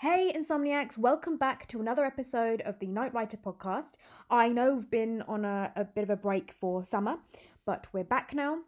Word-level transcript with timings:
Hey, 0.00 0.32
Insomniacs, 0.34 0.96
welcome 0.96 1.36
back 1.36 1.66
to 1.66 1.78
another 1.78 2.06
episode 2.06 2.62
of 2.62 2.78
the 2.78 2.86
Night 2.86 3.12
Writer 3.12 3.36
podcast. 3.36 3.96
I 4.30 4.48
know 4.48 4.76
we've 4.76 4.90
been 4.90 5.20
on 5.28 5.44
a, 5.44 5.70
a 5.76 5.84
bit 5.84 6.04
of 6.04 6.08
a 6.08 6.16
break 6.16 6.52
for 6.58 6.86
summer, 6.86 7.18
but 7.66 7.86
we're 7.92 8.02
back 8.02 8.32
now. 8.32 8.60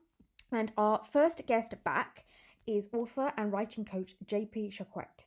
And 0.53 0.73
our 0.77 1.01
first 1.11 1.41
guest 1.47 1.73
back 1.85 2.27
is 2.67 2.91
author 2.93 3.33
and 3.39 3.51
writing 3.51 3.87
coach 3.87 4.15
JP 4.27 4.77
Choquette. 4.77 5.25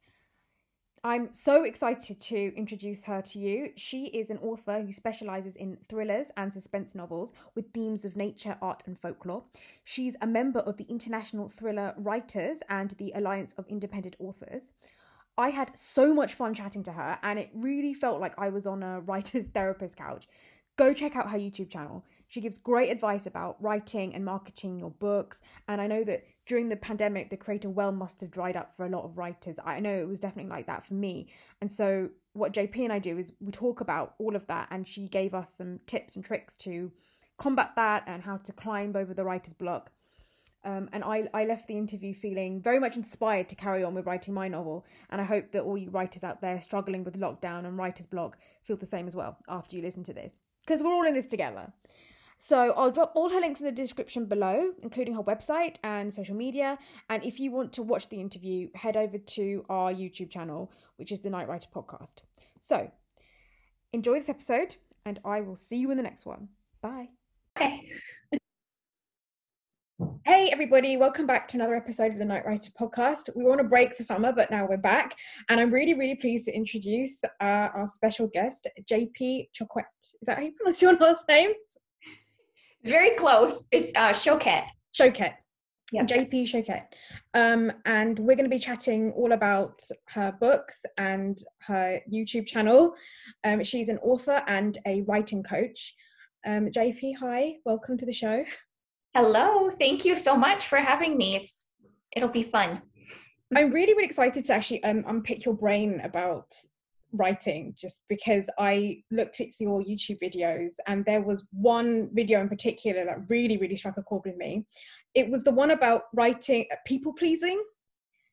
I'm 1.03 1.33
so 1.33 1.63
excited 1.63 2.21
to 2.21 2.55
introduce 2.55 3.03
her 3.05 3.23
to 3.23 3.39
you. 3.39 3.71
She 3.75 4.05
is 4.05 4.29
an 4.29 4.37
author 4.43 4.83
who 4.83 4.91
specializes 4.91 5.55
in 5.55 5.75
thrillers 5.89 6.29
and 6.37 6.53
suspense 6.53 6.93
novels 6.93 7.33
with 7.55 7.73
themes 7.73 8.05
of 8.05 8.15
nature, 8.15 8.57
art, 8.61 8.83
and 8.85 8.95
folklore. 8.95 9.43
She's 9.83 10.15
a 10.21 10.27
member 10.27 10.59
of 10.59 10.77
the 10.77 10.85
International 10.87 11.49
Thriller 11.49 11.95
Writers 11.97 12.59
and 12.69 12.91
the 12.91 13.11
Alliance 13.15 13.53
of 13.53 13.65
Independent 13.69 14.15
Authors. 14.19 14.71
I 15.37 15.49
had 15.49 15.77
so 15.77 16.13
much 16.13 16.33
fun 16.33 16.53
chatting 16.53 16.83
to 16.83 16.93
her, 16.93 17.19
and 17.21 17.37
it 17.37 17.49
really 17.53 17.93
felt 17.93 18.21
like 18.21 18.33
I 18.37 18.49
was 18.49 18.65
on 18.65 18.83
a 18.83 19.01
writer's 19.01 19.47
therapist 19.53 19.97
couch. 19.97 20.27
Go 20.77 20.93
check 20.93 21.15
out 21.15 21.29
her 21.31 21.37
YouTube 21.37 21.69
channel. 21.69 22.05
She 22.27 22.41
gives 22.41 22.57
great 22.57 22.89
advice 22.89 23.27
about 23.27 23.61
writing 23.61 24.13
and 24.13 24.25
marketing 24.25 24.77
your 24.77 24.89
books. 24.89 25.41
And 25.69 25.79
I 25.79 25.87
know 25.87 26.03
that 26.03 26.25
during 26.47 26.67
the 26.67 26.75
pandemic, 26.75 27.29
the 27.29 27.37
creator 27.37 27.69
well 27.69 27.93
must 27.93 28.19
have 28.19 28.31
dried 28.31 28.57
up 28.57 28.75
for 28.75 28.85
a 28.85 28.89
lot 28.89 29.05
of 29.05 29.17
writers. 29.17 29.55
I 29.63 29.79
know 29.79 29.93
it 29.93 30.07
was 30.07 30.19
definitely 30.19 30.49
like 30.49 30.67
that 30.67 30.85
for 30.85 30.93
me. 30.93 31.29
And 31.61 31.71
so, 31.71 32.09
what 32.33 32.53
JP 32.53 32.83
and 32.83 32.93
I 32.93 32.99
do 32.99 33.17
is 33.17 33.31
we 33.39 33.51
talk 33.51 33.79
about 33.79 34.15
all 34.19 34.35
of 34.35 34.45
that, 34.47 34.67
and 34.71 34.85
she 34.85 35.07
gave 35.07 35.33
us 35.33 35.53
some 35.53 35.79
tips 35.87 36.17
and 36.17 36.25
tricks 36.25 36.55
to 36.55 36.91
combat 37.37 37.71
that 37.75 38.03
and 38.07 38.21
how 38.21 38.37
to 38.37 38.51
climb 38.53 38.95
over 38.95 39.13
the 39.13 39.23
writer's 39.23 39.53
block. 39.53 39.91
Um, 40.65 40.89
and 40.91 41.03
I, 41.03 41.29
I 41.33 41.45
left 41.45 41.67
the 41.67 41.77
interview 41.77 42.13
feeling 42.13 42.59
very 42.59 42.79
much 42.79 42.97
inspired 42.97 43.47
to 43.49 43.55
carry 43.55 43.83
on 43.83 43.93
with 43.93 44.07
writing 44.07 44.33
my 44.33 44.47
novel. 44.47 44.83
And 45.11 45.21
I 45.21 45.23
hope 45.23 45.51
that 45.51 45.61
all 45.61 45.77
you 45.77 45.91
writers 45.91 46.23
out 46.23 46.41
there 46.41 46.59
struggling 46.59 47.03
with 47.03 47.19
lockdown 47.19 47.65
and 47.65 47.77
writer's 47.77 48.07
block 48.07 48.37
feel 48.63 48.75
the 48.75 48.85
same 48.85 49.05
as 49.05 49.15
well 49.15 49.37
after 49.47 49.75
you 49.75 49.83
listen 49.83 50.03
to 50.05 50.13
this. 50.13 50.39
Because 50.65 50.81
we're 50.81 50.93
all 50.93 51.05
in 51.05 51.13
this 51.13 51.27
together. 51.27 51.71
So 52.39 52.73
I'll 52.75 52.91
drop 52.91 53.13
all 53.15 53.29
her 53.29 53.39
links 53.39 53.59
in 53.59 53.65
the 53.65 53.71
description 53.71 54.25
below, 54.25 54.71
including 54.81 55.13
her 55.13 55.23
website 55.23 55.77
and 55.83 56.13
social 56.13 56.35
media. 56.35 56.77
And 57.09 57.23
if 57.23 57.39
you 57.39 57.51
want 57.51 57.71
to 57.73 57.83
watch 57.83 58.09
the 58.09 58.19
interview, 58.19 58.69
head 58.75 58.97
over 58.97 59.17
to 59.17 59.65
our 59.69 59.93
YouTube 59.93 60.31
channel, 60.31 60.71
which 60.97 61.11
is 61.11 61.19
the 61.19 61.29
Night 61.29 61.47
Writer 61.47 61.69
Podcast. 61.73 62.23
So 62.61 62.91
enjoy 63.93 64.15
this 64.15 64.29
episode, 64.29 64.75
and 65.05 65.19
I 65.23 65.41
will 65.41 65.55
see 65.55 65.77
you 65.77 65.91
in 65.91 65.97
the 65.97 66.03
next 66.03 66.25
one. 66.25 66.49
Bye. 66.81 67.09
Okay. 67.55 67.87
Hey, 70.25 70.49
everybody, 70.51 70.97
welcome 70.97 71.25
back 71.25 71.47
to 71.47 71.57
another 71.57 71.75
episode 71.75 72.11
of 72.11 72.17
the 72.17 72.25
Night 72.25 72.45
Writer 72.45 72.69
podcast. 72.77 73.29
We 73.33 73.45
were 73.45 73.53
on 73.53 73.61
a 73.61 73.63
break 73.63 73.95
for 73.95 74.03
summer, 74.03 74.33
but 74.33 74.51
now 74.51 74.67
we're 74.67 74.75
back. 74.75 75.15
And 75.47 75.57
I'm 75.57 75.71
really, 75.71 75.93
really 75.93 76.15
pleased 76.15 76.45
to 76.45 76.53
introduce 76.53 77.23
uh, 77.23 77.29
our 77.39 77.87
special 77.87 78.27
guest, 78.27 78.67
JP 78.91 79.47
Choquette. 79.57 79.85
Is 80.01 80.25
that 80.25 80.37
how 80.37 80.43
you 80.43 80.51
pronounce 80.51 80.81
your 80.81 80.97
last 80.99 81.25
name? 81.29 81.51
It's 81.51 81.77
very 82.83 83.11
close. 83.11 83.67
It's 83.71 83.93
uh, 83.95 84.09
Choquette. 84.09 84.67
Choquette. 84.99 85.35
Yeah. 85.93 86.03
JP 86.03 86.43
Choquette. 86.43 86.87
Um, 87.33 87.71
and 87.85 88.19
we're 88.19 88.35
going 88.35 88.49
to 88.49 88.53
be 88.53 88.59
chatting 88.59 89.13
all 89.13 89.31
about 89.31 89.81
her 90.09 90.35
books 90.41 90.81
and 90.97 91.41
her 91.59 92.01
YouTube 92.11 92.47
channel. 92.47 92.95
Um, 93.45 93.63
she's 93.63 93.87
an 93.87 93.99
author 93.99 94.43
and 94.47 94.77
a 94.85 95.03
writing 95.03 95.41
coach. 95.41 95.95
Um, 96.45 96.67
JP, 96.67 97.15
hi, 97.17 97.53
welcome 97.63 97.97
to 97.97 98.05
the 98.05 98.11
show. 98.11 98.43
Hello, 99.15 99.71
thank 99.79 100.03
you 100.03 100.17
so 100.17 100.35
much 100.35 100.67
for 100.67 100.77
having 100.77 101.15
me. 101.15 101.37
It's 101.37 101.63
it'll 102.17 102.27
be 102.27 102.43
fun. 102.43 102.81
I'm 103.55 103.71
really, 103.71 103.93
really 103.93 104.03
excited 104.03 104.43
to 104.43 104.53
actually 104.53 104.83
um, 104.83 105.05
unpick 105.07 105.45
your 105.45 105.53
brain 105.53 106.01
about 106.03 106.53
writing 107.13 107.73
just 107.79 107.99
because 108.09 108.43
I 108.59 109.03
looked 109.11 109.39
at 109.39 109.57
your 109.57 109.81
YouTube 109.81 110.17
videos 110.21 110.71
and 110.85 111.05
there 111.05 111.21
was 111.21 111.45
one 111.53 112.09
video 112.11 112.41
in 112.41 112.49
particular 112.49 113.05
that 113.05 113.29
really, 113.29 113.55
really 113.55 113.77
struck 113.77 113.95
a 113.95 114.03
chord 114.03 114.23
with 114.25 114.35
me. 114.35 114.65
It 115.13 115.29
was 115.29 115.45
the 115.45 115.51
one 115.51 115.71
about 115.71 116.07
writing 116.13 116.65
uh, 116.69 116.75
people 116.85 117.13
pleasing, 117.13 117.63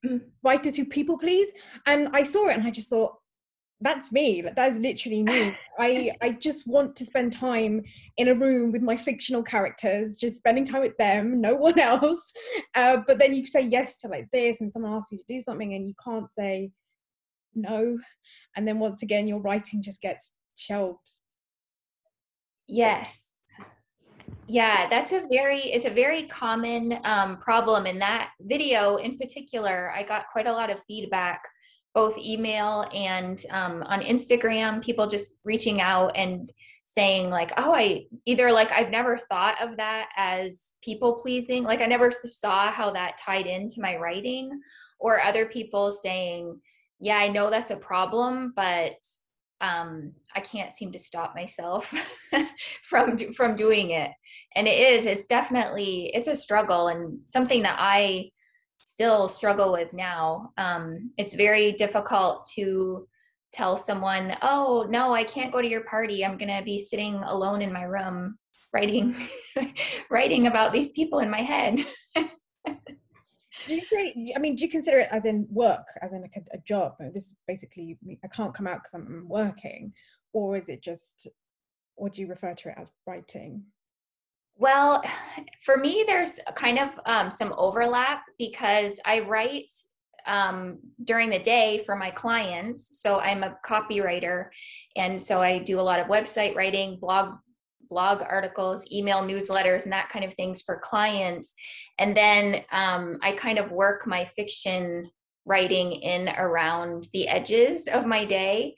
mm. 0.05 0.21
writers 0.43 0.75
who 0.75 0.85
people 0.85 1.17
please. 1.17 1.53
And 1.87 2.09
I 2.13 2.25
saw 2.25 2.49
it 2.49 2.57
and 2.57 2.67
I 2.67 2.73
just 2.73 2.91
thought, 2.91 3.22
that's 3.83 4.13
me 4.13 4.43
that 4.43 4.71
is 4.71 4.79
literally 4.79 5.23
me. 5.23 5.57
I 5.79 6.13
i 6.23 6.31
just 6.31 6.67
want 6.67 6.95
to 6.97 7.05
spend 7.05 7.33
time 7.33 7.83
in 8.17 8.29
a 8.29 8.35
room 8.35 8.73
with 8.73 8.83
my 8.83 8.97
fictional 8.97 9.43
characters 9.43 10.17
just 10.17 10.37
spending 10.37 10.65
time 10.65 10.83
with 10.83 10.97
them 10.97 11.41
no 11.41 11.55
one 11.69 11.79
else. 11.79 12.23
Uh, 12.75 12.99
but 13.07 13.19
then 13.19 13.35
you 13.35 13.47
say 13.47 13.63
yes 13.63 13.97
to 13.97 14.09
like 14.09 14.29
this 14.33 14.61
and 14.61 14.73
someone 14.73 14.93
asks 14.93 15.13
you 15.13 15.19
to 15.19 15.25
do 15.29 15.41
something 15.41 15.75
and 15.75 15.87
you 15.87 15.95
can't 16.03 16.33
say 16.33 16.71
no. 17.55 17.99
And 18.57 18.67
then 18.67 18.79
once 18.79 19.03
again 19.03 19.27
your 19.27 19.41
writing 19.41 19.83
just 19.83 20.01
gets 20.01 20.31
shelved. 20.57 21.11
Yes. 22.67 23.33
Yeah 24.47 24.89
that's 24.89 25.13
a 25.13 25.27
very 25.31 25.61
it's 25.61 25.85
a 25.85 25.91
very 25.91 26.25
common 26.25 26.99
um, 27.05 27.39
problem. 27.39 27.87
In 27.87 27.99
that 27.99 28.31
video 28.41 28.97
in 28.97 29.19
particular 29.19 29.93
i 29.97 30.03
got 30.03 30.29
quite 30.31 30.47
a 30.47 30.53
lot 30.53 30.71
of 30.71 30.83
feedback 30.85 31.43
both 31.95 32.17
email 32.19 32.87
and 32.95 33.45
um, 33.51 33.83
on 33.85 34.01
Instagram, 34.01 34.83
people 34.83 35.07
just 35.07 35.41
reaching 35.45 35.81
out 35.81 36.17
and 36.17 36.51
saying 36.85 37.31
like, 37.31 37.53
oh, 37.57 37.73
I 37.73 38.07
either 38.27 38.51
like 38.51 38.71
I've 38.73 38.91
never 38.91 39.19
thought 39.19 39.61
of 39.63 39.77
that 39.77 40.09
as 40.17 40.75
people 40.83 41.21
pleasing, 41.21 41.65
like 41.65 41.81
I 41.81 41.87
never 41.87 42.11
saw 42.25 42.71
how 42.71 42.93
that 42.93 43.19
tied 43.19 43.47
into 43.47 43.81
my 43.81 43.97
writing, 43.97 44.61
or 44.99 45.21
other 45.21 45.47
people 45.47 45.91
saying, 45.91 46.61
yeah, 47.01 47.17
I 47.17 47.29
know 47.29 47.51
that's 47.51 47.71
a 47.71 47.77
problem, 47.77 48.53
but 48.55 48.95
um, 49.61 50.13
I 50.35 50.41
can't 50.41 50.73
seem 50.73 50.93
to 50.93 50.99
stop 50.99 51.35
myself 51.35 51.93
from 52.85 53.17
from 53.35 53.57
doing 53.57 53.91
it. 53.91 54.11
And 54.55 54.69
it 54.69 54.95
is, 54.95 55.07
it's 55.07 55.27
definitely, 55.27 56.11
it's 56.15 56.27
a 56.27 56.37
struggle 56.37 56.89
and 56.89 57.21
something 57.27 57.63
that 57.63 57.77
I 57.79 58.31
still 58.85 59.29
struggle 59.29 59.73
with 59.73 59.93
now. 59.93 60.53
Um, 60.59 61.11
it's 61.19 61.35
very 61.35 61.73
difficult 61.73 62.47
to 62.55 63.07
tell 63.53 63.77
someone, 63.77 64.37
"Oh, 64.43 64.87
no, 64.89 65.15
I 65.15 65.25
can't 65.25 65.53
go 65.53 65.63
to 65.63 65.69
your 65.69 65.85
party. 65.85 66.25
I'm 66.25 66.39
going 66.39 66.57
to 66.57 66.65
be 66.65 66.79
sitting 66.79 67.15
alone 67.17 67.63
in 67.63 67.73
my 67.73 67.85
room 67.85 68.39
writing 68.73 69.15
writing 70.11 70.47
about 70.47 70.73
these 70.73 70.89
people 70.89 71.21
in 71.21 71.31
my 71.31 71.43
head." 71.43 71.85
do 73.67 73.75
you 73.75 73.83
say? 73.93 74.33
I 74.35 74.39
mean, 74.39 74.57
do 74.57 74.65
you 74.65 74.71
consider 74.71 75.01
it 75.01 75.09
as 75.11 75.25
in 75.25 75.47
work, 75.51 75.87
as 76.03 76.13
in 76.13 76.23
like 76.23 76.37
a, 76.37 76.57
a 76.57 76.61
job? 76.67 76.95
This 77.15 77.27
is 77.27 77.35
basically, 77.47 77.99
I 78.25 78.29
can't 78.29 78.55
come 78.55 78.67
out 78.67 78.83
because 78.83 78.95
I'm 78.95 79.27
working, 79.29 79.93
or 80.33 80.57
is 80.57 80.69
it 80.69 80.83
just? 80.83 81.29
Or 81.97 82.09
do 82.09 82.21
you 82.23 82.27
refer 82.27 82.55
to 82.55 82.69
it 82.71 82.75
as 82.79 82.91
writing? 83.07 83.65
Well, 84.57 85.03
for 85.65 85.77
me, 85.77 86.05
there's 86.07 86.39
kind 86.55 86.79
of 86.79 86.91
um, 87.07 87.31
some 87.31 87.55
overlap 87.57 88.23
because 88.39 89.01
I 89.05 89.21
write 89.21 89.73
um, 90.27 90.79
during 91.05 91.31
the 91.31 91.39
day 91.39 91.83
for 91.85 91.97
my 91.97 92.11
clients. 92.11 93.01
So 93.01 93.19
I'm 93.19 93.43
a 93.43 93.57
copywriter, 93.67 94.47
and 94.97 95.21
so 95.21 95.41
I 95.43 95.59
do 95.59 95.81
a 95.81 95.83
lot 95.83 96.01
of 96.01 96.07
website 96.07 96.55
writing, 96.55 96.99
blog 97.01 97.35
blog 97.89 98.23
articles, 98.23 98.91
email 98.91 99.21
newsletters, 99.23 99.85
and 99.85 99.93
that 99.93 100.09
kind 100.09 100.25
of 100.25 100.33
things 100.35 100.63
for 100.63 100.79
clients. 100.79 101.55
And 101.99 102.17
then 102.17 102.65
um, 102.73 103.19
I 103.23 103.33
kind 103.33 103.59
of 103.59 103.71
work 103.71 104.07
my 104.07 104.25
fiction 104.25 105.11
writing 105.45 105.93
in 105.93 106.31
around 106.31 107.09
the 107.13 107.29
edges 107.29 107.89
of 107.89 108.07
my 108.07 108.25
day. 108.25 108.77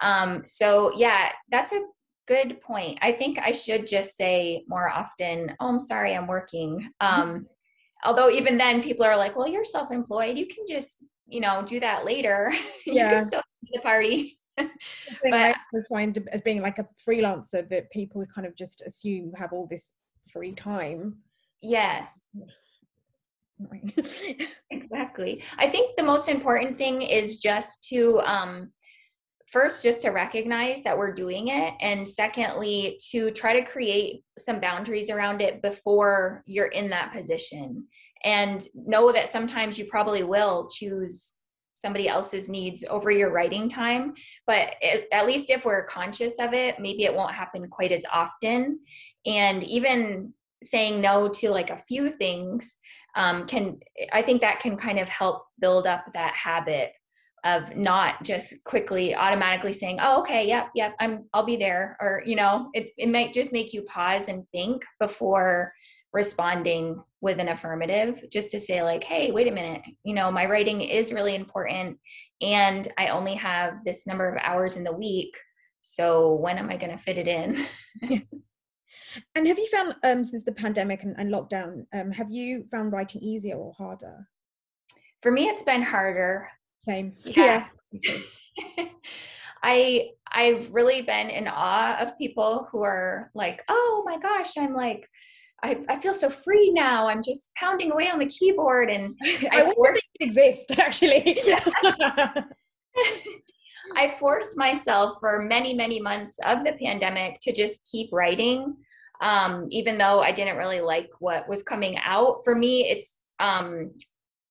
Um, 0.00 0.42
so 0.46 0.92
yeah, 0.96 1.30
that's 1.50 1.72
a 1.72 1.82
good 2.26 2.60
point. 2.60 2.98
I 3.02 3.12
think 3.12 3.38
I 3.38 3.52
should 3.52 3.86
just 3.86 4.16
say 4.16 4.64
more 4.68 4.90
often, 4.90 5.54
oh, 5.60 5.68
I'm 5.68 5.80
sorry, 5.80 6.14
I'm 6.14 6.26
working. 6.26 6.90
Um, 7.00 7.46
although 8.04 8.30
even 8.30 8.56
then 8.56 8.82
people 8.82 9.04
are 9.04 9.16
like, 9.16 9.36
well, 9.36 9.48
you're 9.48 9.64
self-employed. 9.64 10.38
You 10.38 10.46
can 10.46 10.64
just, 10.68 10.98
you 11.26 11.40
know, 11.40 11.62
do 11.66 11.80
that 11.80 12.04
later. 12.04 12.52
you 12.86 12.94
can 12.94 13.24
still 13.24 13.42
be 13.62 13.70
the 13.74 13.80
party. 13.80 14.38
but 14.56 14.70
I 15.32 15.54
find 15.88 16.16
as 16.32 16.40
being 16.42 16.62
like 16.62 16.78
a 16.78 16.86
freelancer 17.06 17.68
that 17.70 17.90
people 17.90 18.24
kind 18.32 18.46
of 18.46 18.54
just 18.56 18.82
assume 18.86 19.32
have 19.36 19.52
all 19.52 19.66
this 19.68 19.94
free 20.32 20.52
time. 20.52 21.16
Yes. 21.60 22.30
exactly. 24.70 25.42
I 25.58 25.68
think 25.68 25.96
the 25.96 26.02
most 26.02 26.28
important 26.28 26.76
thing 26.76 27.02
is 27.02 27.38
just 27.38 27.84
to 27.88 28.20
um, 28.20 28.70
first 29.54 29.84
just 29.84 30.02
to 30.02 30.10
recognize 30.10 30.82
that 30.82 30.98
we're 30.98 31.14
doing 31.14 31.46
it 31.46 31.74
and 31.80 32.06
secondly 32.06 32.98
to 33.12 33.30
try 33.30 33.58
to 33.58 33.64
create 33.64 34.24
some 34.36 34.58
boundaries 34.58 35.10
around 35.10 35.40
it 35.40 35.62
before 35.62 36.42
you're 36.44 36.66
in 36.66 36.90
that 36.90 37.12
position. 37.12 37.86
And 38.24 38.66
know 38.74 39.12
that 39.12 39.28
sometimes 39.28 39.78
you 39.78 39.84
probably 39.84 40.24
will 40.24 40.68
choose 40.72 41.36
somebody 41.76 42.08
else's 42.08 42.48
needs 42.48 42.84
over 42.90 43.10
your 43.10 43.30
writing 43.30 43.68
time 43.68 44.14
but 44.46 44.74
at 45.12 45.26
least 45.26 45.50
if 45.50 45.64
we're 45.64 45.84
conscious 45.84 46.38
of 46.38 46.52
it 46.52 46.78
maybe 46.80 47.04
it 47.04 47.14
won't 47.14 47.34
happen 47.34 47.68
quite 47.68 47.92
as 47.92 48.04
often. 48.12 48.80
And 49.24 49.62
even 49.64 50.34
saying 50.62 51.00
no 51.00 51.28
to 51.28 51.50
like 51.50 51.70
a 51.70 51.76
few 51.76 52.10
things 52.10 52.78
um, 53.16 53.46
can 53.46 53.78
i 54.12 54.22
think 54.22 54.40
that 54.40 54.60
can 54.60 54.76
kind 54.76 54.98
of 54.98 55.08
help 55.08 55.46
build 55.60 55.86
up 55.86 56.04
that 56.12 56.34
habit 56.34 56.92
of 57.44 57.74
not 57.76 58.22
just 58.22 58.62
quickly 58.64 59.14
automatically 59.14 59.72
saying 59.72 59.98
oh 60.00 60.20
okay 60.20 60.46
yep 60.46 60.68
yep 60.74 60.94
i'm 61.00 61.28
i'll 61.34 61.44
be 61.44 61.56
there 61.56 61.96
or 62.00 62.22
you 62.24 62.36
know 62.36 62.70
it, 62.72 62.92
it 62.96 63.08
might 63.08 63.32
just 63.32 63.52
make 63.52 63.72
you 63.72 63.82
pause 63.82 64.28
and 64.28 64.46
think 64.50 64.82
before 64.98 65.72
responding 66.12 67.02
with 67.20 67.38
an 67.38 67.48
affirmative 67.48 68.24
just 68.32 68.50
to 68.50 68.60
say 68.60 68.82
like 68.82 69.04
hey 69.04 69.30
wait 69.30 69.48
a 69.48 69.50
minute 69.50 69.82
you 70.04 70.14
know 70.14 70.30
my 70.30 70.46
writing 70.46 70.80
is 70.80 71.12
really 71.12 71.34
important 71.34 71.98
and 72.40 72.88
i 72.98 73.08
only 73.08 73.34
have 73.34 73.84
this 73.84 74.06
number 74.06 74.28
of 74.28 74.40
hours 74.42 74.76
in 74.76 74.84
the 74.84 74.92
week 74.92 75.36
so 75.82 76.34
when 76.34 76.56
am 76.56 76.70
i 76.70 76.76
going 76.76 76.92
to 76.92 77.02
fit 77.02 77.18
it 77.18 77.28
in? 77.28 77.66
And 79.34 79.46
have 79.46 79.58
you 79.58 79.68
found 79.68 79.94
um 80.02 80.24
since 80.24 80.44
the 80.44 80.52
pandemic 80.52 81.02
and, 81.02 81.14
and 81.18 81.32
lockdown 81.32 81.86
um 81.94 82.10
have 82.10 82.30
you 82.30 82.64
found 82.70 82.92
writing 82.92 83.22
easier 83.22 83.56
or 83.56 83.72
harder? 83.72 84.26
For 85.22 85.30
me 85.30 85.46
it's 85.46 85.62
been 85.62 85.82
harder 85.82 86.48
same. 86.84 87.16
Yeah. 87.24 87.66
yeah. 87.92 88.16
I 89.62 90.10
I've 90.30 90.72
really 90.72 91.02
been 91.02 91.30
in 91.30 91.48
awe 91.48 91.96
of 92.00 92.18
people 92.18 92.68
who 92.70 92.82
are 92.82 93.30
like, 93.34 93.62
oh 93.68 94.02
my 94.04 94.18
gosh, 94.18 94.58
I'm 94.58 94.74
like, 94.74 95.08
I, 95.62 95.78
I 95.88 95.98
feel 95.98 96.12
so 96.12 96.28
free 96.28 96.70
now. 96.72 97.08
I'm 97.08 97.22
just 97.22 97.54
pounding 97.54 97.92
away 97.92 98.10
on 98.10 98.18
the 98.18 98.26
keyboard 98.26 98.90
and 98.90 99.16
I, 99.24 99.62
I 99.62 99.72
they 100.20 100.26
exist 100.26 100.78
actually. 100.78 101.38
I 103.96 104.08
forced 104.18 104.58
myself 104.58 105.18
for 105.20 105.40
many, 105.40 105.72
many 105.72 106.00
months 106.00 106.36
of 106.44 106.64
the 106.64 106.72
pandemic 106.72 107.38
to 107.42 107.52
just 107.52 107.88
keep 107.90 108.10
writing. 108.12 108.76
Um, 109.20 109.68
even 109.70 109.96
though 109.96 110.20
I 110.20 110.32
didn't 110.32 110.56
really 110.56 110.80
like 110.80 111.10
what 111.20 111.48
was 111.48 111.62
coming 111.62 111.96
out. 112.04 112.40
For 112.42 112.54
me, 112.54 112.90
it's 112.90 113.20
um, 113.38 113.92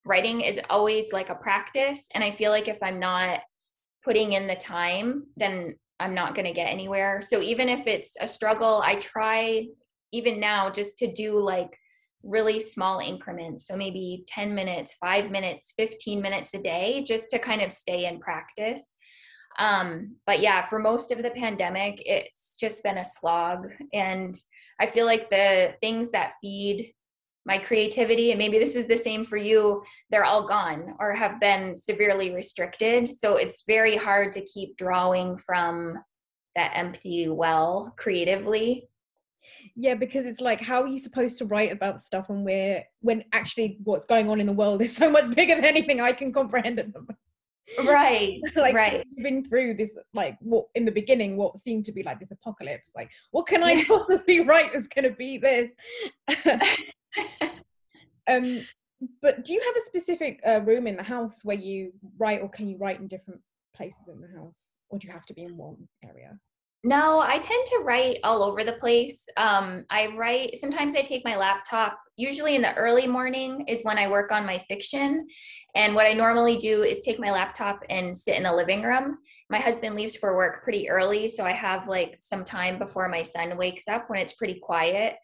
writing 0.06 0.42
is 0.42 0.60
always 0.70 1.14
like 1.14 1.30
a 1.30 1.36
practice 1.36 2.08
and 2.14 2.24
i 2.24 2.32
feel 2.32 2.52
like 2.52 2.68
if 2.68 2.78
i'm 2.82 3.00
not 3.00 3.40
putting 4.04 4.34
in 4.34 4.48
the 4.48 4.56
time 4.56 5.24
then 5.38 5.76
i'm 6.00 6.14
not 6.14 6.36
going 6.36 6.46
to 6.46 6.54
get 6.54 6.66
anywhere. 6.66 7.22
So 7.22 7.40
even 7.40 7.70
if 7.70 7.88
it's 7.88 8.16
a 8.20 8.28
struggle 8.28 8.82
i 8.84 8.96
try 8.96 9.68
even 10.12 10.40
now 10.40 10.70
just 10.70 10.98
to 11.00 11.12
do 11.12 11.40
like 11.40 11.78
really 12.24 12.60
small 12.60 13.00
increments. 13.00 13.68
So 13.68 13.76
maybe 13.76 14.24
10 14.28 14.56
minutes 14.56 14.96
5 14.96 15.32
minutes 15.32 15.74
15 15.78 16.22
minutes 16.22 16.54
a 16.54 16.60
day 16.60 17.04
just 17.06 17.30
to 17.32 17.40
kind 17.40 17.62
of 17.62 17.72
stay 17.72 18.06
in 18.06 18.20
practice. 18.20 18.94
Um 19.60 20.16
but 20.26 20.40
yeah 20.42 20.62
for 20.64 20.80
most 20.80 21.12
of 21.12 21.22
the 21.22 21.32
pandemic 21.32 22.02
it's 22.06 22.56
just 22.60 22.84
been 22.84 22.98
a 22.98 23.06
slog 23.06 23.68
and 23.94 24.36
i 24.80 24.88
feel 24.88 25.06
like 25.06 25.30
the 25.30 25.76
things 25.80 26.10
that 26.12 26.34
feed 26.42 26.92
my 27.45 27.57
creativity 27.57 28.31
and 28.31 28.38
maybe 28.38 28.57
this 28.57 28.75
is 28.75 28.88
the 28.88 28.95
same 28.95 29.25
for 29.25 29.38
you 29.38 29.84
they're 30.10 30.25
all 30.25 30.48
gone 30.48 30.95
or 31.00 31.13
have 31.13 31.40
been 31.40 31.75
severely 31.75 32.34
restricted. 32.34 33.10
So 33.10 33.38
it's 33.38 33.63
very 33.68 33.95
hard 33.95 34.31
to 34.34 34.42
keep 34.45 34.78
drawing 34.78 35.38
from 35.38 35.98
that 36.56 36.72
empty 36.75 37.28
well 37.30 37.94
creatively. 37.98 38.88
Yeah 39.75 39.95
because 39.95 40.25
it's 40.25 40.40
like 40.40 40.62
how 40.62 40.84
are 40.84 40.88
you 40.88 41.00
supposed 41.00 41.38
to 41.40 41.45
write 41.45 41.72
about 41.72 42.01
stuff 42.01 42.30
when 42.30 42.44
we're 42.44 42.84
when 43.00 43.24
actually 43.34 43.78
what's 43.84 44.06
going 44.06 44.30
on 44.30 44.40
in 44.40 44.45
the 44.48 44.54
world 44.54 44.81
is 44.81 44.95
so 44.95 45.10
much 45.10 45.34
bigger 45.36 45.56
than 45.56 45.66
anything 45.66 46.00
i 46.00 46.12
can 46.12 46.31
comprehend 46.31 46.80
at 46.80 46.94
the 46.94 47.00
moment? 47.00 47.18
Right 47.84 48.40
like 48.56 48.75
right. 48.75 49.06
moving 49.16 49.44
through 49.44 49.75
this 49.75 49.92
like 50.13 50.38
what 50.42 50.66
in 50.75 50.86
the 50.86 50.92
beginning 50.92 51.38
what 51.38 51.57
seemed 51.57 51.86
to 51.86 51.92
be 51.92 52.04
like 52.04 52.19
this 52.19 52.31
apocalypse 52.31 52.92
like 52.95 53.10
what 53.31 53.48
can 53.48 53.63
i 53.63 53.84
possibly 53.86 54.42
write 54.42 54.74
that's 54.74 54.88
going 54.90 55.10
to 55.10 55.16
be 55.16 55.38
this 55.38 55.72
um, 58.27 58.65
but 59.21 59.44
do 59.44 59.54
you 59.54 59.62
have 59.62 59.75
a 59.75 59.86
specific 59.86 60.39
uh, 60.48 60.62
room 60.62 60.88
in 60.88 60.95
the 60.95 61.04
house 61.04 61.44
where 61.44 61.57
you 61.57 61.92
write, 62.18 62.42
or 62.42 62.50
can 62.50 62.68
you 62.68 62.77
write 62.77 63.00
in 63.00 63.07
different 63.07 63.42
places 63.75 64.07
in 64.07 64.21
the 64.21 64.39
house, 64.39 64.60
or 64.89 65.00
do 65.00 65.07
you 65.07 65.13
have 65.13 65.25
to 65.25 65.33
be 65.33 65.44
in 65.44 65.57
one 65.57 65.77
area? 66.04 66.39
No, 66.86 67.19
I 67.19 67.39
tend 67.39 67.65
to 67.68 67.83
write 67.86 68.19
all 68.25 68.44
over 68.44 68.65
the 68.65 68.74
place. 68.74 69.25
Um, 69.38 69.86
I 69.89 70.07
write, 70.07 70.57
sometimes 70.57 70.98
I 70.98 71.01
take 71.01 71.24
my 71.24 71.38
laptop. 71.38 71.98
Usually 72.18 72.56
in 72.56 72.62
the 72.62 72.74
early 72.74 73.07
morning 73.07 73.66
is 73.69 73.83
when 73.83 73.98
I 73.98 74.09
work 74.09 74.33
on 74.33 74.45
my 74.45 74.62
fiction. 74.68 75.25
And 75.75 75.95
what 75.95 76.07
I 76.07 76.13
normally 76.13 76.57
do 76.57 76.83
is 76.83 77.00
take 77.00 77.19
my 77.19 77.31
laptop 77.31 77.80
and 77.89 78.16
sit 78.16 78.36
in 78.36 78.44
the 78.44 78.54
living 78.54 78.83
room. 78.83 79.18
My 79.50 79.59
husband 79.59 79.95
leaves 79.95 80.18
for 80.18 80.36
work 80.36 80.62
pretty 80.63 80.89
early, 80.89 81.30
so 81.30 81.45
I 81.45 81.54
have 81.54 81.88
like 81.88 82.18
some 82.19 82.44
time 82.44 82.80
before 82.80 83.07
my 83.07 83.21
son 83.21 83.56
wakes 83.57 83.88
up 83.88 84.09
when 84.09 84.19
it's 84.19 84.33
pretty 84.33 84.59
quiet. 84.59 85.16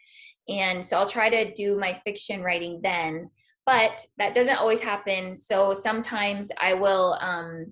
And 0.49 0.83
so 0.83 0.97
I'll 0.97 1.09
try 1.09 1.29
to 1.29 1.53
do 1.53 1.77
my 1.77 1.93
fiction 2.03 2.41
writing 2.41 2.79
then, 2.83 3.29
but 3.65 4.01
that 4.17 4.33
doesn't 4.33 4.57
always 4.57 4.81
happen. 4.81 5.35
So 5.35 5.73
sometimes 5.73 6.51
I 6.59 6.73
will 6.73 7.17
um, 7.21 7.71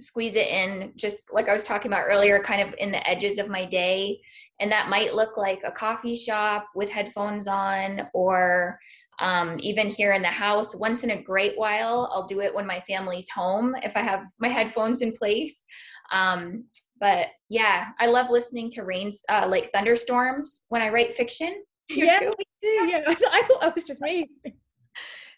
squeeze 0.00 0.34
it 0.34 0.48
in, 0.48 0.92
just 0.96 1.32
like 1.32 1.48
I 1.48 1.52
was 1.52 1.64
talking 1.64 1.90
about 1.90 2.06
earlier, 2.08 2.42
kind 2.42 2.60
of 2.60 2.74
in 2.78 2.90
the 2.90 3.08
edges 3.08 3.38
of 3.38 3.48
my 3.48 3.64
day. 3.64 4.18
And 4.60 4.70
that 4.72 4.88
might 4.88 5.14
look 5.14 5.36
like 5.36 5.60
a 5.64 5.70
coffee 5.70 6.16
shop 6.16 6.66
with 6.74 6.90
headphones 6.90 7.46
on, 7.46 8.08
or 8.12 8.80
um, 9.20 9.56
even 9.60 9.88
here 9.88 10.12
in 10.12 10.22
the 10.22 10.28
house. 10.28 10.74
Once 10.74 11.04
in 11.04 11.10
a 11.10 11.22
great 11.22 11.56
while, 11.56 12.10
I'll 12.12 12.26
do 12.26 12.40
it 12.40 12.52
when 12.52 12.66
my 12.66 12.80
family's 12.80 13.28
home 13.30 13.76
if 13.82 13.96
I 13.96 14.02
have 14.02 14.24
my 14.40 14.48
headphones 14.48 15.02
in 15.02 15.12
place. 15.12 15.64
Um, 16.10 16.64
but 17.00 17.28
yeah, 17.48 17.90
I 18.00 18.06
love 18.06 18.28
listening 18.28 18.70
to 18.70 18.82
rains, 18.82 19.22
uh, 19.28 19.46
like 19.48 19.70
thunderstorms 19.70 20.64
when 20.68 20.82
I 20.82 20.88
write 20.88 21.14
fiction 21.14 21.62
yeah, 21.90 22.20
do. 22.20 22.32
Yeah, 22.62 23.02
I 23.32 23.42
thought 23.42 23.60
that 23.60 23.74
was 23.74 23.84
just 23.84 24.00
me. 24.00 24.28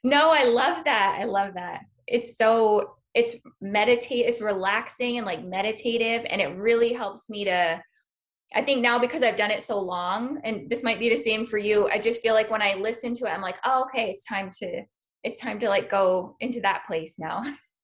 No, 0.02 0.30
I 0.30 0.44
love 0.44 0.84
that. 0.84 1.18
I 1.20 1.24
love 1.24 1.54
that. 1.54 1.82
It's 2.06 2.36
so 2.36 2.96
it's 3.12 3.34
meditate 3.60 4.26
it's 4.26 4.40
relaxing 4.40 5.16
and 5.16 5.26
like 5.26 5.44
meditative 5.44 6.24
and 6.30 6.40
it 6.40 6.56
really 6.56 6.92
helps 6.92 7.28
me 7.28 7.44
to 7.44 7.82
I 8.54 8.62
think 8.62 8.82
now 8.82 9.00
because 9.00 9.24
I've 9.24 9.36
done 9.36 9.50
it 9.50 9.64
so 9.64 9.80
long 9.80 10.40
and 10.44 10.70
this 10.70 10.84
might 10.84 11.00
be 11.00 11.08
the 11.08 11.16
same 11.16 11.44
for 11.46 11.58
you, 11.58 11.88
I 11.88 11.98
just 11.98 12.20
feel 12.20 12.34
like 12.34 12.50
when 12.50 12.62
I 12.62 12.74
listen 12.74 13.12
to 13.14 13.26
it 13.26 13.30
I'm 13.30 13.42
like, 13.42 13.58
"Oh, 13.64 13.82
okay, 13.84 14.10
it's 14.10 14.24
time 14.24 14.50
to 14.58 14.82
it's 15.24 15.40
time 15.40 15.58
to 15.60 15.68
like 15.68 15.90
go 15.90 16.36
into 16.40 16.60
that 16.60 16.84
place 16.86 17.16
now." 17.18 17.42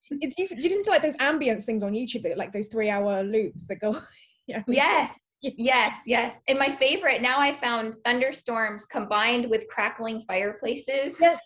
It's, 0.09 0.39
you, 0.39 0.47
you 0.49 0.63
listen 0.63 0.85
to 0.85 0.91
like 0.91 1.03
those 1.03 1.17
ambience 1.17 1.65
things 1.65 1.83
on 1.83 1.93
YouTube, 1.93 2.37
like 2.37 2.53
those 2.53 2.69
three 2.69 2.89
hour 2.89 3.25
loops 3.25 3.67
that 3.67 3.81
go. 3.81 4.01
Yeah. 4.49 4.63
Yes 4.69 5.26
yes, 5.43 5.99
yes. 6.07 6.43
And 6.49 6.59
my 6.59 6.71
favorite 6.71 7.23
now 7.23 7.39
I 7.39 7.53
found 7.53 7.95
thunderstorms 8.05 8.85
combined 8.87 9.49
with 9.51 9.69
crackling 9.69 10.23
fireplaces. 10.23 11.19
Yeah. 11.21 11.37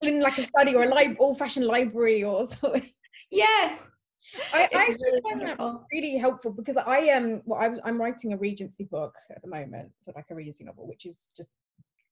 In 0.00 0.20
like 0.20 0.38
a 0.38 0.46
study 0.46 0.76
or 0.76 0.84
a 0.84 0.94
li- 0.94 1.16
old 1.18 1.38
fashioned 1.38 1.66
library 1.66 2.22
or 2.22 2.48
something. 2.48 2.88
Yes. 3.30 3.90
I, 4.52 4.68
I 4.72 4.96
really 5.00 5.20
find 5.22 5.40
that 5.40 5.58
really 5.92 6.18
helpful 6.18 6.52
because 6.52 6.76
I 6.76 6.98
am 6.98 7.24
um, 7.24 7.42
well 7.46 7.60
I, 7.60 7.88
I'm 7.88 8.00
writing 8.00 8.32
a 8.32 8.36
Regency 8.36 8.84
book 8.84 9.14
at 9.34 9.42
the 9.42 9.48
moment, 9.48 9.90
so 9.98 10.12
like 10.14 10.26
a 10.30 10.34
Regency 10.34 10.64
novel, 10.64 10.86
which 10.86 11.06
is 11.06 11.26
just 11.36 11.50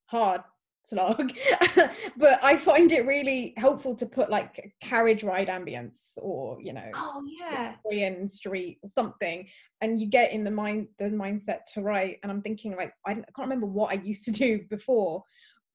hard 0.06 0.40
slog. 0.86 1.32
But 2.18 2.42
i 2.42 2.56
find 2.56 2.92
it 2.92 3.06
really 3.06 3.52
helpful 3.56 3.94
to 3.96 4.06
put 4.06 4.30
like 4.30 4.72
carriage 4.80 5.22
ride 5.22 5.48
ambience 5.48 6.16
or 6.16 6.58
you 6.60 6.72
know 6.72 6.90
oh 6.94 7.22
yeah. 7.40 7.74
Korean 7.82 8.28
street 8.28 8.78
or 8.82 8.88
something 8.88 9.46
and 9.80 10.00
you 10.00 10.06
get 10.06 10.32
in 10.32 10.44
the 10.44 10.50
mind 10.50 10.88
the 10.98 11.06
mindset 11.06 11.60
to 11.74 11.82
write 11.82 12.18
and 12.22 12.32
i'm 12.32 12.42
thinking 12.42 12.74
like 12.76 12.92
I, 13.06 13.12
I 13.12 13.14
can't 13.14 13.48
remember 13.48 13.66
what 13.66 13.92
i 13.92 13.94
used 13.94 14.24
to 14.26 14.30
do 14.30 14.60
before 14.70 15.22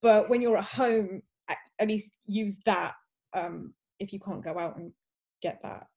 but 0.02 0.30
when 0.30 0.42
you're 0.42 0.58
at 0.58 0.64
home 0.64 1.22
at, 1.48 1.58
at 1.80 1.88
least 1.88 2.18
use 2.26 2.58
that 2.66 2.94
um 3.34 3.74
if 4.00 4.12
you 4.12 4.20
can't 4.20 4.44
go 4.44 4.58
out 4.58 4.78
and 4.78 4.92
get 5.42 5.60
that 5.64 5.88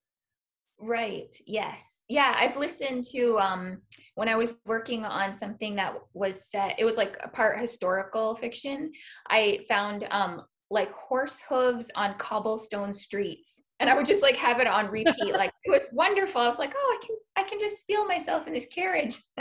Right. 0.84 1.34
Yes. 1.46 2.02
Yeah. 2.08 2.34
I've 2.36 2.58
listened 2.58 3.04
to 3.12 3.38
um 3.38 3.78
when 4.16 4.28
I 4.28 4.36
was 4.36 4.54
working 4.66 5.06
on 5.06 5.32
something 5.32 5.74
that 5.76 5.94
was 6.12 6.50
set, 6.50 6.74
it 6.78 6.84
was 6.84 6.98
like 6.98 7.16
a 7.24 7.28
part 7.28 7.58
historical 7.58 8.36
fiction. 8.36 8.92
I 9.30 9.60
found 9.66 10.06
um 10.10 10.42
like 10.70 10.92
horse 10.92 11.40
hooves 11.48 11.90
on 11.94 12.18
cobblestone 12.18 12.92
streets. 12.92 13.64
And 13.80 13.88
I 13.88 13.94
would 13.94 14.04
just 14.04 14.20
like 14.20 14.36
have 14.36 14.60
it 14.60 14.66
on 14.66 14.88
repeat. 14.88 15.32
like 15.32 15.52
it 15.64 15.70
was 15.70 15.88
wonderful. 15.92 16.42
I 16.42 16.48
was 16.48 16.58
like, 16.58 16.74
oh, 16.76 16.98
I 17.00 17.06
can 17.06 17.16
I 17.36 17.48
can 17.48 17.58
just 17.58 17.86
feel 17.86 18.06
myself 18.06 18.46
in 18.46 18.52
this 18.52 18.66
carriage. 18.66 19.22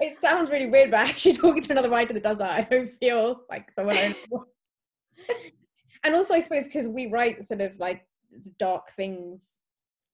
it 0.00 0.20
sounds 0.20 0.50
really 0.50 0.66
weird, 0.66 0.90
but 0.90 1.08
actually 1.08 1.34
talking 1.34 1.62
to 1.62 1.70
another 1.70 1.90
writer 1.90 2.12
that 2.12 2.24
does 2.24 2.38
that, 2.38 2.50
I 2.50 2.62
don't 2.62 2.90
feel 2.90 3.42
like 3.48 3.70
someone 3.70 3.96
I 3.96 4.16
and 6.02 6.16
also 6.16 6.34
I 6.34 6.40
suppose 6.40 6.64
because 6.64 6.88
we 6.88 7.06
write 7.06 7.46
sort 7.46 7.60
of 7.60 7.78
like 7.78 8.04
dark 8.58 8.92
things 8.96 9.46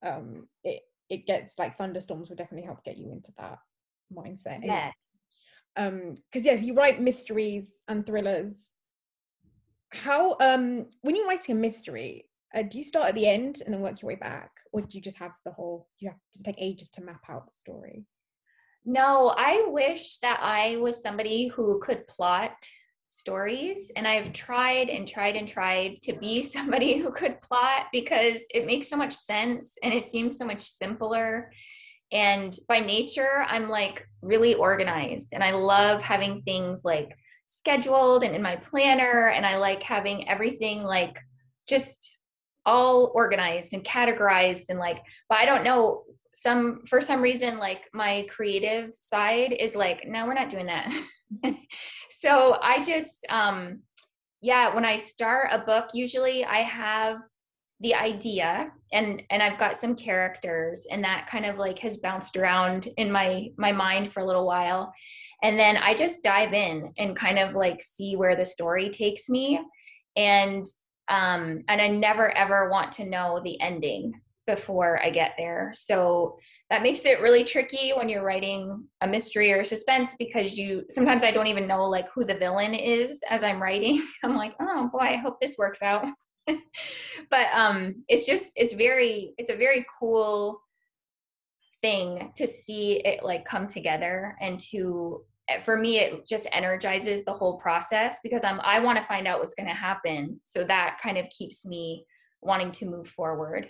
um 0.05 0.47
it 0.65 0.83
it 1.11 1.27
gets 1.27 1.59
like 1.59 1.77
thunderstorms 1.79 2.29
will 2.29 2.37
definitely 2.37 2.67
help 2.67 2.85
get 2.85 2.99
you 2.99 3.11
into 3.11 3.33
that 3.39 3.59
mindset. 4.15 4.65
Yes 4.65 4.95
um 5.79 6.17
because 6.31 6.45
yes 6.45 6.63
you 6.63 6.75
write 6.75 7.01
mysteries 7.01 7.73
and 7.89 8.05
thrillers. 8.05 8.71
How 9.93 10.37
um 10.41 10.87
when 11.01 11.17
you're 11.17 11.27
writing 11.27 11.57
a 11.57 11.59
mystery 11.59 12.27
uh, 12.55 12.63
do 12.63 12.79
you 12.79 12.85
start 12.85 13.11
at 13.11 13.15
the 13.15 13.27
end 13.27 13.63
and 13.65 13.75
then 13.75 13.83
work 13.83 14.01
your 14.01 14.09
way 14.09 14.15
back? 14.15 14.51
Or 14.73 14.81
do 14.81 14.89
you 14.93 15.03
just 15.03 15.19
have 15.19 15.33
the 15.45 15.53
whole 15.53 15.87
you 15.99 16.09
have 16.09 16.19
to 16.35 16.43
take 16.43 16.57
ages 16.59 16.89
to 16.91 17.03
map 17.03 17.23
out 17.29 17.47
the 17.47 17.53
story? 17.53 18.05
No 18.85 19.35
i 19.37 19.67
wish 19.69 20.19
that 20.19 20.41
i 20.43 20.77
was 20.77 21.03
somebody 21.03 21.49
who 21.49 21.81
could 21.81 22.07
plot 22.09 22.57
stories 23.09 23.91
and 23.97 24.07
I've 24.07 24.33
tried 24.33 24.91
and 24.91 25.09
tried 25.09 25.37
and 25.37 25.49
tried 25.49 26.01
to 26.03 26.13
be 26.15 26.43
somebody 26.55 26.99
who 26.99 27.11
could 27.11 27.41
plot 27.41 27.87
because 27.93 28.47
it 28.55 28.67
makes 28.67 28.89
so 28.89 28.97
much 28.97 29.15
sense 29.15 29.77
and 29.83 29.93
it 29.93 30.05
seems 30.05 30.39
so 30.39 30.45
much 30.45 30.63
simpler. 30.63 31.51
And 32.13 32.55
by 32.69 32.81
nature, 32.81 33.45
I'm 33.49 33.69
like 33.69 34.07
really 34.23 34.55
organized 34.55 35.33
and 35.33 35.43
I 35.43 35.53
love 35.53 36.03
having 36.03 36.43
things 36.43 36.85
like 36.85 37.15
scheduled 37.47 38.23
and 38.23 38.35
in 38.35 38.43
my 38.43 38.57
planner. 38.57 39.29
And 39.29 39.45
I 39.45 39.57
like 39.57 39.83
having 39.83 40.29
everything 40.29 40.83
like 40.83 41.19
just 41.69 42.17
all 42.65 43.13
organized 43.15 43.73
and 43.73 43.85
categorized 43.85 44.69
and 44.69 44.79
like, 44.79 44.99
but 45.29 45.39
I 45.39 45.47
don't 45.47 45.65
know 45.65 46.05
some 46.35 46.83
for 46.87 47.01
some 47.01 47.21
reason 47.21 47.59
like 47.59 47.81
my 47.93 48.25
creative 48.31 48.93
side 49.01 49.53
is 49.53 49.75
like 49.75 50.03
no 50.07 50.25
we're 50.25 50.35
not 50.35 50.51
doing 50.51 50.67
that 50.67 50.89
so 52.11 52.59
i 52.63 52.81
just 52.81 53.27
um 53.31 53.81
yeah 54.41 54.75
when 54.75 54.85
i 54.85 54.97
start 54.97 55.49
a 55.53 55.59
book 55.59 55.89
usually 55.95 56.45
i 56.45 56.59
have 56.59 57.19
the 57.81 57.95
idea 57.95 58.71
and 58.93 59.23
and 59.31 59.43
i've 59.43 59.59
got 59.59 59.77
some 59.77 59.95
characters 59.95 60.87
and 60.91 61.03
that 61.03 61.29
kind 61.31 61.47
of 61.47 61.57
like 61.57 61.79
has 61.79 61.99
bounced 61.99 62.37
around 62.37 62.89
in 62.97 63.11
my 63.11 63.49
my 63.57 63.73
mind 63.73 64.13
for 64.13 64.21
a 64.21 64.27
little 64.27 64.47
while 64.47 64.93
and 65.43 65.59
then 65.59 65.77
i 65.77 65.95
just 65.95 66.25
dive 66.25 66.53
in 66.53 66.93
and 66.99 67.17
kind 67.17 67.39
of 67.39 67.55
like 67.55 67.81
see 67.81 68.17
where 68.17 68.37
the 68.37 68.45
story 68.45 68.91
takes 68.91 69.29
me 69.29 69.61
and 70.17 70.65
um 71.09 71.61
and 71.69 71.81
i 71.81 71.89
never 71.89 72.37
ever 72.37 72.69
want 72.71 72.91
to 72.93 73.09
know 73.09 73.41
the 73.45 73.61
ending 73.61 74.13
before 74.49 74.99
I 75.05 75.11
get 75.11 75.35
there. 75.39 75.71
So 75.75 76.39
that 76.71 76.83
makes 76.83 77.07
it 77.07 77.21
really 77.21 77.45
tricky 77.45 77.93
when 77.97 78.09
you're 78.09 78.25
writing 78.25 78.85
a 79.01 79.07
mystery 79.07 79.53
or 79.53 79.65
suspense 79.65 80.15
because 80.19 80.59
you 80.59 80.85
sometimes 80.91 81.25
I 81.25 81.31
don't 81.31 81.47
even 81.47 81.67
know 81.67 81.85
like 81.85 82.09
who 82.15 82.25
the 82.25 82.37
villain 82.37 82.75
is 82.75 83.23
as 83.29 83.43
I'm 83.43 83.63
writing. 83.63 84.07
I'm 84.23 84.37
like, 84.37 84.55
oh 84.61 84.91
boy, 84.93 84.99
I 84.99 85.17
hope 85.17 85.41
this 85.41 85.57
works 85.57 85.83
out. 85.83 86.05
but 87.31 87.47
um 87.53 88.05
it's 88.09 88.25
just 88.25 88.53
it's 88.57 88.73
very 88.73 89.35
it's 89.37 89.51
a 89.51 89.57
very 89.57 89.85
cool 89.99 90.61
thing 91.83 92.33
to 92.37 92.47
see 92.47 93.01
it 93.05 93.23
like 93.23 93.45
come 93.45 93.67
together 93.67 94.37
and 94.41 94.59
to 94.59 95.25
for 95.65 95.77
me 95.77 95.99
it 95.99 96.27
just 96.27 96.47
energizes 96.53 97.25
the 97.25 97.33
whole 97.33 97.59
process 97.59 98.19
because 98.23 98.45
i'm 98.45 98.61
i 98.61 98.81
want 98.81 98.99
to 98.99 99.05
find 99.05 99.27
out 99.27 99.39
what's 99.39 99.55
going 99.55 99.69
to 99.69 99.75
happen 99.75 100.41
so 100.45 100.65
that 100.65 100.99
kind 101.03 101.17
of 101.17 101.29
keeps 101.29 101.65
me 101.65 102.05
wanting 102.41 102.73
to 102.73 102.87
move 102.87 103.09
forward 103.09 103.69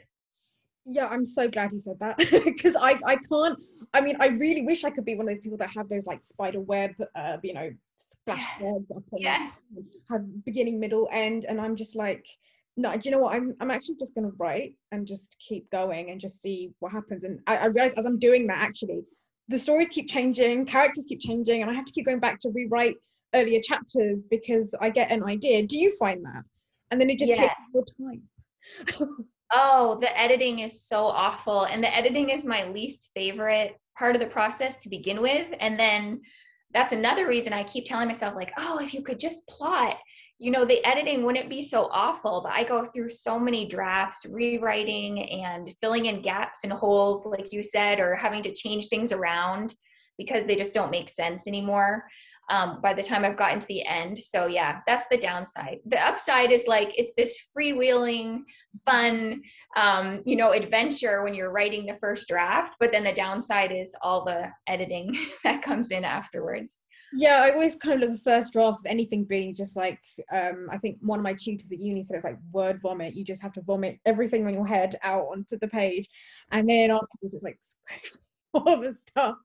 yeah 0.91 1.07
i'm 1.07 1.27
so 1.27 1.49
glad 1.49 1.73
you 1.73 1.79
said 1.79 1.97
that 2.01 2.17
because 2.45 2.77
i 2.77 2.99
i 3.07 3.17
can't 3.17 3.59
i 3.95 4.01
mean 4.01 4.17
i 4.21 4.29
really 4.29 4.63
wish 4.63 4.85
i 4.85 4.91
could 4.91 5.05
be 5.05 5.15
one 5.15 5.29
of 5.29 5.35
those 5.35 5.41
people 5.41 5.59
that 5.59 5.71
have 5.71 5.89
those 5.89 6.07
like 6.07 6.25
spider 6.25 6.61
web 6.61 6.93
uh 7.15 7.37
you 7.43 7.55
know 7.55 7.71
splash 7.99 8.45
yes. 9.17 9.61
have 10.11 10.45
beginning 10.45 10.81
middle 10.81 11.09
end 11.13 11.45
and 11.45 11.61
i'm 11.61 11.77
just 11.77 11.95
like 11.95 12.25
no 12.77 12.93
do 12.93 13.01
you 13.05 13.11
know 13.11 13.19
what? 13.19 13.35
I'm 13.35 13.55
i'm 13.61 13.71
actually 13.71 13.97
just 13.97 14.15
going 14.15 14.31
to 14.31 14.37
write 14.39 14.75
and 14.93 15.07
just 15.07 15.37
keep 15.47 15.69
going 15.71 16.11
and 16.11 16.21
just 16.21 16.41
see 16.41 16.71
what 16.79 16.93
happens. 16.93 17.25
And 17.25 17.41
I, 17.47 17.57
I 17.57 17.65
realize 17.67 17.93
as 17.95 18.07
i'm 18.07 18.19
doing 18.19 18.47
that 18.47 18.59
actually 18.59 19.01
the 19.49 19.59
stories 19.59 19.89
keep 19.89 20.09
changing 20.09 20.67
characters 20.67 21.07
keep 21.09 21.21
changing 21.21 21.63
and 21.63 21.71
i 21.71 21.75
have 21.75 21.87
to 21.87 21.93
keep 21.93 22.07
going 22.07 22.21
back 22.21 22.39
to 22.41 22.51
rewrite 22.51 22.97
earlier 23.35 23.61
chapters 23.61 24.23
because 24.31 24.75
i 24.81 24.89
get 24.89 25.11
an 25.11 25.23
idea. 25.25 25.67
Do 25.67 25.77
you 25.77 25.97
find 25.99 26.25
that? 26.25 26.45
And 26.91 27.01
then 27.01 27.11
it 27.11 27.19
just 27.19 27.33
yeah. 27.33 27.49
takes 27.49 27.55
more 27.75 27.85
time 28.01 29.19
Oh, 29.53 29.97
the 30.01 30.19
editing 30.19 30.59
is 30.61 30.87
so 30.87 31.07
awful. 31.07 31.65
And 31.65 31.83
the 31.83 31.95
editing 31.95 32.31
is 32.31 32.45
my 32.45 32.65
least 32.65 33.11
favorite 33.15 33.77
part 33.99 34.15
of 34.15 34.21
the 34.21 34.29
process 34.29 34.77
to 34.81 34.89
begin 34.89 35.23
with. 35.23 35.49
And 35.61 35.79
then 35.79 36.21
that's 36.73 36.93
another 36.93 37.27
reason 37.27 37.53
I 37.53 37.65
keep 37.65 37.87
telling 37.87 38.09
myself, 38.09 38.35
like, 38.35 38.53
oh, 38.59 38.79
if 38.79 38.93
you 38.93 39.03
could 39.03 39.19
just 39.19 39.47
plot, 39.49 39.97
you 40.39 40.51
know, 40.51 40.65
the 40.65 40.85
editing 40.85 41.25
wouldn't 41.25 41.49
be 41.49 41.63
so 41.63 41.89
awful. 41.91 42.43
But 42.43 42.53
I 42.53 42.63
go 42.65 42.85
through 42.85 43.09
so 43.09 43.39
many 43.39 43.67
drafts, 43.67 44.27
rewriting 44.29 45.31
and 45.31 45.73
filling 45.81 46.07
in 46.07 46.23
gaps 46.23 46.65
and 46.65 46.73
holes, 46.73 47.25
like 47.25 47.53
you 47.53 47.63
said, 47.63 48.01
or 48.01 48.15
having 48.15 48.43
to 48.43 48.53
change 48.53 48.89
things 48.89 49.13
around 49.13 49.75
because 50.19 50.45
they 50.45 50.57
just 50.57 50.75
don't 50.75 50.91
make 50.91 51.09
sense 51.09 51.47
anymore 51.47 52.05
um, 52.51 52.81
by 52.83 52.95
the 52.95 53.03
time 53.03 53.25
I've 53.25 53.37
gotten 53.37 53.61
to 53.61 53.67
the 53.67 53.85
end. 53.87 54.19
So 54.19 54.47
yeah, 54.47 54.81
that's 54.87 55.07
the 55.11 55.19
downside. 55.19 55.79
The 55.87 56.05
upside 56.05 56.51
is 56.51 56.67
like 56.67 56.99
it's 56.99 57.15
this 57.15 57.39
freewheeling, 57.57 58.41
fun, 58.85 59.43
um, 59.77 60.23
you 60.25 60.37
know, 60.37 60.53
adventure 60.53 61.23
when 61.23 61.35
you're 61.35 61.53
writing 61.53 61.87
the 61.87 61.99
first 62.01 62.29
draft. 62.29 62.77
But 62.81 62.93
then 62.93 63.05
the 63.05 63.13
downside 63.13 63.73
is 63.73 63.95
all 64.03 64.25
the 64.25 64.51
editing 64.67 65.17
that 65.45 65.63
comes 65.63 65.91
in 65.91 66.05
afterwards. 66.05 66.81
Yeah, 67.13 67.41
I 67.43 67.53
always 67.53 67.75
kind 67.75 67.95
of 67.95 68.11
look 68.11 68.19
at 68.19 68.25
first 68.25 68.53
drafts 68.53 68.81
of 68.81 68.87
anything 68.87 69.25
being 69.25 69.55
just 69.55 69.77
like 69.77 69.99
um, 70.31 70.69
I 70.71 70.77
think 70.77 70.99
one 71.01 71.19
of 71.19 71.23
my 71.23 71.33
tutors 71.33 71.73
at 71.73 71.81
uni 71.81 72.03
said 72.03 72.17
it's 72.17 72.25
like 72.25 72.37
word 72.53 72.81
vomit. 72.83 73.15
You 73.15 73.25
just 73.25 73.43
have 73.43 73.53
to 73.55 73.63
vomit 73.63 73.99
everything 74.05 74.47
on 74.47 74.53
your 74.53 74.67
head 74.67 74.97
out 75.03 75.27
onto 75.33 75.59
the 75.59 75.69
page, 75.69 76.07
and 76.53 76.69
then 76.69 76.91
afterwards 76.91 77.35
it's 77.35 77.43
like 77.43 77.59
all 78.55 78.81
the 78.81 78.95
stuff. 78.95 79.37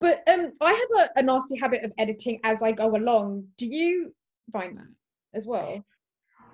But 0.00 0.22
um, 0.28 0.52
I 0.60 0.72
have 0.72 1.10
a, 1.16 1.20
a 1.20 1.22
nasty 1.22 1.58
habit 1.58 1.84
of 1.84 1.92
editing 1.98 2.40
as 2.44 2.62
I 2.62 2.72
go 2.72 2.96
along. 2.96 3.46
Do 3.58 3.66
you 3.66 4.14
find 4.52 4.76
that 4.76 4.88
as 5.34 5.46
well? 5.46 5.84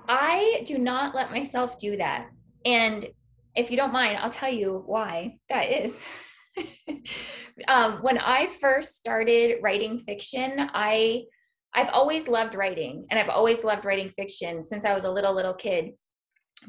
I 0.08 0.62
do 0.66 0.78
not 0.78 1.14
let 1.14 1.30
myself 1.30 1.78
do 1.78 1.96
that. 1.96 2.28
And 2.64 3.08
if 3.54 3.70
you 3.70 3.76
don't 3.76 3.92
mind, 3.92 4.18
I'll 4.18 4.30
tell 4.30 4.52
you 4.52 4.82
why 4.86 5.36
that 5.50 5.70
is. 5.70 6.04
um, 7.68 7.98
when 8.02 8.18
I 8.18 8.48
first 8.60 8.96
started 8.96 9.58
writing 9.62 9.98
fiction, 9.98 10.70
I 10.74 11.24
I've 11.74 11.88
always 11.88 12.28
loved 12.28 12.54
writing 12.54 13.06
and 13.10 13.18
I've 13.18 13.30
always 13.30 13.64
loved 13.64 13.86
writing 13.86 14.10
fiction 14.10 14.62
since 14.62 14.84
I 14.84 14.94
was 14.94 15.04
a 15.04 15.10
little 15.10 15.34
little 15.34 15.54
kid. 15.54 15.92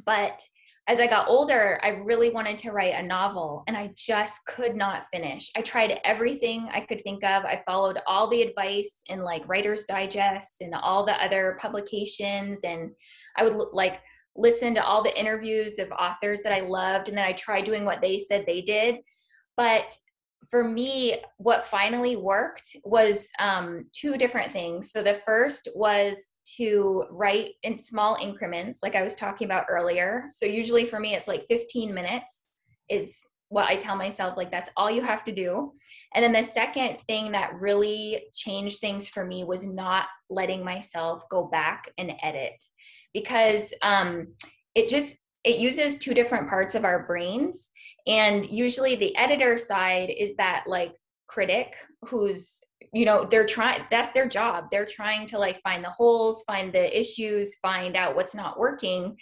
But 0.06 0.42
as 0.88 1.00
I 1.00 1.08
got 1.08 1.30
older, 1.30 1.80
I 1.82 1.90
really 1.90 2.30
wanted 2.30 2.58
to 2.60 2.72
write 2.72 2.96
a 2.96 3.02
novel 3.02 3.64
and 3.68 3.78
I 3.78 3.94
just 3.96 4.46
could 4.46 4.76
not 4.76 5.06
finish. 5.14 5.50
I 5.56 5.62
tried 5.62 6.02
everything 6.04 6.70
I 6.74 6.82
could 6.82 7.02
think 7.04 7.24
of. 7.24 7.46
I 7.46 7.64
followed 7.66 8.00
all 8.06 8.30
the 8.30 8.42
advice 8.42 9.02
in 9.08 9.22
like 9.24 9.48
Writer's 9.48 9.86
Digest 9.86 10.60
and 10.60 10.76
all 10.76 11.06
the 11.06 11.24
other 11.24 11.58
publications. 11.62 12.66
And 12.66 12.92
I 13.38 13.44
would 13.44 13.68
like 13.72 14.02
listen 14.36 14.76
to 14.76 14.84
all 14.84 15.02
the 15.02 15.18
interviews 15.18 15.80
of 15.80 15.90
authors 15.92 16.42
that 16.42 16.52
I 16.52 16.62
loved. 16.62 17.08
And 17.08 17.18
then 17.18 17.26
I 17.26 17.34
tried 17.34 17.64
doing 17.64 17.86
what 17.86 18.02
they 18.02 18.20
said 18.20 18.44
they 18.46 18.62
did. 18.62 18.98
But 19.56 19.96
for 20.50 20.68
me, 20.68 21.18
what 21.38 21.66
finally 21.66 22.16
worked 22.16 22.76
was 22.84 23.30
um, 23.40 23.86
two 23.94 24.18
different 24.18 24.52
things. 24.52 24.92
So 24.92 25.04
the 25.04 25.22
first 25.26 25.68
was 25.76 26.30
to 26.58 27.06
write 27.10 27.52
in 27.64 27.76
small 27.76 28.18
increments, 28.22 28.80
like 28.84 28.96
I 28.96 29.04
was 29.04 29.16
talking 29.16 29.46
about 29.46 29.66
earlier. 29.70 30.26
So 30.30 30.46
usually 30.46 30.86
for 30.86 31.00
me, 31.00 31.16
it's 31.16 31.28
like 31.28 31.46
15 31.46 31.94
minutes 31.94 32.48
is 32.90 33.26
what 33.50 33.70
I 33.70 33.76
tell 33.76 33.96
myself, 33.96 34.36
like 34.36 34.52
that's 34.52 34.70
all 34.76 34.90
you 34.90 35.02
have 35.04 35.24
to 35.26 35.32
do. 35.32 35.74
And 36.16 36.24
then 36.24 36.34
the 36.34 36.44
second 36.44 37.00
thing 37.08 37.32
that 37.32 37.60
really 37.60 38.24
changed 38.34 38.80
things 38.80 39.08
for 39.08 39.26
me 39.26 39.44
was 39.44 39.66
not 39.66 40.08
letting 40.30 40.64
myself 40.64 41.24
go 41.30 41.46
back 41.46 41.90
and 41.98 42.14
edit 42.22 42.54
because 43.14 43.74
um, 43.82 44.28
it 44.76 44.90
just 44.90 45.18
it 45.44 45.60
uses 45.60 45.96
two 45.96 46.14
different 46.14 46.48
parts 46.48 46.74
of 46.74 46.86
our 46.86 47.06
brains 47.06 47.70
and 48.08 48.46
usually 48.46 48.96
the 48.96 49.16
editor 49.16 49.58
side 49.58 50.10
is 50.10 50.36
that 50.36 50.66
like 50.68 50.94
critic 51.28 51.76
who's 52.06 52.62
you 52.94 53.06
know 53.06 53.26
they're 53.26 53.46
trying 53.46 53.82
that's 53.90 54.12
their 54.12 54.28
job. 54.28 54.66
They're 54.72 54.86
trying 54.86 55.28
to 55.28 55.40
like 55.40 55.62
find 55.62 55.84
the 55.84 55.90
holes 55.90 56.44
find 56.46 56.72
the 56.74 57.00
issues 57.00 57.56
find 57.56 57.96
out 57.96 58.16
what's 58.16 58.36
not 58.36 58.60
working. 58.60 59.18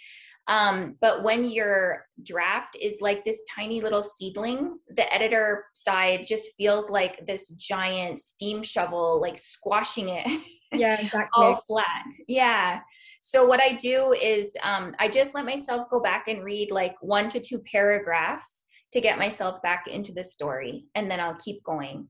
Um, 0.48 0.96
but 1.00 1.22
when 1.22 1.44
your 1.44 2.04
draft 2.24 2.76
is 2.80 2.98
like 3.00 3.24
this 3.24 3.42
tiny 3.54 3.80
little 3.80 4.02
seedling 4.02 4.78
the 4.88 5.10
editor 5.12 5.66
side 5.72 6.26
just 6.26 6.50
feels 6.58 6.90
like 6.90 7.24
this 7.26 7.48
giant 7.50 8.18
steam 8.18 8.64
shovel 8.64 9.20
like 9.20 9.38
squashing 9.38 10.08
it 10.08 10.26
yeah 10.72 11.00
exactly. 11.00 11.28
all 11.36 11.62
flat. 11.68 12.06
Yeah. 12.28 12.80
So 13.20 13.46
what 13.46 13.60
i 13.60 13.74
do 13.76 14.12
is 14.20 14.56
um, 14.64 14.96
i 14.98 15.08
just 15.08 15.32
let 15.32 15.44
myself 15.44 15.88
go 15.90 16.00
back 16.00 16.26
and 16.26 16.44
read 16.44 16.72
like 16.72 16.96
one 17.00 17.28
to 17.28 17.38
two 17.40 17.60
paragraphs 17.60 18.66
to 18.92 19.00
get 19.00 19.18
myself 19.18 19.60
back 19.62 19.86
into 19.86 20.12
the 20.12 20.24
story 20.24 20.84
and 20.94 21.10
then 21.10 21.20
I'll 21.20 21.38
keep 21.42 21.62
going. 21.64 22.08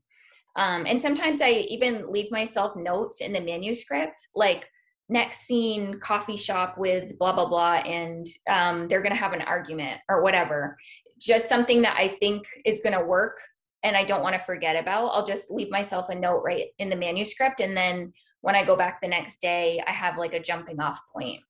Um, 0.57 0.85
and 0.87 1.01
sometimes 1.01 1.41
I 1.41 1.51
even 1.51 2.13
leave 2.13 2.31
myself 2.31 2.77
notes 2.77 3.21
in 3.21 3.33
the 3.33 3.41
manuscript, 3.41 4.27
like 4.35 4.69
next 5.09 5.41
scene, 5.41 5.99
coffee 6.01 6.37
shop 6.37 6.77
with 6.77 7.19
blah, 7.19 7.33
blah, 7.33 7.49
blah, 7.49 7.77
and 7.77 8.27
um, 8.49 8.89
they're 8.89 9.03
going 9.03 9.15
to 9.15 9.19
have 9.19 9.33
an 9.33 9.43
argument 9.43 10.01
or 10.09 10.23
whatever. 10.23 10.77
Just 11.19 11.49
something 11.49 11.83
that 11.83 11.97
I 11.97 12.09
think 12.09 12.47
is 12.65 12.81
going 12.81 12.99
to 12.99 13.05
work 13.05 13.39
and 13.83 13.97
I 13.97 14.05
don't 14.05 14.23
want 14.23 14.35
to 14.35 14.41
forget 14.41 14.77
about. 14.77 15.09
I'll 15.09 15.27
just 15.27 15.51
leave 15.51 15.71
myself 15.71 16.09
a 16.09 16.15
note 16.15 16.43
right 16.45 16.67
in 16.79 16.89
the 16.89 16.97
manuscript. 16.97 17.61
And 17.61 17.77
then 17.77 18.13
when 18.41 18.55
I 18.55 18.65
go 18.65 18.77
back 18.77 19.01
the 19.01 19.09
next 19.09 19.41
day, 19.41 19.83
I 19.87 19.91
have 19.93 20.19
like 20.19 20.35
a 20.35 20.43
jumping 20.43 20.81
off 20.81 21.01
point. 21.13 21.41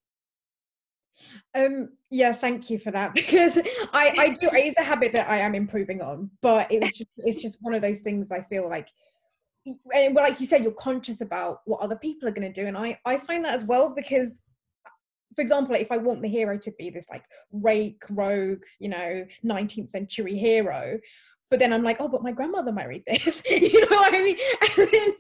Um, 1.55 1.91
yeah, 2.11 2.33
thank 2.33 2.71
you 2.71 2.79
for 2.79 2.91
that 2.91 3.15
because 3.15 3.59
I, 3.93 4.15
I 4.19 4.29
do 4.31 4.49
it 4.49 4.67
is 4.67 4.75
a 4.79 4.85
habit 4.85 5.13
that 5.15 5.29
I 5.29 5.39
am 5.39 5.55
improving 5.55 6.01
on, 6.01 6.31
but 6.41 6.71
it's 6.71 6.99
just 6.99 7.11
it's 7.19 7.43
just 7.43 7.59
one 7.61 7.75
of 7.75 7.83
those 7.83 8.01
things 8.01 8.31
I 8.31 8.43
feel 8.43 8.69
like 8.69 8.89
and 9.95 10.15
like 10.15 10.41
you 10.41 10.47
said, 10.47 10.63
you're 10.63 10.73
conscious 10.73 11.21
about 11.21 11.61
what 11.67 11.81
other 11.81 11.95
people 11.97 12.29
are 12.29 12.33
going 12.33 12.53
to 12.53 12.61
do, 12.61 12.67
and 12.67 12.77
I 12.77 12.99
I 13.05 13.17
find 13.19 13.45
that 13.45 13.55
as 13.55 13.65
well 13.65 13.91
because 13.95 14.41
for 15.35 15.41
example, 15.41 15.75
if 15.75 15.91
I 15.91 15.97
want 15.97 16.21
the 16.21 16.29
hero 16.29 16.59
to 16.59 16.73
be 16.79 16.91
this 16.91 17.07
like 17.11 17.25
rake, 17.53 18.03
rogue, 18.11 18.63
you 18.79 18.89
know, 18.89 19.25
19th 19.45 19.89
century 19.89 20.37
hero, 20.37 20.99
but 21.51 21.59
then 21.59 21.73
I'm 21.73 21.83
like, 21.83 21.99
oh, 22.01 22.09
but 22.09 22.23
my 22.23 22.33
grandmother 22.33 22.73
might 22.73 22.89
read 22.89 23.05
this. 23.07 23.43
you 23.51 23.81
know 23.89 23.97
what 23.97 24.15
I 24.15 24.23
mean? 24.23 24.37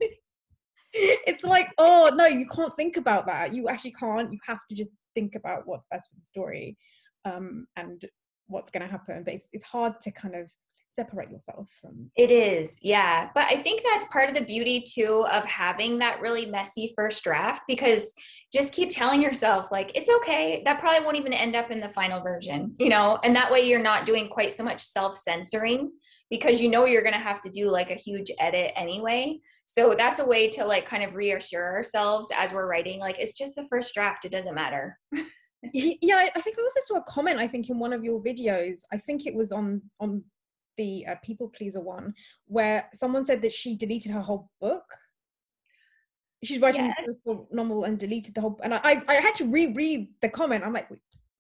it's 0.92 1.44
like, 1.44 1.68
oh 1.78 2.10
no, 2.14 2.26
you 2.26 2.46
can't 2.46 2.76
think 2.76 2.96
about 2.96 3.26
that. 3.26 3.54
You 3.54 3.68
actually 3.68 3.92
can't. 3.92 4.32
You 4.32 4.38
have 4.46 4.60
to 4.68 4.74
just 4.74 4.90
think 5.14 5.34
about 5.34 5.62
what's 5.66 5.86
best 5.90 6.08
for 6.10 6.16
the 6.16 6.24
story 6.24 6.76
um, 7.24 7.66
and 7.76 8.04
what's 8.46 8.70
going 8.70 8.82
to 8.82 8.90
happen. 8.90 9.22
But 9.24 9.34
it's, 9.34 9.48
it's 9.52 9.64
hard 9.64 10.00
to 10.02 10.10
kind 10.10 10.34
of 10.34 10.48
separate 10.94 11.30
yourself 11.30 11.68
from 11.80 12.10
it 12.16 12.30
is 12.30 12.76
yeah 12.82 13.30
but 13.34 13.44
i 13.44 13.62
think 13.62 13.82
that's 13.82 14.04
part 14.12 14.28
of 14.28 14.34
the 14.34 14.44
beauty 14.44 14.84
too 14.86 15.24
of 15.30 15.42
having 15.44 15.98
that 15.98 16.20
really 16.20 16.44
messy 16.44 16.92
first 16.94 17.24
draft 17.24 17.62
because 17.66 18.12
just 18.52 18.74
keep 18.74 18.90
telling 18.90 19.22
yourself 19.22 19.68
like 19.72 19.90
it's 19.94 20.10
okay 20.10 20.60
that 20.66 20.80
probably 20.80 21.02
won't 21.02 21.16
even 21.16 21.32
end 21.32 21.56
up 21.56 21.70
in 21.70 21.80
the 21.80 21.88
final 21.88 22.20
version 22.20 22.74
you 22.78 22.90
know 22.90 23.18
and 23.24 23.34
that 23.34 23.50
way 23.50 23.66
you're 23.66 23.82
not 23.82 24.04
doing 24.04 24.28
quite 24.28 24.52
so 24.52 24.62
much 24.62 24.82
self-censoring 24.82 25.90
because 26.28 26.60
you 26.60 26.68
know 26.68 26.84
you're 26.84 27.02
going 27.02 27.14
to 27.14 27.18
have 27.18 27.40
to 27.40 27.50
do 27.50 27.70
like 27.70 27.90
a 27.90 27.94
huge 27.94 28.30
edit 28.38 28.72
anyway 28.76 29.38
so 29.66 29.94
that's 29.96 30.18
a 30.18 30.24
way 30.24 30.48
to 30.48 30.64
like 30.64 30.86
kind 30.86 31.02
of 31.02 31.14
reassure 31.14 31.74
ourselves 31.74 32.30
as 32.36 32.52
we're 32.52 32.68
writing 32.68 33.00
like 33.00 33.18
it's 33.18 33.32
just 33.32 33.54
the 33.54 33.66
first 33.68 33.94
draft 33.94 34.24
it 34.24 34.32
doesn't 34.32 34.54
matter 34.54 34.98
yeah 35.72 36.26
i 36.34 36.40
think 36.40 36.56
i 36.58 36.62
also 36.62 36.80
saw 36.82 36.96
a 36.96 37.04
comment 37.08 37.38
i 37.38 37.46
think 37.46 37.70
in 37.70 37.78
one 37.78 37.92
of 37.92 38.04
your 38.04 38.20
videos 38.22 38.78
i 38.92 38.98
think 38.98 39.26
it 39.26 39.34
was 39.34 39.52
on 39.52 39.80
on 40.00 40.22
the 40.78 41.06
uh, 41.06 41.14
people 41.22 41.52
pleaser 41.56 41.80
one 41.80 42.12
where 42.46 42.88
someone 42.94 43.24
said 43.24 43.42
that 43.42 43.52
she 43.52 43.76
deleted 43.76 44.10
her 44.10 44.20
whole 44.20 44.50
book 44.60 44.84
she's 46.44 46.60
writing 46.60 46.86
yeah. 46.86 46.94
this 47.06 47.36
novel 47.52 47.84
and 47.84 47.98
deleted 47.98 48.34
the 48.34 48.40
whole 48.40 48.58
and 48.64 48.74
I, 48.74 49.02
I 49.06 49.14
had 49.14 49.34
to 49.36 49.44
reread 49.44 50.08
the 50.20 50.28
comment 50.28 50.64
i'm 50.64 50.72
like 50.72 50.88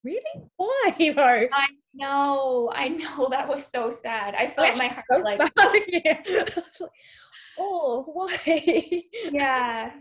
really? 0.04 0.20
Why 0.56 0.94
though? 0.98 1.48
I 1.52 1.66
know 1.94 2.72
i 2.74 2.88
know 2.88 3.28
that 3.30 3.48
was 3.48 3.66
so 3.66 3.90
sad. 3.90 4.34
I 4.34 4.46
felt 4.46 4.76
my 4.76 4.88
heart 4.88 5.04
so 5.10 5.18
like 5.18 5.40
oh 7.58 8.04
why? 8.06 9.02
Yeah 9.30 9.92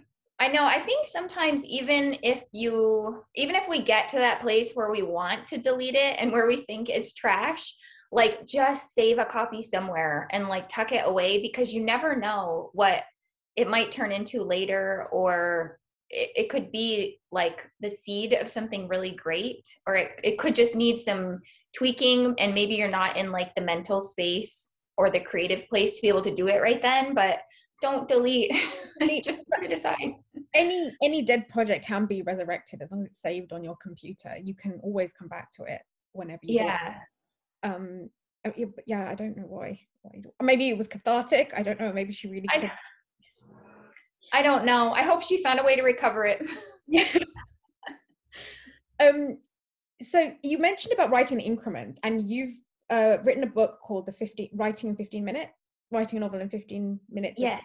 I 0.41 0.47
know. 0.47 0.65
I 0.65 0.79
think 0.79 1.05
sometimes 1.05 1.63
even 1.65 2.17
if 2.23 2.43
you 2.51 3.23
even 3.35 3.55
if 3.55 3.69
we 3.69 3.83
get 3.83 4.09
to 4.09 4.15
that 4.15 4.41
place 4.41 4.71
where 4.73 4.89
we 4.89 5.03
want 5.03 5.45
to 5.47 5.59
delete 5.59 5.93
it 5.93 6.15
and 6.17 6.31
where 6.31 6.47
we 6.47 6.63
think 6.63 6.89
it's 6.89 7.13
trash, 7.13 7.75
like 8.11 8.47
just 8.47 8.95
save 8.95 9.19
a 9.19 9.25
copy 9.25 9.61
somewhere 9.61 10.27
and 10.31 10.47
like 10.47 10.67
tuck 10.67 10.93
it 10.93 11.03
away 11.05 11.43
because 11.43 11.71
you 11.71 11.83
never 11.83 12.15
know 12.15 12.71
what 12.73 13.03
it 13.55 13.69
might 13.69 13.91
turn 13.91 14.11
into 14.11 14.41
later 14.41 15.07
or 15.11 15.77
it, 16.11 16.29
it 16.35 16.49
could 16.49 16.71
be 16.71 17.19
like 17.31 17.67
the 17.79 17.89
seed 17.89 18.33
of 18.33 18.49
something 18.49 18.87
really 18.87 19.11
great 19.11 19.67
or 19.87 19.95
it, 19.95 20.11
it 20.23 20.37
could 20.37 20.55
just 20.55 20.75
need 20.75 20.97
some 20.97 21.39
tweaking 21.75 22.35
and 22.37 22.53
maybe 22.53 22.75
you're 22.75 22.89
not 22.89 23.17
in 23.17 23.31
like 23.31 23.53
the 23.55 23.61
mental 23.61 24.01
space 24.01 24.71
or 24.97 25.09
the 25.09 25.19
creative 25.19 25.67
place 25.69 25.95
to 25.95 26.01
be 26.01 26.09
able 26.09 26.21
to 26.21 26.35
do 26.35 26.47
it 26.47 26.61
right 26.61 26.81
then 26.81 27.13
but 27.13 27.39
don't 27.81 28.07
delete. 28.07 28.53
Just 29.23 29.47
put 29.49 29.63
it 29.63 29.71
aside. 29.71 30.13
any 30.53 30.95
any 31.01 31.23
dead 31.23 31.49
project 31.49 31.83
can 31.83 32.05
be 32.05 32.21
resurrected 32.21 32.81
as 32.83 32.91
long 32.91 33.01
as 33.01 33.07
it's 33.07 33.21
saved 33.23 33.51
on 33.51 33.63
your 33.63 33.75
computer. 33.81 34.35
You 34.39 34.53
can 34.53 34.79
always 34.83 35.11
come 35.13 35.27
back 35.27 35.51
to 35.53 35.63
it 35.63 35.81
whenever 36.13 36.41
you 36.43 36.55
yeah. 36.55 36.97
Um 37.63 38.11
oh, 38.45 38.53
yeah 38.85 39.09
i 39.09 39.15
don't 39.15 39.37
know 39.37 39.43
why, 39.47 39.79
maybe 40.41 40.69
it 40.69 40.77
was 40.77 40.87
cathartic 40.87 41.51
i 41.55 41.61
don't 41.61 41.79
know 41.79 41.93
maybe 41.93 42.13
she 42.13 42.27
really 42.27 42.47
I, 42.49 42.71
I 44.31 44.41
don't 44.41 44.65
know. 44.65 44.91
I 44.93 45.03
hope 45.03 45.21
she 45.21 45.43
found 45.43 45.59
a 45.59 45.63
way 45.63 45.75
to 45.75 45.83
recover 45.83 46.25
it. 46.25 46.43
Um 48.99 49.39
so 50.01 50.31
you 50.43 50.57
mentioned 50.57 50.93
about 50.93 51.11
writing 51.11 51.39
increments 51.39 51.99
and 52.03 52.29
you've 52.29 52.53
uh, 52.89 53.17
written 53.23 53.43
a 53.43 53.47
book 53.47 53.79
called 53.81 54.05
the 54.05 54.11
50 54.11 54.51
writing 54.53 54.89
in 54.89 54.95
15 54.95 55.23
minutes 55.23 55.51
writing 55.91 56.17
a 56.17 56.19
novel 56.19 56.41
in 56.41 56.49
15 56.49 56.99
minutes 57.09 57.39
yeah. 57.39 57.59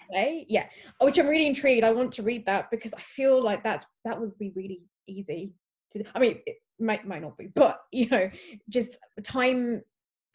Yeah 0.48 0.66
which 1.00 1.18
i'm 1.18 1.28
really 1.28 1.46
intrigued. 1.46 1.84
I 1.84 1.90
want 1.92 2.12
to 2.12 2.22
read 2.22 2.46
that 2.46 2.70
because 2.70 2.92
i 2.94 3.00
feel 3.00 3.42
like 3.42 3.62
that's 3.62 3.86
that 4.04 4.20
would 4.20 4.36
be 4.38 4.52
really 4.54 4.82
easy 5.06 5.52
to 5.92 6.04
i 6.14 6.18
mean 6.18 6.38
it 6.46 6.56
might 6.78 7.06
might 7.06 7.22
not 7.22 7.36
be 7.36 7.48
but 7.54 7.80
you 7.92 8.08
know 8.08 8.30
just 8.68 8.96
time 9.22 9.82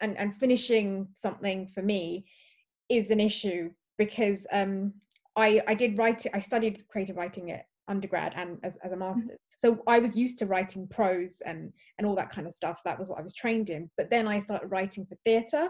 and 0.00 0.16
and 0.18 0.36
finishing 0.36 1.08
something 1.14 1.68
for 1.68 1.82
me 1.82 2.26
is 2.88 3.10
an 3.10 3.20
issue 3.20 3.70
because 3.98 4.46
um 4.52 4.92
i 5.36 5.60
i 5.66 5.74
did 5.74 5.96
write 5.98 6.24
i 6.34 6.40
studied 6.40 6.82
creative 6.88 7.16
writing 7.16 7.50
at 7.50 7.66
undergrad 7.88 8.32
and 8.36 8.58
as, 8.62 8.76
as 8.84 8.92
a 8.92 8.94
mm-hmm. 8.94 9.00
master's 9.00 9.38
so 9.56 9.82
i 9.86 9.98
was 9.98 10.16
used 10.16 10.38
to 10.38 10.46
writing 10.46 10.86
prose 10.86 11.42
and 11.44 11.72
and 11.98 12.06
all 12.06 12.14
that 12.14 12.30
kind 12.30 12.46
of 12.46 12.54
stuff 12.54 12.78
that 12.84 12.98
was 12.98 13.08
what 13.08 13.18
i 13.18 13.22
was 13.22 13.34
trained 13.34 13.70
in 13.70 13.90
but 13.96 14.08
then 14.08 14.28
i 14.28 14.38
started 14.38 14.68
writing 14.68 15.04
for 15.04 15.16
theatre 15.24 15.68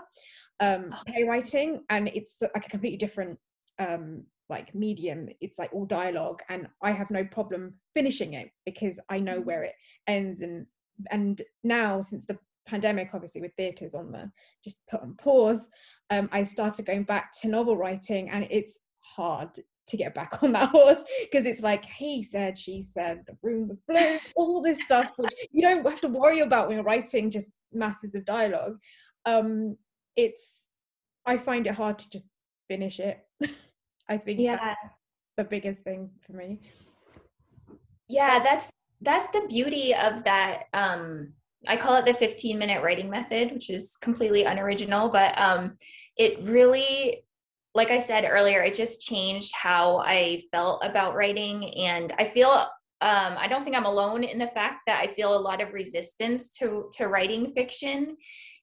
um 0.60 0.92
oh. 0.92 0.96
playwriting 1.06 1.82
and 1.90 2.08
it's 2.08 2.36
like 2.54 2.66
a 2.66 2.70
completely 2.70 2.98
different 2.98 3.38
um 3.78 4.22
like 4.50 4.74
medium 4.74 5.28
it's 5.40 5.58
like 5.58 5.72
all 5.72 5.86
dialogue 5.86 6.40
and 6.50 6.68
i 6.82 6.92
have 6.92 7.10
no 7.10 7.24
problem 7.24 7.72
finishing 7.94 8.34
it 8.34 8.50
because 8.66 9.00
i 9.08 9.18
know 9.18 9.40
mm. 9.40 9.44
where 9.44 9.62
it 9.62 9.74
ends 10.06 10.42
and 10.42 10.66
and 11.10 11.42
now 11.64 12.00
since 12.02 12.24
the 12.26 12.38
pandemic 12.66 13.10
obviously 13.14 13.40
with 13.40 13.52
theatres 13.56 13.94
on 13.94 14.12
the 14.12 14.30
just 14.62 14.76
put 14.90 15.00
on 15.00 15.14
pause 15.14 15.68
um 16.10 16.28
i 16.32 16.42
started 16.42 16.84
going 16.86 17.02
back 17.02 17.32
to 17.32 17.48
novel 17.48 17.76
writing 17.76 18.28
and 18.30 18.46
it's 18.50 18.78
hard 19.02 19.50
to 19.88 19.96
get 19.96 20.14
back 20.14 20.38
on 20.42 20.52
that 20.52 20.70
horse 20.70 21.02
because 21.22 21.44
it's 21.44 21.60
like 21.60 21.84
he 21.84 22.22
said 22.22 22.56
she 22.56 22.82
said 22.82 23.20
the 23.26 23.36
room 23.42 23.68
was 23.68 23.78
blue 23.88 24.18
all 24.36 24.62
this 24.62 24.78
stuff 24.84 25.10
which 25.16 25.34
you 25.50 25.60
don't 25.60 25.84
have 25.84 26.00
to 26.00 26.08
worry 26.08 26.40
about 26.40 26.68
when 26.68 26.76
you're 26.76 26.84
writing 26.84 27.30
just 27.30 27.50
masses 27.72 28.14
of 28.14 28.24
dialogue 28.24 28.78
um 29.26 29.76
it's 30.16 30.44
I 31.24 31.36
find 31.36 31.66
it 31.66 31.74
hard 31.74 31.98
to 32.00 32.10
just 32.10 32.24
finish 32.68 33.00
it. 33.00 33.20
I 34.08 34.18
think 34.18 34.40
yeah. 34.40 34.74
the 35.36 35.44
biggest 35.44 35.84
thing 35.84 36.10
for 36.26 36.32
me. 36.32 36.60
Yeah, 38.08 38.42
that's 38.42 38.70
that's 39.00 39.28
the 39.28 39.46
beauty 39.48 39.94
of 39.94 40.24
that 40.24 40.64
um 40.74 41.32
I 41.68 41.76
call 41.76 41.94
it 41.96 42.04
the 42.04 42.14
15 42.14 42.58
minute 42.58 42.82
writing 42.82 43.08
method, 43.08 43.52
which 43.52 43.70
is 43.70 43.96
completely 43.96 44.44
unoriginal, 44.44 45.08
but 45.08 45.38
um 45.38 45.76
it 46.16 46.42
really 46.42 47.24
like 47.74 47.90
I 47.90 47.98
said 47.98 48.26
earlier, 48.28 48.62
it 48.62 48.74
just 48.74 49.00
changed 49.00 49.54
how 49.54 49.98
I 49.98 50.42
felt 50.50 50.82
about 50.84 51.14
writing 51.14 51.74
and 51.74 52.12
I 52.18 52.24
feel 52.26 52.50
um, 52.50 53.34
I 53.36 53.48
don't 53.48 53.64
think 53.64 53.74
I'm 53.74 53.84
alone 53.84 54.22
in 54.22 54.38
the 54.38 54.46
fact 54.46 54.82
that 54.86 55.00
I 55.02 55.12
feel 55.12 55.36
a 55.36 55.40
lot 55.40 55.60
of 55.60 55.72
resistance 55.72 56.50
to 56.58 56.88
to 56.94 57.08
writing 57.08 57.52
fiction, 57.52 58.16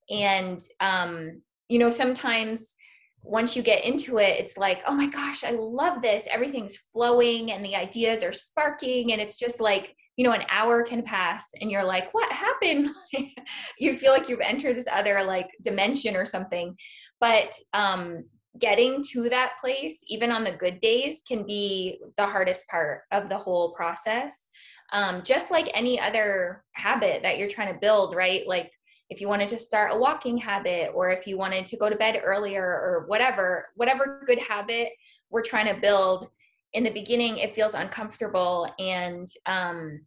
and 0.10 0.58
um, 0.80 1.42
you 1.68 1.78
know, 1.78 1.90
sometimes 1.90 2.78
once 3.22 3.56
you 3.56 3.62
get 3.62 3.84
into 3.84 4.18
it, 4.18 4.40
it's 4.40 4.58
like, 4.58 4.82
oh 4.88 4.94
my 4.94 5.08
gosh, 5.08 5.44
I 5.44 5.52
love 5.52 6.02
this. 6.02 6.28
Everything's 6.32 6.78
flowing 6.78 7.52
and 7.52 7.64
the 7.64 7.76
ideas 7.76 8.24
are 8.24 8.34
sparking. 8.34 9.12
And 9.12 9.22
it's 9.22 9.38
just 9.38 9.60
like, 9.60 9.94
you 10.16 10.24
know, 10.24 10.32
an 10.32 10.46
hour 10.50 10.84
can 10.84 11.04
pass 11.04 11.50
and 11.60 11.70
you're 11.70 11.84
like, 11.84 12.14
what 12.14 12.32
happened? 12.32 12.90
you 13.78 13.94
feel 13.94 14.12
like 14.12 14.30
you've 14.30 14.40
entered 14.40 14.78
this 14.78 14.88
other 14.92 15.24
like 15.24 15.50
dimension 15.62 16.16
or 16.16 16.26
something. 16.26 16.76
But 17.20 17.54
um, 17.74 18.24
getting 18.58 19.04
to 19.12 19.30
that 19.30 19.54
place, 19.62 20.04
even 20.08 20.32
on 20.32 20.44
the 20.44 20.52
good 20.52 20.82
days, 20.82 21.22
can 21.28 21.46
be 21.46 22.02
the 22.18 22.26
hardest 22.26 22.68
part 22.68 23.04
of 23.12 23.30
the 23.30 23.38
whole 23.38 23.74
process. 23.74 24.48
Um, 24.92 25.22
just 25.24 25.52
like 25.52 25.70
any 25.74 26.00
other 26.00 26.64
habit 26.72 27.22
that 27.22 27.38
you're 27.38 27.50
trying 27.50 27.72
to 27.72 27.80
build, 27.80 28.16
right? 28.16 28.48
Like 28.48 28.72
if 29.10 29.20
you 29.20 29.28
wanted 29.28 29.48
to 29.50 29.58
start 29.58 29.92
a 29.94 29.98
walking 29.98 30.38
habit 30.38 30.92
or 30.94 31.10
if 31.10 31.26
you 31.26 31.38
wanted 31.38 31.66
to 31.66 31.78
go 31.78 31.90
to 31.90 31.96
bed 31.96 32.22
earlier 32.24 32.64
or 32.64 33.06
whatever 33.08 33.66
whatever 33.76 34.22
good 34.26 34.40
habit 34.40 34.90
we're 35.30 35.42
trying 35.42 35.74
to 35.74 35.82
build 35.82 36.28
in 36.74 36.84
the 36.84 36.92
beginning 36.92 37.38
it 37.38 37.56
feels 37.56 37.74
uncomfortable 37.74 38.70
and 38.78 39.28
um 39.46 40.00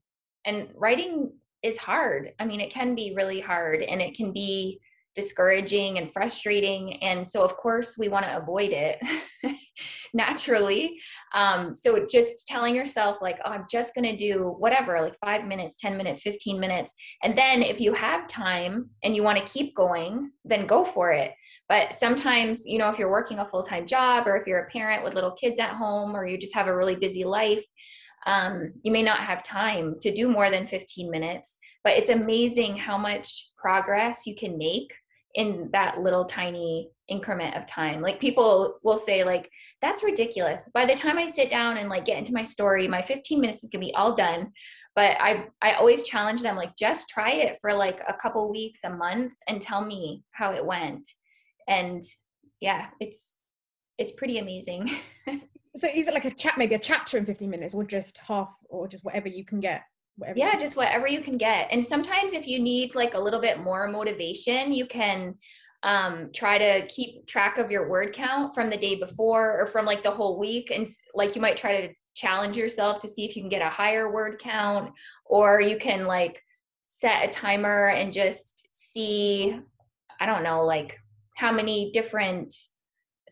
and 0.44 0.68
writing 0.76 1.32
is 1.62 1.78
hard 1.78 2.32
i 2.38 2.44
mean 2.44 2.60
it 2.60 2.72
can 2.72 2.94
be 2.94 3.14
really 3.14 3.40
hard 3.40 3.82
and 3.82 4.00
it 4.00 4.14
can 4.14 4.32
be 4.32 4.80
discouraging 5.14 5.98
and 5.98 6.12
frustrating 6.12 7.02
and 7.02 7.26
so 7.26 7.42
of 7.42 7.56
course 7.56 7.96
we 7.98 8.08
want 8.08 8.24
to 8.24 8.36
avoid 8.36 8.72
it 8.72 8.98
naturally. 10.14 10.98
Um, 11.34 11.72
so 11.74 12.06
just 12.10 12.46
telling 12.46 12.74
yourself 12.74 13.18
like 13.22 13.38
oh 13.44 13.50
i'm 13.50 13.64
just 13.70 13.94
going 13.94 14.04
to 14.04 14.16
do 14.16 14.54
whatever 14.58 15.00
like 15.00 15.16
five 15.24 15.44
minutes 15.46 15.76
10 15.76 15.96
minutes 15.96 16.20
15 16.22 16.60
minutes 16.60 16.94
and 17.22 17.36
then 17.36 17.62
if 17.62 17.80
you 17.80 17.94
have 17.94 18.26
time 18.26 18.90
and 19.02 19.16
you 19.16 19.22
want 19.22 19.38
to 19.38 19.52
keep 19.52 19.74
going 19.74 20.30
then 20.44 20.66
go 20.66 20.84
for 20.84 21.12
it. 21.12 21.32
But 21.68 21.94
sometimes 21.94 22.66
you 22.66 22.78
know 22.78 22.90
if 22.90 22.98
you're 22.98 23.10
working 23.10 23.38
a 23.38 23.46
full-time 23.46 23.86
job 23.86 24.26
or 24.26 24.36
if 24.36 24.46
you're 24.46 24.64
a 24.64 24.70
parent 24.70 25.04
with 25.04 25.14
little 25.14 25.32
kids 25.32 25.58
at 25.58 25.70
home 25.70 26.14
or 26.14 26.26
you 26.26 26.36
just 26.36 26.54
have 26.54 26.66
a 26.66 26.76
really 26.76 26.96
busy 26.96 27.24
life 27.24 27.64
um, 28.26 28.72
you 28.82 28.92
may 28.92 29.02
not 29.02 29.20
have 29.20 29.42
time 29.42 29.96
to 30.00 30.12
do 30.12 30.28
more 30.28 30.50
than 30.50 30.66
15 30.66 31.10
minutes 31.10 31.58
but 31.84 31.94
it's 31.94 32.10
amazing 32.10 32.76
how 32.76 32.96
much 32.96 33.50
progress 33.56 34.26
you 34.26 34.34
can 34.34 34.56
make 34.56 34.94
in 35.34 35.70
that 35.72 35.98
little 35.98 36.24
tiny 36.24 36.90
increment 37.08 37.56
of 37.56 37.66
time. 37.66 38.00
Like 38.00 38.20
people 38.20 38.78
will 38.82 38.96
say 38.96 39.24
like 39.24 39.50
that's 39.80 40.04
ridiculous. 40.04 40.70
By 40.72 40.86
the 40.86 40.94
time 40.94 41.18
I 41.18 41.26
sit 41.26 41.50
down 41.50 41.78
and 41.78 41.88
like 41.88 42.04
get 42.04 42.18
into 42.18 42.32
my 42.32 42.42
story, 42.42 42.86
my 42.86 43.02
15 43.02 43.40
minutes 43.40 43.64
is 43.64 43.70
going 43.70 43.80
to 43.80 43.86
be 43.86 43.94
all 43.94 44.14
done. 44.14 44.52
But 44.94 45.16
I 45.20 45.46
I 45.62 45.72
always 45.72 46.02
challenge 46.02 46.42
them 46.42 46.56
like 46.56 46.76
just 46.76 47.08
try 47.08 47.32
it 47.32 47.58
for 47.60 47.72
like 47.72 48.00
a 48.06 48.14
couple 48.14 48.50
weeks, 48.50 48.80
a 48.84 48.90
month 48.90 49.32
and 49.48 49.60
tell 49.60 49.84
me 49.84 50.22
how 50.32 50.52
it 50.52 50.64
went. 50.64 51.08
And 51.66 52.02
yeah, 52.60 52.88
it's 53.00 53.38
it's 53.98 54.12
pretty 54.12 54.38
amazing. 54.38 54.90
so 55.76 55.88
is 55.92 56.06
it 56.06 56.14
like 56.14 56.24
a 56.24 56.30
chat 56.30 56.54
maybe 56.58 56.74
a 56.74 56.78
chapter 56.78 57.16
in 57.16 57.24
15 57.24 57.48
minutes 57.48 57.74
or 57.74 57.84
just 57.84 58.18
half 58.18 58.50
or 58.68 58.86
just 58.88 59.04
whatever 59.04 59.28
you 59.28 59.44
can 59.44 59.60
get? 59.60 59.82
Whatever 60.16 60.38
yeah, 60.38 60.58
just 60.58 60.76
whatever 60.76 61.06
you 61.06 61.22
can 61.22 61.38
get. 61.38 61.68
And 61.70 61.84
sometimes 61.84 62.34
if 62.34 62.46
you 62.46 62.58
need 62.58 62.94
like 62.94 63.14
a 63.14 63.20
little 63.20 63.40
bit 63.40 63.60
more 63.60 63.88
motivation, 63.88 64.72
you 64.72 64.86
can 64.86 65.34
um, 65.82 66.30
try 66.34 66.58
to 66.58 66.86
keep 66.86 67.26
track 67.26 67.58
of 67.58 67.70
your 67.70 67.88
word 67.88 68.12
count 68.12 68.54
from 68.54 68.70
the 68.70 68.76
day 68.76 68.96
before 68.96 69.60
or 69.60 69.66
from 69.66 69.86
like 69.86 70.02
the 70.02 70.10
whole 70.10 70.38
week. 70.38 70.70
And 70.70 70.86
like 71.14 71.34
you 71.34 71.40
might 71.40 71.56
try 71.56 71.86
to 71.86 71.94
challenge 72.14 72.56
yourself 72.56 72.98
to 73.00 73.08
see 73.08 73.24
if 73.24 73.34
you 73.34 73.42
can 73.42 73.48
get 73.48 73.62
a 73.62 73.70
higher 73.70 74.12
word 74.12 74.38
count, 74.38 74.92
or 75.24 75.60
you 75.60 75.78
can 75.78 76.06
like 76.06 76.42
set 76.88 77.26
a 77.26 77.32
timer 77.32 77.88
and 77.88 78.12
just 78.12 78.68
see, 78.72 79.58
I 80.20 80.26
don't 80.26 80.44
know, 80.44 80.64
like 80.64 81.00
how 81.34 81.50
many 81.50 81.90
different 81.92 82.54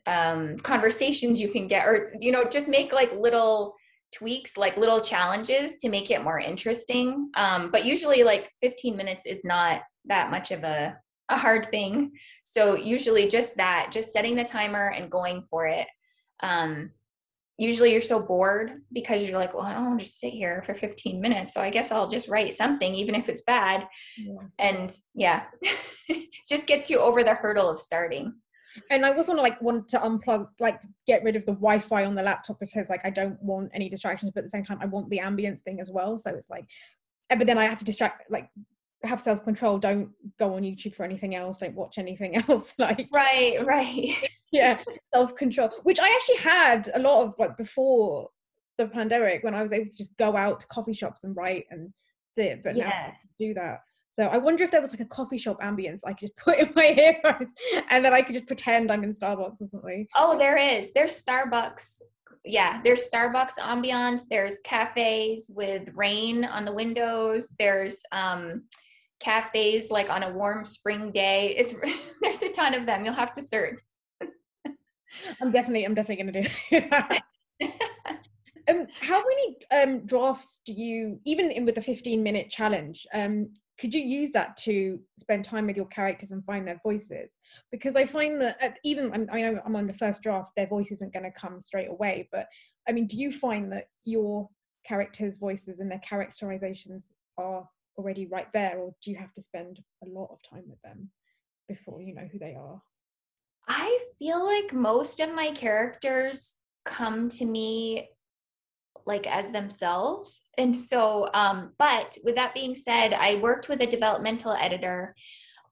um, 0.07 0.57
conversations 0.59 1.41
you 1.41 1.49
can 1.49 1.69
get, 1.69 1.87
or, 1.87 2.13
you 2.21 2.33
know, 2.33 2.45
just 2.45 2.69
make 2.69 2.93
like 2.93 3.13
little 3.13 3.75
tweaks 4.13 4.57
like 4.57 4.77
little 4.77 5.01
challenges 5.01 5.77
to 5.77 5.89
make 5.89 6.11
it 6.11 6.21
more 6.25 6.41
interesting 6.41 7.31
um, 7.37 7.71
but 7.71 7.85
usually 7.85 8.25
like 8.25 8.51
15 8.61 8.97
minutes 8.97 9.25
is 9.25 9.45
not 9.45 9.83
that 10.05 10.33
much 10.33 10.51
of 10.51 10.65
a 10.65 10.97
a 11.31 11.39
hard 11.39 11.71
thing. 11.71 12.13
So 12.43 12.77
usually 12.77 13.29
just 13.29 13.57
that, 13.57 13.91
just 13.93 14.13
setting 14.13 14.35
the 14.35 14.45
timer 14.45 14.89
and 14.89 15.11
going 15.11 15.43
for 15.43 15.67
it. 15.67 15.87
Um, 16.43 16.91
usually 17.57 17.93
you're 17.93 18.01
so 18.01 18.21
bored 18.21 18.73
because 18.93 19.29
you're 19.29 19.39
like, 19.39 19.55
well, 19.55 19.65
I 19.65 19.75
don't 19.75 19.87
want 19.87 20.01
to 20.01 20.07
sit 20.07 20.33
here 20.33 20.63
for 20.63 20.75
15 20.75 21.21
minutes. 21.21 21.55
So 21.55 21.61
I 21.61 21.71
guess 21.71 21.93
I'll 21.93 22.09
just 22.09 22.29
write 22.29 22.55
something, 22.55 22.95
even 22.95 23.15
if 23.15 23.29
it's 23.29 23.43
bad. 23.43 23.87
Yeah. 24.19 24.43
And 24.59 24.97
yeah, 25.15 25.45
it 26.09 26.29
just 26.49 26.67
gets 26.67 26.91
you 26.91 26.99
over 26.99 27.23
the 27.23 27.35
hurdle 27.35 27.71
of 27.71 27.79
starting. 27.79 28.35
And 28.91 29.05
I 29.05 29.13
also 29.13 29.35
like 29.35 29.61
want 29.61 29.89
to 29.89 29.99
unplug, 29.99 30.49
like 30.59 30.81
get 31.07 31.23
rid 31.23 31.37
of 31.37 31.45
the 31.47 31.53
Wi-Fi 31.53 32.05
on 32.05 32.15
the 32.15 32.23
laptop 32.23 32.61
because 32.61 32.89
like 32.89 33.05
I 33.05 33.11
don't 33.11 33.41
want 33.43 33.71
any 33.75 33.89
distractions, 33.89 34.31
but 34.35 34.41
at 34.41 34.45
the 34.45 34.51
same 34.51 34.65
time 34.65 34.79
I 34.81 34.87
want 34.87 35.11
the 35.11 35.19
ambience 35.19 35.61
thing 35.61 35.81
as 35.81 35.91
well. 35.91 36.17
So 36.17 36.31
it's 36.31 36.51
like, 36.51 36.67
but 37.29 37.47
then 37.47 37.59
I 37.59 37.65
have 37.67 37.79
to 37.79 37.85
distract, 37.85 38.31
like 38.31 38.49
have 39.03 39.21
self 39.21 39.45
control. 39.45 39.79
Don't 39.79 40.11
go 40.39 40.55
on 40.55 40.63
YouTube 40.63 40.95
for 40.95 41.05
anything 41.05 41.35
else. 41.35 41.59
Don't 41.59 41.75
watch 41.75 41.99
anything 41.99 42.37
else. 42.49 42.75
Like 42.79 43.09
right, 43.13 43.65
right. 43.65 44.17
yeah, 44.53 44.83
self 45.13 45.35
control. 45.37 45.71
Which 45.83 46.01
I 46.01 46.09
actually 46.09 46.37
had 46.37 46.91
a 46.95 46.99
lot 46.99 47.25
of 47.25 47.35
like 47.39 47.57
before 47.57 48.31
the 48.79 48.87
pandemic 48.87 49.45
when 49.45 49.55
I 49.55 49.63
was 49.63 49.73
able 49.73 49.91
to 49.91 49.97
just 49.97 50.17
go 50.17 50.37
out 50.37 50.61
to 50.61 50.67
coffee 50.69 50.95
shops 50.95 51.25
and 51.25 51.37
write 51.37 51.67
and 51.71 51.93
it, 52.37 52.63
but 52.65 52.77
now 52.77 53.13
do 53.39 53.55
that. 53.55 53.83
So 54.21 54.27
I 54.27 54.37
wonder 54.37 54.65
if 54.65 54.71
there 54.71 54.83
was 54.83 54.91
like 54.91 55.01
a 55.01 55.07
coffee 55.07 55.39
shop 55.39 55.63
ambience 55.63 56.01
I 56.05 56.11
could 56.11 56.29
just 56.29 56.37
put 56.45 56.59
in 56.59 56.71
my 56.77 56.89
earphones 56.89 57.49
and 57.89 58.05
then 58.05 58.13
I 58.13 58.21
could 58.21 58.35
just 58.35 58.47
pretend 58.47 58.93
I'm 58.93 59.03
in 59.03 59.15
Starbucks 59.15 59.63
or 59.63 59.67
something. 59.67 60.07
Oh, 60.15 60.37
there 60.37 60.59
is. 60.59 60.93
There's 60.93 61.23
Starbucks 61.25 62.03
yeah, 62.45 62.81
there's 62.83 63.09
Starbucks 63.11 63.59
ambiance, 63.59 64.23
there's 64.29 64.61
cafes 64.61 65.51
with 65.55 65.89
rain 65.95 66.45
on 66.45 66.67
the 66.67 66.73
windows, 66.73 67.55
there's 67.59 68.01
um 68.13 68.65
cafes 69.21 69.91
like 69.91 70.11
on 70.11 70.23
a 70.23 70.31
warm 70.31 70.67
spring 70.67 71.13
day. 71.13 71.55
It's 71.57 71.75
there's 72.21 72.43
a 72.43 72.51
ton 72.51 72.75
of 72.75 72.85
them. 72.85 73.07
You'll 73.07 73.15
have 73.15 73.33
to 73.33 73.43
search. 73.43 73.81
I'm 75.41 75.51
definitely 75.51 75.85
I'm 75.85 75.95
definitely 75.95 76.25
gonna 76.25 76.43
do 76.43 76.89
that. 76.91 77.23
um, 78.69 78.87
how 79.01 79.23
many 79.23 79.57
um, 79.71 80.07
drafts 80.07 80.61
do 80.67 80.75
you 80.75 81.19
even 81.25 81.51
in 81.51 81.65
with 81.65 81.77
the 81.77 81.81
15 81.81 82.23
minute 82.23 82.51
challenge? 82.51 83.07
Um, 83.15 83.49
could 83.81 83.95
you 83.95 84.03
use 84.03 84.31
that 84.33 84.57
to 84.59 85.01
spend 85.19 85.45
time 85.45 85.67
with 85.67 85.77
your 85.77 85.87
characters 85.87 86.33
and 86.33 86.45
find 86.45 86.69
their 86.69 86.81
voices? 86.83 87.37
Because 87.73 87.97
I 87.97 88.05
find 88.05 88.41
that 88.41 88.59
uh, 88.63 88.69
even 88.85 89.29
I 89.33 89.41
know 89.41 89.61
I'm 89.65 89.77
on 89.77 89.87
the 89.87 89.95
first 89.95 90.23
draft, 90.23 90.51
their 90.57 90.67
voice 90.67 90.93
isn't 90.93 91.15
going 91.15 91.25
to 91.25 91.31
come 91.31 91.63
straight 91.63 91.89
away. 91.89 92.29
But 92.31 92.47
I 92.89 92.93
mean, 92.93 93.07
do 93.07 93.19
you 93.19 93.33
find 93.33 93.73
that 93.73 93.87
your 94.05 94.49
characters' 94.87 95.37
voices 95.37 95.81
and 95.81 95.91
their 95.91 96.01
characterizations 96.01 97.13
are 97.39 97.67
already 97.99 98.27
right 98.27 98.49
there 98.53 98.79
or 98.79 98.95
do 99.03 99.11
you 99.11 99.17
have 99.17 99.33
to 99.35 99.43
spend 99.43 99.81
a 100.05 100.09
lot 100.09 100.29
of 100.31 100.39
time 100.43 100.65
with 100.67 100.81
them 100.83 101.11
before 101.69 102.01
you 102.01 102.15
know 102.15 102.27
who 102.33 102.39
they 102.39 102.55
are 102.55 102.81
i 103.69 103.99
feel 104.19 104.43
like 104.45 104.73
most 104.73 105.21
of 105.21 105.35
my 105.35 105.51
characters 105.51 106.55
come 106.85 107.29
to 107.29 107.45
me 107.45 108.09
like 109.07 109.27
as 109.27 109.51
themselves 109.51 110.43
and 110.59 110.77
so 110.77 111.29
um 111.33 111.73
but 111.79 112.17
with 112.23 112.35
that 112.35 112.55
being 112.55 112.75
said 112.75 113.15
i 113.15 113.37
worked 113.37 113.69
with 113.69 113.81
a 113.81 113.87
developmental 113.87 114.53
editor 114.53 115.15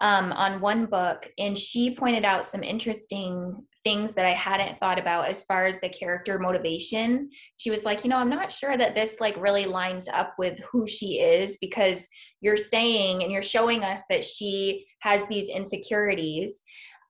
um, 0.00 0.32
on 0.32 0.60
one 0.60 0.86
book, 0.86 1.28
and 1.38 1.58
she 1.58 1.94
pointed 1.94 2.24
out 2.24 2.44
some 2.44 2.62
interesting 2.62 3.56
things 3.84 4.14
that 4.14 4.26
I 4.26 4.34
hadn't 4.34 4.78
thought 4.78 4.98
about 4.98 5.28
as 5.28 5.42
far 5.44 5.64
as 5.64 5.80
the 5.80 5.88
character 5.88 6.38
motivation. 6.38 7.30
She 7.56 7.70
was 7.70 7.84
like, 7.84 8.04
you 8.04 8.10
know, 8.10 8.16
I'm 8.16 8.28
not 8.28 8.52
sure 8.52 8.76
that 8.76 8.94
this 8.94 9.20
like 9.20 9.36
really 9.36 9.66
lines 9.66 10.08
up 10.08 10.34
with 10.38 10.58
who 10.70 10.86
she 10.86 11.20
is 11.20 11.56
because 11.60 12.08
you're 12.40 12.56
saying 12.56 13.22
and 13.22 13.32
you're 13.32 13.42
showing 13.42 13.82
us 13.82 14.02
that 14.08 14.24
she 14.24 14.86
has 15.00 15.26
these 15.26 15.48
insecurities 15.48 16.62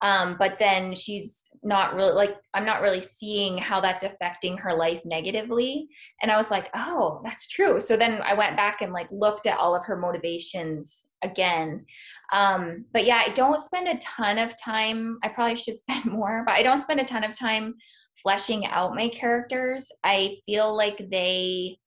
um, 0.02 0.36
but 0.38 0.58
then 0.58 0.94
she's 0.94 1.44
not 1.64 1.94
really 1.94 2.12
like 2.12 2.36
i'm 2.54 2.64
not 2.64 2.82
really 2.82 3.00
seeing 3.00 3.58
how 3.58 3.80
that's 3.80 4.04
affecting 4.04 4.56
her 4.56 4.74
life 4.74 5.00
negatively. 5.04 5.88
And 6.22 6.30
i 6.30 6.36
was 6.36 6.50
like 6.50 6.70
oh 6.74 7.20
that's 7.24 7.48
true. 7.48 7.80
So 7.80 7.96
then 7.96 8.20
i 8.22 8.34
went 8.34 8.56
back 8.56 8.80
and 8.80 8.92
like 8.92 9.08
looked 9.10 9.46
at 9.46 9.58
all 9.58 9.74
of 9.74 9.84
her 9.84 9.96
motivations 9.96 11.10
again. 11.22 11.84
Um, 12.32 12.84
but 12.92 13.04
yeah 13.04 13.22
i 13.26 13.30
don't 13.30 13.58
spend 13.60 13.88
a 13.88 13.98
ton 13.98 14.38
of 14.38 14.54
time 14.56 15.18
i 15.22 15.28
probably 15.28 15.56
should 15.56 15.78
spend 15.84 16.04
more 16.04 16.42
but 16.46 16.54
i 16.54 16.62
don't 16.62 16.78
spend 16.78 17.00
a 17.00 17.04
ton 17.04 17.24
of 17.24 17.34
time 17.34 17.74
fleshing 18.22 18.66
out 18.66 18.94
my 18.94 19.08
characters. 19.08 19.90
I 20.04 20.38
feel 20.46 20.74
like 20.76 21.08
they 21.10 21.78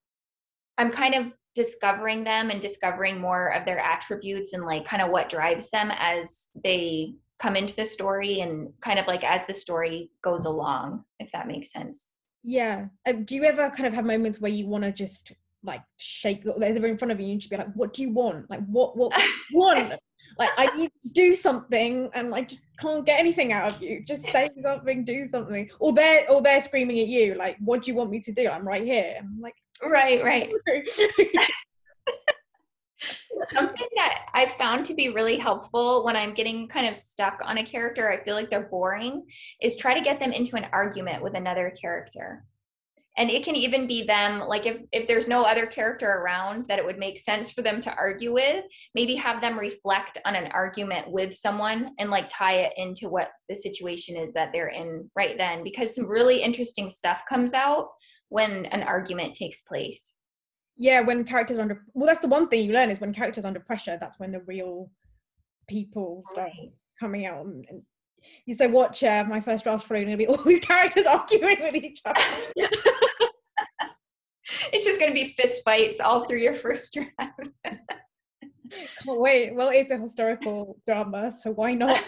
i'm 0.78 0.92
kind 0.92 1.14
of 1.14 1.34
discovering 1.54 2.24
them 2.24 2.50
and 2.50 2.62
discovering 2.62 3.20
more 3.20 3.54
of 3.54 3.66
their 3.66 3.80
attributes 3.80 4.54
and 4.54 4.64
like 4.64 4.86
kind 4.86 5.02
of 5.02 5.10
what 5.10 5.30
drives 5.30 5.70
them 5.70 5.92
as 6.00 6.50
they 6.64 7.14
come 7.42 7.56
into 7.56 7.76
the 7.76 7.86
story 7.86 8.42
and 8.42 8.72
kind 8.82 9.00
of 9.00 9.08
like 9.08 9.24
as 9.24 9.42
the 9.48 9.54
story 9.54 10.12
goes 10.22 10.46
along 10.46 11.04
if 11.20 11.32
that 11.32 11.48
makes 11.48 11.72
sense. 11.72 12.10
Yeah. 12.44 12.86
Um, 13.08 13.24
do 13.24 13.36
you 13.36 13.44
ever 13.46 13.70
kind 13.72 13.88
of 13.88 13.94
have 13.94 14.06
moments 14.06 14.40
where 14.40 14.52
you 14.52 14.68
want 14.68 14.84
to 14.84 14.92
just 14.92 15.32
like 15.64 15.82
shake 15.98 16.44
they're 16.44 16.86
in 16.86 16.98
front 16.98 17.12
of 17.12 17.20
you 17.20 17.32
and 17.32 17.40
just 17.40 17.50
be 17.50 17.58
like 17.58 17.74
what 17.74 17.94
do 17.94 18.04
you 18.04 18.12
want? 18.12 18.50
Like 18.50 18.64
what 18.68 18.96
what 18.96 19.12
want? 19.52 19.94
Like 20.40 20.52
i 20.58 20.74
need 20.78 20.92
to 21.04 21.12
do 21.12 21.36
something 21.36 22.10
and 22.14 22.34
i 22.34 22.44
just 22.44 22.62
can't 22.80 23.06
get 23.06 23.20
anything 23.20 23.52
out 23.52 23.70
of 23.70 23.82
you. 23.82 24.02
Just 24.08 24.22
say 24.30 24.50
something 24.64 25.04
do 25.04 25.26
something. 25.26 25.70
Or 25.78 25.92
they're 25.92 26.26
or 26.32 26.42
they're 26.42 26.62
screaming 26.62 27.00
at 27.00 27.08
you 27.08 27.36
like 27.36 27.58
what 27.60 27.82
do 27.82 27.92
you 27.92 27.98
want 27.98 28.12
me 28.12 28.22
to 28.22 28.32
do? 28.32 28.48
I'm 28.48 28.66
right 28.66 28.86
here. 28.86 29.18
I'm 29.20 29.42
like 29.42 29.56
right 29.84 30.22
right 30.24 30.50
Something 33.44 33.88
that 33.96 34.28
I've 34.34 34.54
found 34.54 34.86
to 34.86 34.94
be 34.94 35.10
really 35.10 35.38
helpful 35.38 36.04
when 36.06 36.16
I'm 36.16 36.34
getting 36.34 36.68
kind 36.68 36.88
of 36.88 36.96
stuck 36.96 37.40
on 37.44 37.58
a 37.58 37.66
character, 37.66 38.12
I 38.12 38.24
feel 38.24 38.36
like 38.36 38.50
they're 38.50 38.70
boring, 38.70 39.26
is 39.62 39.76
try 39.76 39.94
to 39.94 40.02
get 40.02 40.20
them 40.20 40.32
into 40.32 40.56
an 40.56 40.68
argument 40.72 41.24
with 41.24 41.34
another 41.34 41.74
character. 41.80 42.46
And 43.18 43.30
it 43.30 43.44
can 43.44 43.56
even 43.56 43.88
be 43.88 44.06
them, 44.06 44.40
like 44.40 44.66
if, 44.66 44.82
if 44.94 45.08
there's 45.08 45.28
no 45.28 45.44
other 45.44 45.66
character 45.66 46.10
around 46.10 46.66
that 46.68 46.80
it 46.80 46.86
would 46.86 46.98
make 46.98 47.20
sense 47.20 47.52
for 47.52 47.62
them 47.62 47.82
to 47.82 47.94
argue 47.94 48.32
with, 48.32 48.64
maybe 48.96 49.16
have 49.16 49.42
them 49.42 49.60
reflect 49.60 50.18
on 50.26 50.36
an 50.36 50.50
argument 50.52 51.12
with 51.12 51.34
someone 51.34 51.92
and 52.00 52.10
like 52.10 52.30
tie 52.30 52.60
it 52.60 52.74
into 52.78 53.10
what 53.10 53.32
the 53.50 53.56
situation 53.56 54.16
is 54.16 54.32
that 54.34 54.52
they're 54.54 54.70
in 54.70 55.10
right 55.16 55.38
then. 55.38 55.62
Because 55.64 55.94
some 55.94 56.08
really 56.08 56.42
interesting 56.42 56.90
stuff 56.90 57.24
comes 57.28 57.54
out 57.54 57.88
when 58.30 58.66
an 58.68 58.84
argument 58.84 59.36
takes 59.36 59.60
place 59.60 60.16
yeah 60.82 61.00
when 61.00 61.24
characters 61.24 61.60
are 61.60 61.62
under 61.62 61.86
well 61.94 62.08
that's 62.08 62.20
the 62.20 62.28
one 62.28 62.48
thing 62.48 62.66
you 62.66 62.74
learn 62.74 62.90
is 62.90 63.00
when 63.00 63.14
characters 63.14 63.46
under 63.46 63.60
pressure 63.60 63.98
that's 64.02 64.20
when 64.20 64.32
the 64.32 64.40
real 64.42 64.90
people 65.70 66.24
start 66.32 66.50
right. 66.58 66.72
coming 67.00 67.28
out 67.28 67.46
and, 67.46 67.64
and 67.70 67.84
you 68.46 68.56
say 68.56 68.66
watch 68.66 69.04
uh, 69.04 69.24
my 69.28 69.40
first 69.40 69.64
draft's 69.64 69.86
probably 69.86 70.06
going 70.06 70.18
to 70.18 70.26
be 70.26 70.28
all 70.28 70.44
these 70.46 70.60
characters 70.60 71.06
arguing 71.06 71.58
with 71.62 71.76
each 71.76 72.02
other. 72.06 72.20
It's 74.74 74.84
just 74.84 75.00
going 75.00 75.12
to 75.12 75.16
be 75.16 75.34
fist 75.34 75.62
fights 75.64 76.02
all 76.02 76.26
through 76.26 76.40
your 76.40 76.56
first 76.56 76.94
draft. 76.94 77.12
Can't 77.64 77.80
wait. 79.06 79.56
Well 79.56 79.70
it's 79.70 79.92
a 79.92 79.98
historical 79.98 80.78
drama 80.86 81.34
so 81.38 81.52
why 81.52 81.74
not? 81.74 82.04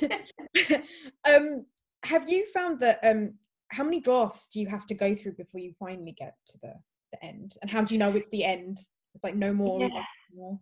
Um 1.28 1.66
have 2.04 2.28
you 2.28 2.46
found 2.54 2.80
that 2.80 3.00
um 3.02 3.34
how 3.68 3.84
many 3.84 4.00
drafts 4.00 4.46
do 4.46 4.60
you 4.60 4.66
have 4.68 4.86
to 4.86 4.94
go 4.94 5.14
through 5.14 5.32
before 5.32 5.60
you 5.60 5.74
finally 5.78 6.14
get 6.16 6.34
to 6.48 6.58
the 6.62 6.74
the 7.14 7.26
end 7.26 7.56
and 7.62 7.70
how 7.70 7.82
do 7.82 7.94
you 7.94 7.98
know 7.98 8.10
it's 8.10 8.28
the 8.30 8.44
end 8.44 8.78
it's 9.14 9.24
like 9.24 9.36
no 9.36 9.52
more, 9.52 9.80
yeah. 9.80 10.52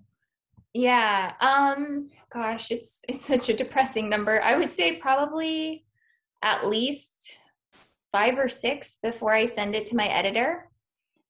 Yeah. 0.75 1.33
Um 1.41 2.11
gosh, 2.31 2.71
it's 2.71 3.01
it's 3.09 3.25
such 3.25 3.49
a 3.49 3.57
depressing 3.57 4.09
number. 4.09 4.41
I 4.43 4.57
would 4.57 4.71
say 4.71 4.97
probably 4.97 5.85
at 6.43 6.67
least 6.67 7.39
5 8.13 8.39
or 8.39 8.49
6 8.49 8.99
before 9.03 9.33
I 9.33 9.47
send 9.47 9.75
it 9.75 9.87
to 9.87 9.97
my 9.97 10.07
editor. 10.07 10.69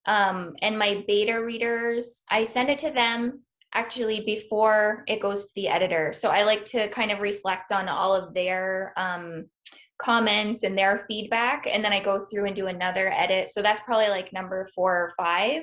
Um 0.07 0.55
and 0.63 0.79
my 0.79 1.05
beta 1.07 1.43
readers, 1.43 2.23
I 2.29 2.45
send 2.45 2.71
it 2.71 2.79
to 2.81 2.91
them 2.91 3.43
actually 3.75 4.21
before 4.27 5.03
it 5.07 5.21
goes 5.21 5.47
to 5.47 5.53
the 5.55 5.69
editor. 5.69 6.13
So 6.13 6.29
I 6.29 6.43
like 6.43 6.65
to 6.67 6.89
kind 6.91 7.11
of 7.11 7.21
reflect 7.21 7.73
on 7.73 7.89
all 7.89 8.15
of 8.15 8.35
their 8.35 8.93
um 8.97 9.47
comments 10.03 10.65
and 10.65 10.77
their 10.77 11.05
feedback 11.09 11.67
and 11.71 11.85
then 11.85 11.93
I 11.93 12.03
go 12.03 12.27
through 12.27 12.47
and 12.47 12.57
do 12.57 12.67
another 12.67 13.13
edit. 13.13 13.49
So 13.49 13.63
that's 13.63 13.81
probably 13.81 14.09
like 14.09 14.33
number 14.33 14.69
4 14.75 14.93
or 14.93 15.15
5 15.17 15.63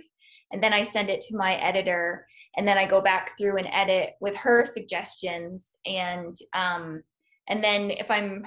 and 0.52 0.64
then 0.64 0.74
I 0.74 0.84
send 0.84 1.10
it 1.10 1.22
to 1.22 1.38
my 1.38 1.56
editor 1.56 2.26
and 2.56 2.68
then 2.68 2.78
I 2.78 2.88
go 2.88 3.02
back 3.02 3.38
through 3.38 3.58
and 3.58 3.68
edit 3.72 4.14
with 4.22 4.36
her 4.38 4.66
suggestions 4.66 5.76
and 5.86 6.36
um, 6.54 7.02
and 7.48 7.64
then 7.64 7.92
if 7.92 8.10
I'm 8.12 8.46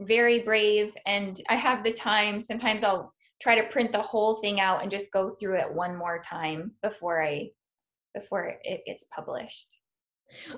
very 0.00 0.40
brave 0.40 0.92
and 1.06 1.40
I 1.48 1.56
have 1.56 1.84
the 1.84 1.92
time, 1.92 2.40
sometimes 2.40 2.84
I'll 2.84 3.12
try 3.40 3.54
to 3.60 3.68
print 3.68 3.92
the 3.92 4.02
whole 4.02 4.36
thing 4.36 4.60
out 4.60 4.82
and 4.82 4.90
just 4.90 5.12
go 5.12 5.30
through 5.30 5.58
it 5.58 5.72
one 5.72 5.96
more 5.96 6.20
time 6.20 6.72
before 6.82 7.22
I 7.22 7.50
before 8.14 8.54
it 8.62 8.82
gets 8.86 9.04
published. 9.14 9.76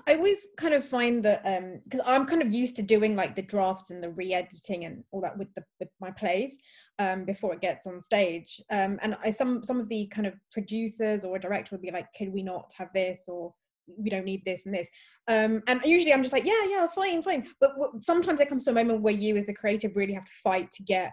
I 0.06 0.14
always 0.14 0.38
kind 0.56 0.74
of 0.74 0.84
find 0.84 1.24
that 1.24 1.42
um 1.44 1.80
because 1.84 2.00
I'm 2.04 2.26
kind 2.26 2.42
of 2.42 2.52
used 2.52 2.76
to 2.76 2.82
doing 2.82 3.14
like 3.16 3.36
the 3.36 3.42
drafts 3.42 3.90
and 3.90 4.02
the 4.02 4.10
re-editing 4.10 4.84
and 4.84 5.04
all 5.10 5.20
that 5.20 5.38
with 5.38 5.48
the 5.54 5.62
with 5.78 5.88
my 6.00 6.10
plays 6.10 6.56
um 6.98 7.24
before 7.24 7.54
it 7.54 7.60
gets 7.60 7.86
on 7.86 8.02
stage. 8.02 8.60
Um 8.70 8.98
and 9.02 9.16
I 9.22 9.30
some 9.30 9.62
some 9.64 9.80
of 9.80 9.88
the 9.88 10.06
kind 10.12 10.26
of 10.26 10.34
producers 10.52 11.24
or 11.24 11.36
a 11.36 11.40
director 11.40 11.74
would 11.74 11.82
be 11.82 11.90
like, 11.90 12.06
could 12.16 12.32
we 12.32 12.42
not 12.42 12.72
have 12.76 12.88
this 12.94 13.24
or 13.28 13.54
we 13.98 14.10
don't 14.10 14.24
need 14.24 14.44
this 14.44 14.66
and 14.66 14.74
this. 14.74 14.88
Um 15.28 15.62
and 15.66 15.80
usually 15.84 16.12
I'm 16.12 16.22
just 16.22 16.32
like, 16.32 16.44
yeah, 16.44 16.64
yeah, 16.68 16.86
fine, 16.88 17.22
fine. 17.22 17.46
But 17.60 17.72
w- 17.76 17.92
sometimes 18.00 18.38
there 18.38 18.48
comes 18.48 18.64
to 18.64 18.70
a 18.70 18.74
moment 18.74 19.02
where 19.02 19.14
you 19.14 19.36
as 19.36 19.48
a 19.48 19.54
creative 19.54 19.96
really 19.96 20.14
have 20.14 20.24
to 20.24 20.32
fight 20.42 20.70
to 20.72 20.82
get 20.82 21.12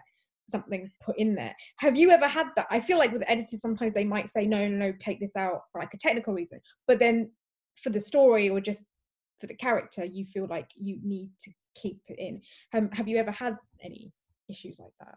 something 0.50 0.90
put 1.04 1.18
in 1.18 1.34
there. 1.34 1.54
Have 1.78 1.96
you 1.96 2.10
ever 2.10 2.26
had 2.26 2.46
that? 2.56 2.66
I 2.70 2.80
feel 2.80 2.98
like 2.98 3.12
with 3.12 3.22
editors 3.26 3.60
sometimes 3.60 3.94
they 3.94 4.04
might 4.04 4.30
say 4.30 4.46
no, 4.46 4.66
no, 4.66 4.76
no, 4.76 4.92
take 4.98 5.20
this 5.20 5.36
out 5.36 5.62
for 5.70 5.80
like 5.80 5.94
a 5.94 5.98
technical 5.98 6.34
reason. 6.34 6.60
But 6.86 6.98
then 6.98 7.30
for 7.82 7.90
the 7.90 8.00
story 8.00 8.50
or 8.50 8.60
just 8.60 8.84
for 9.40 9.46
the 9.46 9.54
character 9.54 10.04
you 10.04 10.26
feel 10.26 10.46
like 10.46 10.68
you 10.74 10.98
need 11.02 11.30
to 11.40 11.50
keep 11.74 12.00
it 12.08 12.18
in. 12.18 12.42
Um, 12.74 12.90
have 12.92 13.08
you 13.08 13.18
ever 13.18 13.30
had 13.30 13.56
any 13.82 14.12
issues 14.48 14.78
like 14.78 14.92
that? 15.00 15.16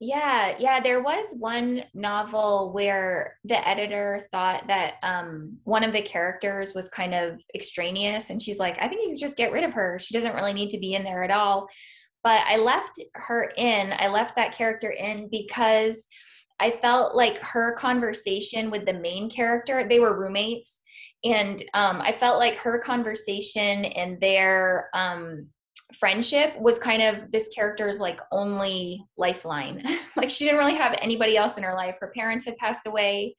Yeah 0.00 0.56
yeah 0.58 0.80
there 0.80 1.02
was 1.02 1.34
one 1.38 1.84
novel 1.94 2.72
where 2.74 3.38
the 3.44 3.66
editor 3.66 4.26
thought 4.30 4.66
that 4.66 4.94
um, 5.02 5.56
one 5.64 5.84
of 5.84 5.92
the 5.92 6.02
characters 6.02 6.74
was 6.74 6.88
kind 6.88 7.14
of 7.14 7.40
extraneous 7.54 8.30
and 8.30 8.42
she's 8.42 8.58
like 8.58 8.76
i 8.80 8.88
think 8.88 9.02
you 9.02 9.10
could 9.10 9.20
just 9.20 9.36
get 9.36 9.52
rid 9.52 9.64
of 9.64 9.72
her. 9.72 9.98
She 9.98 10.12
doesn't 10.12 10.34
really 10.34 10.52
need 10.52 10.70
to 10.70 10.80
be 10.80 10.94
in 10.94 11.04
there 11.04 11.22
at 11.24 11.30
all. 11.30 11.68
But 12.22 12.42
i 12.46 12.56
left 12.56 13.02
her 13.14 13.52
in 13.56 13.94
i 13.98 14.08
left 14.08 14.36
that 14.36 14.52
character 14.52 14.90
in 14.90 15.28
because 15.30 16.06
i 16.58 16.70
felt 16.70 17.14
like 17.14 17.38
her 17.38 17.76
conversation 17.76 18.70
with 18.70 18.84
the 18.86 18.92
main 18.92 19.30
character 19.30 19.86
they 19.88 20.00
were 20.00 20.18
roommates 20.18 20.82
and 21.24 21.64
um, 21.74 22.00
i 22.00 22.12
felt 22.12 22.38
like 22.38 22.56
her 22.56 22.78
conversation 22.78 23.84
and 23.86 24.20
their 24.20 24.88
um, 24.94 25.46
friendship 25.94 26.58
was 26.58 26.78
kind 26.78 27.02
of 27.02 27.30
this 27.30 27.48
character's 27.48 28.00
like 28.00 28.18
only 28.32 29.04
lifeline. 29.16 29.84
Like 30.16 30.30
she 30.30 30.44
didn't 30.44 30.60
really 30.60 30.76
have 30.76 30.96
anybody 31.02 31.36
else 31.36 31.56
in 31.56 31.64
her 31.64 31.74
life. 31.74 31.96
Her 32.00 32.12
parents 32.14 32.44
had 32.44 32.56
passed 32.56 32.86
away. 32.86 33.34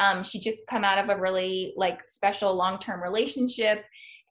Um, 0.00 0.24
she 0.24 0.40
just 0.40 0.66
come 0.68 0.82
out 0.82 0.98
of 0.98 1.10
a 1.10 1.20
really 1.20 1.74
like 1.76 2.02
special 2.08 2.54
long-term 2.54 3.00
relationship 3.00 3.84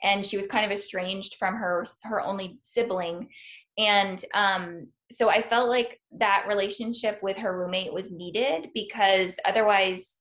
and 0.04 0.26
she 0.26 0.36
was 0.36 0.48
kind 0.48 0.66
of 0.66 0.72
estranged 0.72 1.38
from 1.40 1.56
her 1.56 1.86
her 2.04 2.22
only 2.22 2.60
sibling. 2.64 3.30
And 3.78 4.24
um, 4.34 4.90
so 5.12 5.30
i 5.30 5.42
felt 5.42 5.70
like 5.70 6.00
that 6.20 6.46
relationship 6.48 7.20
with 7.24 7.38
her 7.38 7.58
roommate 7.58 7.94
was 7.94 8.12
needed 8.12 8.70
because 8.74 9.40
otherwise 9.46 10.17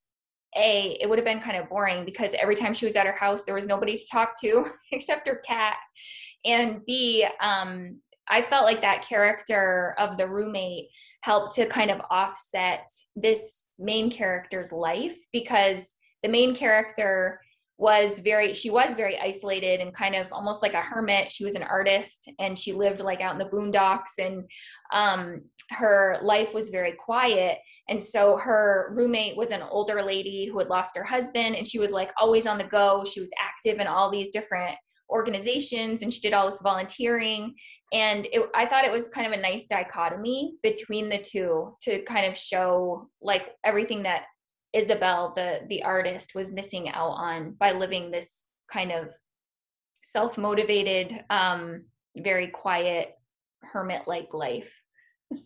a 0.56 0.96
it 1.00 1.08
would 1.08 1.18
have 1.18 1.24
been 1.24 1.40
kind 1.40 1.56
of 1.56 1.68
boring 1.68 2.04
because 2.04 2.34
every 2.34 2.56
time 2.56 2.74
she 2.74 2.86
was 2.86 2.96
at 2.96 3.06
her 3.06 3.12
house 3.12 3.44
there 3.44 3.54
was 3.54 3.66
nobody 3.66 3.96
to 3.96 4.04
talk 4.10 4.40
to 4.40 4.64
except 4.92 5.28
her 5.28 5.42
cat. 5.46 5.76
And 6.44 6.80
b 6.86 7.26
um, 7.40 8.00
i 8.28 8.42
felt 8.42 8.64
like 8.64 8.80
that 8.80 9.06
character 9.06 9.94
of 9.98 10.16
the 10.16 10.28
roommate 10.28 10.88
helped 11.22 11.54
to 11.56 11.66
kind 11.66 11.90
of 11.90 12.00
offset 12.10 12.88
this 13.16 13.66
main 13.78 14.10
character's 14.10 14.72
life 14.72 15.16
because 15.32 15.96
the 16.22 16.28
main 16.28 16.54
character 16.54 17.40
was 17.78 18.20
very 18.20 18.54
she 18.54 18.70
was 18.70 18.94
very 18.94 19.18
isolated 19.18 19.80
and 19.80 19.92
kind 19.92 20.14
of 20.14 20.26
almost 20.32 20.62
like 20.62 20.74
a 20.74 20.80
hermit. 20.80 21.30
She 21.30 21.44
was 21.44 21.54
an 21.54 21.62
artist 21.62 22.30
and 22.38 22.58
she 22.58 22.72
lived 22.72 23.00
like 23.00 23.20
out 23.20 23.32
in 23.32 23.38
the 23.38 23.50
boondocks 23.50 24.18
and 24.18 24.44
um, 24.92 25.42
her 25.70 26.18
life 26.22 26.54
was 26.54 26.70
very 26.70 26.92
quiet. 26.92 27.58
And 27.88 28.02
so 28.02 28.36
her 28.38 28.92
roommate 28.96 29.36
was 29.36 29.50
an 29.50 29.62
older 29.62 30.02
lady 30.02 30.46
who 30.46 30.58
had 30.58 30.68
lost 30.68 30.96
her 30.96 31.04
husband 31.04 31.54
and 31.54 31.66
she 31.66 31.78
was 31.78 31.92
like 31.92 32.12
always 32.18 32.46
on 32.46 32.58
the 32.58 32.64
go. 32.64 33.04
She 33.04 33.20
was 33.20 33.30
active 33.40 33.78
in 33.78 33.86
all 33.86 34.10
these 34.10 34.30
different 34.30 34.76
organizations 35.10 36.02
and 36.02 36.12
she 36.12 36.20
did 36.20 36.32
all 36.32 36.46
this 36.46 36.60
volunteering. 36.62 37.54
And 37.92 38.26
it, 38.32 38.48
i 38.54 38.66
thought 38.66 38.84
it 38.84 38.90
was 38.90 39.06
kind 39.08 39.26
of 39.26 39.32
a 39.32 39.40
nice 39.40 39.66
dichotomy 39.66 40.54
between 40.62 41.08
the 41.08 41.18
two 41.18 41.76
to 41.82 42.02
kind 42.02 42.26
of 42.26 42.36
show 42.36 43.08
like 43.20 43.50
everything 43.64 44.02
that 44.02 44.24
Isabel, 44.76 45.32
the 45.34 45.60
the 45.68 45.82
artist, 45.82 46.34
was 46.34 46.52
missing 46.52 46.90
out 46.90 47.12
on 47.12 47.52
by 47.52 47.72
living 47.72 48.10
this 48.10 48.44
kind 48.70 48.92
of 48.92 49.08
self-motivated, 50.02 51.24
um, 51.30 51.84
very 52.16 52.48
quiet, 52.48 53.14
hermit-like 53.62 54.32
life. 54.32 54.72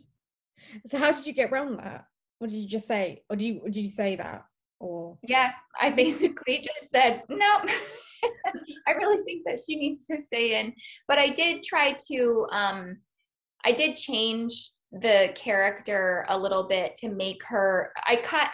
So 0.87 0.99
how 0.99 1.11
did 1.11 1.27
you 1.27 1.33
get 1.33 1.51
around 1.51 1.79
that? 1.79 2.05
What 2.39 2.51
did 2.51 2.59
you 2.59 2.69
just 2.69 2.87
say? 2.87 3.23
Or 3.29 3.35
do 3.35 3.45
you 3.45 3.61
did 3.65 3.77
you 3.77 3.87
say 3.87 4.15
that? 4.17 4.45
Or 4.79 5.19
yeah, 5.23 5.53
I 5.81 5.91
basically 5.91 6.61
just 6.61 6.91
said 6.91 7.23
no. 7.29 7.47
I 8.87 8.93
really 8.93 9.25
think 9.25 9.43
that 9.47 9.59
she 9.59 9.77
needs 9.77 10.07
to 10.07 10.21
stay 10.21 10.61
in. 10.61 10.73
But 11.09 11.19
I 11.19 11.31
did 11.31 11.65
try 11.65 11.97
to 12.13 12.47
um 12.53 12.99
I 13.65 13.73
did 13.73 13.97
change 13.97 14.71
the 14.93 15.33
character 15.35 16.25
a 16.29 16.39
little 16.39 16.69
bit 16.69 16.95
to 16.97 17.09
make 17.09 17.43
her 17.45 17.93
I 18.07 18.17
cut 18.17 18.51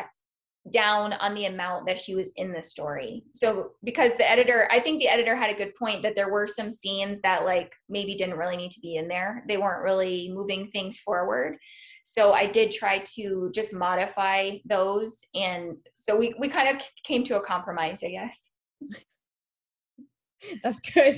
down 0.70 1.12
on 1.14 1.34
the 1.34 1.46
amount 1.46 1.86
that 1.86 1.98
she 1.98 2.14
was 2.14 2.32
in 2.36 2.52
the 2.52 2.62
story. 2.62 3.22
So 3.34 3.72
because 3.84 4.16
the 4.16 4.30
editor, 4.30 4.68
I 4.70 4.80
think 4.80 5.00
the 5.00 5.08
editor 5.08 5.36
had 5.36 5.50
a 5.50 5.56
good 5.56 5.74
point 5.74 6.02
that 6.02 6.14
there 6.14 6.30
were 6.30 6.46
some 6.46 6.70
scenes 6.70 7.20
that 7.20 7.44
like 7.44 7.72
maybe 7.88 8.16
didn't 8.16 8.38
really 8.38 8.56
need 8.56 8.70
to 8.72 8.80
be 8.80 8.96
in 8.96 9.08
there. 9.08 9.44
They 9.48 9.56
weren't 9.56 9.84
really 9.84 10.30
moving 10.32 10.68
things 10.68 10.98
forward. 10.98 11.56
So 12.04 12.32
I 12.32 12.46
did 12.46 12.70
try 12.70 13.02
to 13.16 13.50
just 13.54 13.74
modify 13.74 14.58
those 14.64 15.20
and 15.34 15.76
so 15.94 16.16
we 16.16 16.34
we 16.38 16.48
kind 16.48 16.76
of 16.76 16.82
came 17.04 17.24
to 17.24 17.36
a 17.36 17.44
compromise, 17.44 18.02
I 18.04 18.10
guess. 18.10 18.48
That's 20.62 20.80
good. 20.80 21.14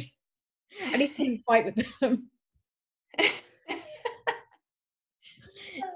I 0.84 0.96
need 0.96 1.16
to 1.16 1.38
fight 1.46 1.64
with 1.66 1.86
them. 2.00 2.30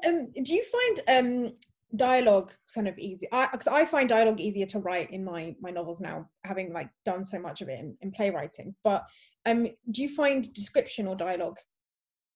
um, 0.06 0.28
do 0.42 0.54
you 0.54 0.64
find 0.64 1.00
um 1.08 1.52
dialogue 1.96 2.52
kind 2.74 2.88
of 2.88 2.98
easy 2.98 3.28
because 3.30 3.68
I, 3.68 3.80
I, 3.80 3.84
find 3.84 4.08
dialogue 4.08 4.40
easier 4.40 4.66
to 4.66 4.78
write 4.78 5.10
in 5.10 5.24
my 5.24 5.54
my 5.60 5.70
novels 5.70 6.00
now 6.00 6.26
having 6.44 6.72
like 6.72 6.88
done 7.04 7.24
so 7.24 7.38
much 7.38 7.60
of 7.60 7.68
it 7.68 7.78
in, 7.78 7.96
in 8.00 8.12
playwriting 8.12 8.74
but 8.82 9.04
um 9.44 9.68
do 9.90 10.02
you 10.02 10.08
find 10.08 10.52
description 10.54 11.06
or 11.06 11.16
dialogue 11.16 11.58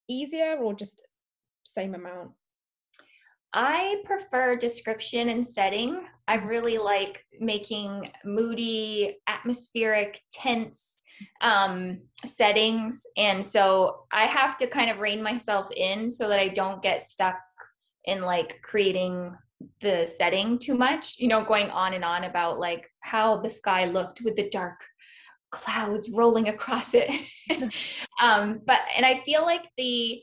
easier 0.07 0.57
or 0.57 0.75
just 0.75 1.01
same 1.63 1.95
amount 1.95 2.31
I 3.53 4.03
prefer 4.05 4.55
description 4.55 5.29
and 5.29 5.47
setting. 5.47 6.05
I 6.27 6.35
really 6.35 6.77
like 6.77 7.25
making 7.39 8.11
moody, 8.25 9.17
atmospheric, 9.27 10.21
tense 10.31 10.97
um, 11.41 11.99
settings. 12.25 13.03
And 13.15 13.43
so 13.43 14.03
I 14.11 14.25
have 14.25 14.57
to 14.57 14.67
kind 14.67 14.91
of 14.91 14.99
rein 14.99 15.23
myself 15.23 15.69
in 15.75 16.09
so 16.09 16.27
that 16.27 16.39
I 16.39 16.49
don't 16.49 16.83
get 16.83 17.01
stuck 17.01 17.39
in 18.05 18.21
like 18.21 18.61
creating 18.61 19.35
the 19.81 20.07
setting 20.07 20.59
too 20.59 20.75
much, 20.75 21.15
you 21.17 21.27
know, 21.27 21.43
going 21.43 21.69
on 21.69 21.93
and 21.93 22.03
on 22.03 22.23
about 22.23 22.59
like 22.59 22.89
how 23.01 23.37
the 23.37 23.49
sky 23.49 23.85
looked 23.85 24.21
with 24.21 24.35
the 24.35 24.49
dark 24.49 24.79
clouds 25.51 26.09
rolling 26.09 26.49
across 26.49 26.93
it. 26.93 27.09
um, 28.21 28.61
but, 28.65 28.81
and 28.95 29.05
I 29.05 29.19
feel 29.21 29.43
like 29.43 29.69
the 29.77 30.21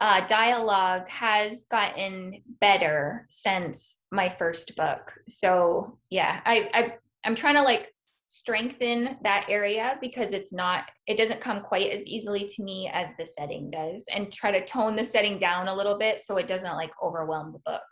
uh, 0.00 0.26
dialogue 0.26 1.06
has 1.08 1.64
gotten 1.64 2.42
better 2.60 3.26
since 3.28 4.02
my 4.10 4.28
first 4.28 4.76
book. 4.76 5.12
So 5.28 5.98
yeah, 6.08 6.40
I, 6.46 6.68
I, 6.72 6.94
I'm 7.24 7.34
trying 7.34 7.56
to 7.56 7.62
like 7.62 7.92
strengthen 8.28 9.16
that 9.24 9.44
area 9.48 9.98
because 10.00 10.32
it's 10.32 10.52
not 10.52 10.88
it 11.08 11.18
doesn't 11.18 11.40
come 11.40 11.60
quite 11.60 11.90
as 11.90 12.06
easily 12.06 12.46
to 12.46 12.62
me 12.62 12.88
as 12.94 13.16
the 13.16 13.26
setting 13.26 13.68
does 13.72 14.04
and 14.14 14.32
try 14.32 14.52
to 14.52 14.64
tone 14.64 14.94
the 14.94 15.02
setting 15.02 15.36
down 15.36 15.66
a 15.66 15.74
little 15.74 15.98
bit 15.98 16.20
so 16.20 16.36
it 16.36 16.46
doesn't 16.46 16.76
like 16.76 16.92
overwhelm 17.02 17.52
the 17.52 17.58
book 17.66 17.82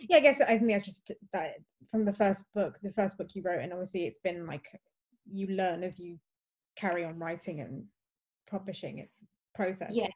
yeah, 0.00 0.16
I 0.16 0.20
guess 0.20 0.40
I 0.40 0.58
think 0.58 0.70
that's 0.70 0.86
just 0.86 1.12
uh, 1.36 1.40
from 1.90 2.04
the 2.04 2.12
first 2.12 2.44
book, 2.54 2.78
the 2.82 2.92
first 2.92 3.16
book 3.18 3.28
you 3.34 3.42
wrote, 3.42 3.60
and 3.60 3.72
obviously 3.72 4.06
it's 4.06 4.20
been 4.22 4.46
like 4.46 4.66
you 5.30 5.46
learn 5.48 5.82
as 5.84 5.98
you 5.98 6.18
carry 6.76 7.04
on 7.04 7.18
writing 7.18 7.60
and 7.60 7.84
publishing 8.50 8.98
its 8.98 9.14
process. 9.54 9.90
yes 9.92 10.10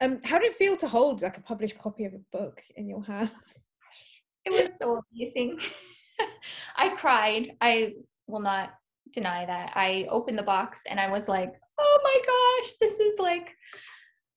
Um, 0.00 0.20
how 0.24 0.38
did 0.38 0.50
it 0.50 0.56
feel 0.56 0.76
to 0.78 0.88
hold 0.88 1.22
like 1.22 1.38
a 1.38 1.42
published 1.42 1.78
copy 1.78 2.04
of 2.04 2.14
a 2.14 2.36
book 2.36 2.62
in 2.76 2.88
your 2.88 3.02
hands? 3.02 3.30
It 4.44 4.52
was 4.52 4.76
so 4.76 5.00
amazing. 5.12 5.58
I 6.76 6.90
cried. 6.90 7.52
I 7.60 7.94
will 8.26 8.40
not 8.40 8.74
deny 9.12 9.46
that. 9.46 9.72
I 9.74 10.06
opened 10.10 10.38
the 10.38 10.42
box 10.42 10.82
and 10.88 11.00
I 11.00 11.10
was 11.10 11.28
like, 11.28 11.52
oh 11.78 12.00
my 12.04 12.18
gosh, 12.26 12.72
this 12.80 13.00
is 13.00 13.18
like, 13.18 13.54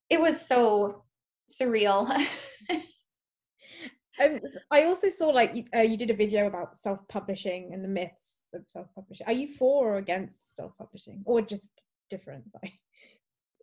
it 0.10 0.22
was 0.22 0.40
so 0.40 1.04
surreal. 1.52 2.10
um, 4.24 4.40
I 4.72 4.84
also 4.84 5.10
saw 5.10 5.28
like 5.28 5.56
you, 5.56 5.64
uh, 5.76 5.82
you 5.82 5.98
did 5.98 6.10
a 6.10 6.16
video 6.16 6.48
about 6.48 6.78
self-publishing 6.78 7.72
and 7.74 7.84
the 7.84 7.90
myths 7.90 8.46
of 8.54 8.62
self-publishing. 8.68 9.28
Are 9.28 9.34
you 9.34 9.48
for 9.54 9.96
or 9.96 9.98
against 9.98 10.56
self-publishing, 10.56 11.24
or 11.26 11.42
just 11.42 11.70
different? 12.10 12.52
Sorry. 12.52 12.80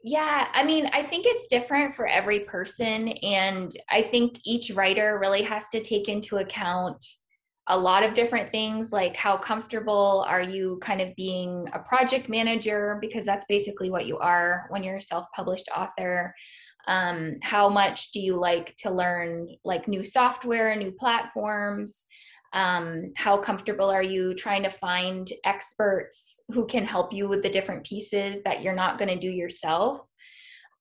Yeah, 0.07 0.49
I 0.53 0.65
mean, 0.65 0.87
I 0.93 1.03
think 1.03 1.25
it's 1.27 1.47
different 1.47 1.95
for 1.95 2.07
every 2.07 2.41
person. 2.41 3.09
And 3.23 3.75
I 3.91 4.03
think 4.03 4.39
each 4.45 4.71
writer 4.71 5.19
really 5.19 5.41
has 5.41 5.71
to 5.71 5.81
take 5.81 6.11
into 6.11 6.37
account 6.37 7.03
a 7.69 7.79
lot 7.79 8.03
of 8.03 8.13
different 8.13 8.51
things 8.51 8.93
like 8.93 9.17
how 9.17 9.39
comfortable 9.39 10.23
are 10.29 10.43
you 10.43 10.79
kind 10.83 11.01
of 11.01 11.17
being 11.17 11.67
a 11.73 11.79
project 11.79 12.29
manager, 12.29 12.99
because 13.01 13.25
that's 13.25 13.47
basically 13.49 13.89
what 13.89 14.05
you 14.07 14.19
are 14.19 14.67
when 14.69 14.85
you're 14.85 14.97
a 14.97 15.01
self 15.01 15.25
published 15.35 15.71
author. 15.75 16.35
Um, 16.87 17.37
how 17.43 17.69
much 17.69 18.13
do 18.13 18.21
you 18.21 18.37
like 18.37 18.75
to 18.77 18.91
learn 18.91 19.49
like 19.65 19.89
new 19.89 20.05
software, 20.05 20.75
new 20.77 20.93
platforms? 20.93 22.05
um, 22.55 23.13
how 23.17 23.37
comfortable 23.37 23.91
are 23.91 24.03
you 24.03 24.33
trying 24.33 24.63
to 24.63 24.71
find 24.71 25.29
experts 25.45 26.41
who 26.51 26.67
can 26.67 26.85
help 26.85 27.13
you 27.13 27.29
with 27.29 27.43
the 27.43 27.51
different 27.51 27.85
pieces 27.85 28.41
that 28.45 28.63
you're 28.63 28.77
not 28.77 28.97
going 28.97 29.09
to 29.09 29.19
do 29.19 29.31
yourself 29.31 30.09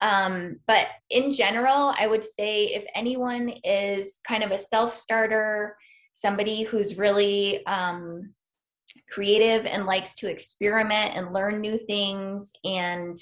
um, 0.01 0.59
but 0.67 0.87
in 1.09 1.33
general 1.33 1.93
i 1.99 2.05
would 2.05 2.23
say 2.23 2.65
if 2.65 2.85
anyone 2.95 3.49
is 3.63 4.19
kind 4.25 4.43
of 4.43 4.51
a 4.51 4.57
self-starter 4.57 5.75
somebody 6.13 6.61
who's 6.61 6.97
really 6.97 7.65
um, 7.65 8.31
creative 9.09 9.65
and 9.65 9.85
likes 9.85 10.13
to 10.13 10.29
experiment 10.29 11.15
and 11.15 11.33
learn 11.33 11.59
new 11.59 11.79
things 11.79 12.53
and 12.63 13.17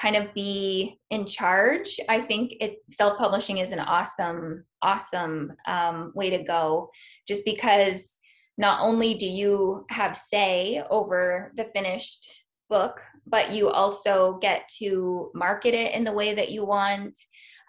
kind 0.00 0.16
of 0.16 0.34
be 0.34 0.98
in 1.10 1.26
charge. 1.26 1.98
I 2.08 2.20
think 2.20 2.54
it 2.60 2.78
self-publishing 2.88 3.58
is 3.58 3.72
an 3.72 3.80
awesome 3.80 4.64
awesome 4.82 5.52
um, 5.66 6.12
way 6.14 6.30
to 6.30 6.42
go 6.42 6.90
just 7.26 7.44
because 7.44 8.18
not 8.58 8.80
only 8.82 9.14
do 9.14 9.26
you 9.26 9.84
have 9.90 10.16
say 10.16 10.82
over 10.90 11.52
the 11.56 11.64
finished 11.74 12.44
book 12.68 13.00
but 13.26 13.52
you 13.52 13.70
also 13.70 14.38
get 14.38 14.68
to 14.78 15.30
market 15.34 15.74
it 15.74 15.94
in 15.94 16.04
the 16.04 16.12
way 16.12 16.34
that 16.34 16.50
you 16.50 16.64
want. 16.64 17.16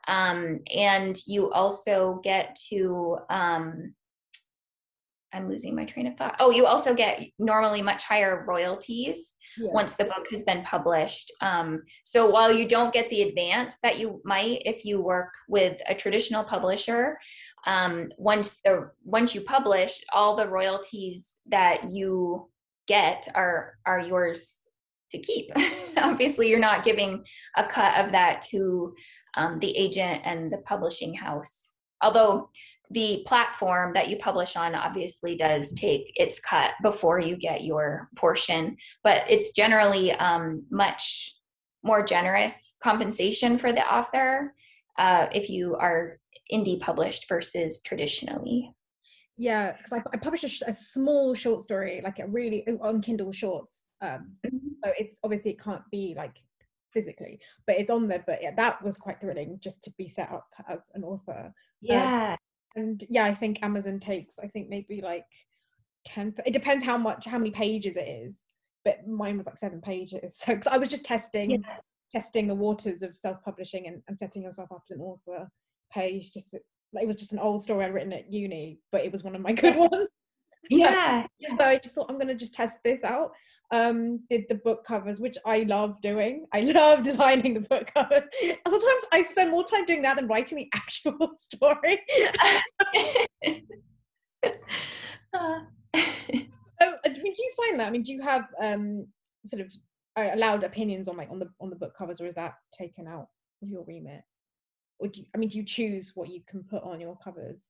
Um, 0.07 0.59
and 0.73 1.17
you 1.25 1.51
also 1.51 2.19
get 2.23 2.57
to 2.69 3.17
um, 3.29 3.93
i'm 5.33 5.49
losing 5.49 5.75
my 5.75 5.85
train 5.85 6.07
of 6.07 6.15
thought. 6.15 6.35
Oh 6.39 6.51
you 6.51 6.65
also 6.65 6.93
get 6.93 7.19
normally 7.39 7.81
much 7.81 8.03
higher 8.03 8.45
royalties 8.47 9.35
yeah. 9.57 9.71
once 9.71 9.93
the 9.95 10.05
book 10.05 10.27
has 10.31 10.43
been 10.43 10.63
published. 10.63 11.31
Um, 11.41 11.83
so 12.03 12.29
while 12.29 12.51
you 12.51 12.67
don't 12.67 12.93
get 12.93 13.09
the 13.09 13.23
advance 13.23 13.77
that 13.83 13.99
you 13.99 14.21
might 14.23 14.61
if 14.65 14.85
you 14.85 15.01
work 15.01 15.33
with 15.47 15.81
a 15.87 15.95
traditional 15.95 16.43
publisher, 16.43 17.17
um, 17.65 18.09
once 18.17 18.61
the 18.61 18.91
once 19.03 19.33
you 19.33 19.41
publish, 19.41 20.01
all 20.13 20.35
the 20.35 20.47
royalties 20.47 21.37
that 21.47 21.89
you 21.91 22.49
get 22.87 23.27
are 23.33 23.75
are 23.85 23.99
yours 23.99 24.61
to 25.11 25.19
keep. 25.19 25.51
Obviously, 25.97 26.49
you're 26.49 26.59
not 26.59 26.83
giving 26.83 27.23
a 27.57 27.63
cut 27.63 28.03
of 28.03 28.11
that 28.11 28.41
to 28.51 28.93
um, 29.35 29.59
the 29.59 29.75
agent 29.75 30.21
and 30.25 30.51
the 30.51 30.57
publishing 30.59 31.13
house. 31.13 31.71
Although 32.01 32.49
the 32.91 33.23
platform 33.25 33.93
that 33.93 34.09
you 34.09 34.17
publish 34.17 34.55
on 34.55 34.75
obviously 34.75 35.35
does 35.35 35.73
take 35.73 36.11
its 36.15 36.39
cut 36.39 36.71
before 36.81 37.19
you 37.19 37.35
get 37.35 37.63
your 37.63 38.09
portion, 38.15 38.77
but 39.03 39.23
it's 39.29 39.51
generally 39.51 40.11
um, 40.13 40.63
much 40.69 41.33
more 41.83 42.03
generous 42.03 42.75
compensation 42.81 43.57
for 43.57 43.71
the 43.71 43.85
author 43.85 44.53
uh, 44.97 45.27
if 45.31 45.49
you 45.49 45.75
are 45.75 46.19
indie 46.51 46.79
published 46.79 47.27
versus 47.29 47.81
traditionally. 47.81 48.71
Yeah, 49.37 49.73
because 49.73 49.93
I, 49.93 50.01
I, 50.13 50.17
published 50.17 50.61
a, 50.61 50.69
a, 50.69 50.73
small 50.73 51.35
short 51.35 51.63
story, 51.63 52.01
like 52.03 52.19
a 52.19 52.27
really 52.27 52.65
on 52.81 53.01
Kindle 53.01 53.33
Shorts. 53.33 53.67
Um, 54.01 54.31
mm-hmm. 54.45 54.57
So 54.83 54.91
it's 54.97 55.19
obviously 55.23 55.51
it 55.51 55.61
can't 55.61 55.81
be 55.91 56.13
like 56.15 56.37
physically, 56.93 57.39
but 57.67 57.75
it's 57.75 57.91
on 57.91 58.07
there. 58.07 58.23
But 58.25 58.39
yeah, 58.41 58.55
that 58.55 58.81
was 58.81 58.97
quite 58.97 59.19
thrilling 59.19 59.59
just 59.61 59.83
to 59.83 59.93
be 59.97 60.07
set 60.07 60.31
up 60.31 60.47
as 60.69 60.79
an 60.93 61.03
author. 61.03 61.53
Yeah. 61.81 62.31
Um, 62.31 62.37
and 62.75 63.05
yeah 63.09 63.25
i 63.25 63.33
think 63.33 63.59
amazon 63.61 63.99
takes 63.99 64.37
i 64.39 64.47
think 64.47 64.69
maybe 64.69 65.01
like 65.01 65.25
10 66.05 66.35
it 66.45 66.53
depends 66.53 66.83
how 66.83 66.97
much 66.97 67.25
how 67.25 67.37
many 67.37 67.51
pages 67.51 67.95
it 67.95 68.07
is 68.07 68.43
but 68.83 69.07
mine 69.07 69.37
was 69.37 69.47
like 69.47 69.57
seven 69.57 69.81
pages. 69.81 70.37
So 70.45 70.55
cause 70.55 70.67
i 70.67 70.77
was 70.77 70.89
just 70.89 71.05
testing 71.05 71.51
yeah. 71.51 71.77
testing 72.11 72.47
the 72.47 72.55
waters 72.55 73.01
of 73.01 73.17
self-publishing 73.17 73.87
and, 73.87 74.01
and 74.07 74.17
setting 74.17 74.43
yourself 74.43 74.71
up 74.71 74.83
as 74.85 74.95
an 74.95 75.01
author 75.01 75.49
page 75.91 76.33
just 76.33 76.53
it 76.53 77.07
was 77.07 77.15
just 77.15 77.33
an 77.33 77.39
old 77.39 77.63
story 77.63 77.85
i'd 77.85 77.93
written 77.93 78.13
at 78.13 78.31
uni 78.31 78.79
but 78.91 79.03
it 79.03 79.11
was 79.11 79.23
one 79.23 79.35
of 79.35 79.41
my 79.41 79.53
good 79.53 79.75
ones. 79.91 80.07
Yeah. 80.69 81.25
So 81.47 81.57
i 81.59 81.77
just 81.77 81.95
thought 81.95 82.07
i'm 82.09 82.17
going 82.17 82.27
to 82.27 82.35
just 82.35 82.53
test 82.53 82.77
this 82.83 83.03
out 83.03 83.31
um 83.71 84.19
did 84.29 84.43
the 84.47 84.55
book 84.55 84.85
covers 84.85 85.19
which 85.19 85.37
i 85.45 85.59
love 85.59 85.99
doing. 86.01 86.45
I 86.53 86.59
love 86.79 87.03
designing 87.03 87.53
the 87.53 87.61
book 87.61 87.91
covers. 87.93 88.23
Sometimes 88.67 89.05
i 89.11 89.25
spend 89.31 89.51
more 89.51 89.63
time 89.63 89.85
doing 89.85 90.01
that 90.03 90.17
than 90.17 90.27
writing 90.27 90.57
the 90.57 90.69
actual 90.75 91.31
story. 91.33 91.99
Uh. 95.33 95.59
oh, 96.81 96.93
I 97.05 97.09
mean, 97.09 97.33
do 97.33 97.43
you 97.43 97.51
find 97.57 97.79
that? 97.79 97.87
I 97.87 97.89
mean 97.89 98.03
do 98.03 98.13
you 98.13 98.21
have 98.21 98.45
um 98.61 99.07
sort 99.45 99.61
of 99.61 99.71
uh, 100.17 100.29
allowed 100.33 100.63
opinions 100.63 101.07
on 101.07 101.17
like 101.17 101.29
on 101.31 101.39
the 101.39 101.49
on 101.59 101.69
the 101.69 101.75
book 101.75 101.95
covers 101.97 102.21
or 102.21 102.27
is 102.27 102.35
that 102.35 102.55
taken 102.77 103.07
out 103.07 103.27
of 103.61 103.69
your 103.69 103.83
remit? 103.85 104.21
Or 104.99 105.07
do 105.07 105.21
you, 105.21 105.25
i 105.35 105.37
mean 105.37 105.49
do 105.49 105.57
you 105.57 105.65
choose 105.65 106.11
what 106.15 106.29
you 106.29 106.41
can 106.47 106.63
put 106.63 106.83
on 106.83 107.01
your 107.01 107.17
covers 107.17 107.67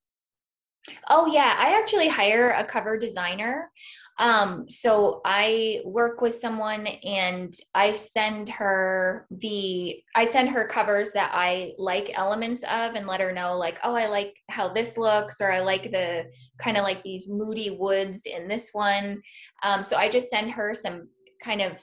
Oh 1.09 1.27
yeah, 1.27 1.55
I 1.57 1.77
actually 1.79 2.07
hire 2.07 2.51
a 2.51 2.65
cover 2.65 2.97
designer. 2.97 3.71
Um, 4.17 4.69
so 4.69 5.19
I 5.25 5.81
work 5.83 6.21
with 6.21 6.35
someone 6.35 6.87
and 6.87 7.53
I 7.73 7.91
send 7.91 8.47
her 8.47 9.27
the 9.29 10.01
I 10.15 10.23
send 10.23 10.49
her 10.49 10.65
covers 10.67 11.11
that 11.11 11.31
I 11.33 11.73
like 11.77 12.17
elements 12.17 12.63
of 12.63 12.95
and 12.95 13.07
let 13.07 13.19
her 13.19 13.33
know 13.33 13.57
like, 13.57 13.77
oh, 13.83 13.93
I 13.93 14.07
like 14.07 14.33
how 14.49 14.69
this 14.73 14.97
looks, 14.97 15.41
or 15.41 15.51
I 15.51 15.59
like 15.59 15.91
the 15.91 16.25
kind 16.59 16.77
of 16.77 16.83
like 16.83 17.03
these 17.03 17.27
moody 17.27 17.71
woods 17.71 18.25
in 18.25 18.47
this 18.47 18.69
one. 18.71 19.21
Um, 19.63 19.83
so 19.83 19.97
I 19.97 20.07
just 20.07 20.29
send 20.29 20.51
her 20.51 20.73
some 20.73 21.09
kind 21.43 21.61
of 21.61 21.73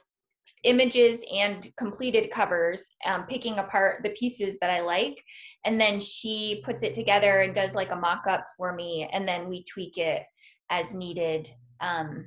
images 0.64 1.25
and 1.33 1.70
completed 1.77 2.31
covers, 2.31 2.90
um, 3.05 3.25
picking 3.27 3.59
apart 3.59 4.03
the 4.03 4.11
pieces 4.11 4.59
that 4.61 4.70
I 4.70 4.81
like. 4.81 5.22
And 5.64 5.81
then 5.81 6.01
she 6.01 6.62
puts 6.64 6.83
it 6.83 6.94
together 6.94 7.40
and 7.40 7.55
does 7.55 7.75
like 7.75 7.90
a 7.90 7.96
mock 7.96 8.27
up 8.29 8.44
for 8.57 8.75
me. 8.75 9.09
And 9.12 9.27
then 9.27 9.48
we 9.48 9.64
tweak 9.64 9.98
it 9.98 10.22
as 10.70 10.94
needed. 10.94 11.51
Um, 11.81 12.27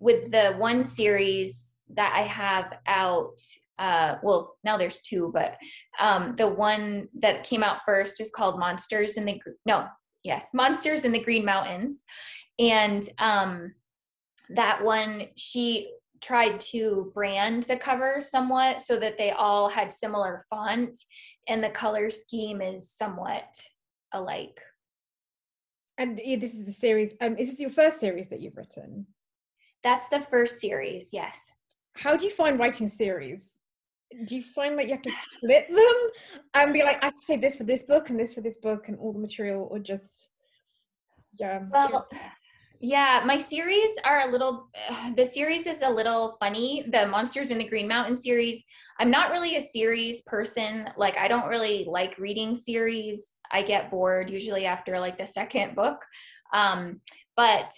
with 0.00 0.30
the 0.30 0.52
one 0.54 0.84
series 0.84 1.76
that 1.94 2.12
I 2.14 2.22
have 2.22 2.78
out, 2.86 3.38
uh, 3.78 4.16
well, 4.22 4.56
now 4.64 4.76
there's 4.76 5.00
two, 5.00 5.30
but 5.32 5.56
um, 6.00 6.34
the 6.36 6.48
one 6.48 7.08
that 7.20 7.44
came 7.44 7.62
out 7.62 7.80
first 7.84 8.20
is 8.20 8.30
called 8.30 8.58
Monsters 8.58 9.16
in 9.16 9.24
the, 9.24 9.40
no, 9.66 9.86
yes, 10.22 10.50
Monsters 10.54 11.04
in 11.04 11.12
the 11.12 11.22
Green 11.22 11.44
Mountains. 11.44 12.04
And 12.58 13.08
um, 13.18 13.74
that 14.50 14.82
one, 14.84 15.28
she 15.36 15.90
tried 16.24 16.58
to 16.58 17.10
brand 17.14 17.64
the 17.64 17.76
cover 17.76 18.16
somewhat 18.20 18.80
so 18.80 18.98
that 18.98 19.18
they 19.18 19.30
all 19.32 19.68
had 19.68 19.92
similar 19.92 20.46
font 20.48 20.98
and 21.48 21.62
the 21.62 21.70
color 21.70 22.10
scheme 22.10 22.60
is 22.60 22.90
somewhat 22.90 23.46
alike. 24.12 24.60
And 25.98 26.18
this 26.18 26.54
is 26.54 26.64
the 26.64 26.72
series. 26.72 27.12
Um, 27.20 27.36
is 27.36 27.50
this 27.50 27.60
your 27.60 27.70
first 27.70 28.00
series 28.00 28.28
that 28.30 28.40
you've 28.40 28.56
written? 28.56 29.06
That's 29.82 30.08
the 30.08 30.20
first 30.20 30.58
series, 30.60 31.10
yes. 31.12 31.50
How 31.94 32.16
do 32.16 32.24
you 32.24 32.32
find 32.32 32.58
writing 32.58 32.88
series? 32.88 33.52
Do 34.24 34.36
you 34.36 34.42
find 34.42 34.78
that 34.78 34.86
you 34.86 34.92
have 34.92 35.02
to 35.02 35.12
split 35.12 35.68
them 35.68 36.10
and 36.54 36.72
be 36.72 36.82
like, 36.82 37.02
I 37.02 37.06
have 37.06 37.16
to 37.16 37.22
save 37.22 37.40
this 37.40 37.54
for 37.54 37.64
this 37.64 37.82
book 37.82 38.10
and 38.10 38.18
this 38.18 38.32
for 38.32 38.40
this 38.40 38.56
book 38.56 38.88
and 38.88 38.98
all 38.98 39.12
the 39.12 39.18
material, 39.18 39.68
or 39.70 39.78
just 39.78 40.30
yeah? 41.38 41.62
Well, 41.70 42.08
yeah, 42.80 43.22
my 43.24 43.38
series 43.38 43.90
are 44.04 44.28
a 44.28 44.30
little, 44.30 44.68
the 45.16 45.24
series 45.24 45.66
is 45.66 45.82
a 45.82 45.90
little 45.90 46.36
funny. 46.40 46.84
The 46.90 47.06
Monsters 47.06 47.50
in 47.50 47.58
the 47.58 47.68
Green 47.68 47.88
Mountain 47.88 48.16
series, 48.16 48.62
I'm 48.98 49.10
not 49.10 49.30
really 49.30 49.56
a 49.56 49.62
series 49.62 50.22
person. 50.22 50.88
Like, 50.96 51.16
I 51.16 51.28
don't 51.28 51.48
really 51.48 51.86
like 51.88 52.18
reading 52.18 52.54
series. 52.54 53.34
I 53.50 53.62
get 53.62 53.90
bored 53.90 54.30
usually 54.30 54.66
after 54.66 54.98
like 54.98 55.18
the 55.18 55.26
second 55.26 55.74
book. 55.74 55.98
Um, 56.52 57.00
but 57.36 57.72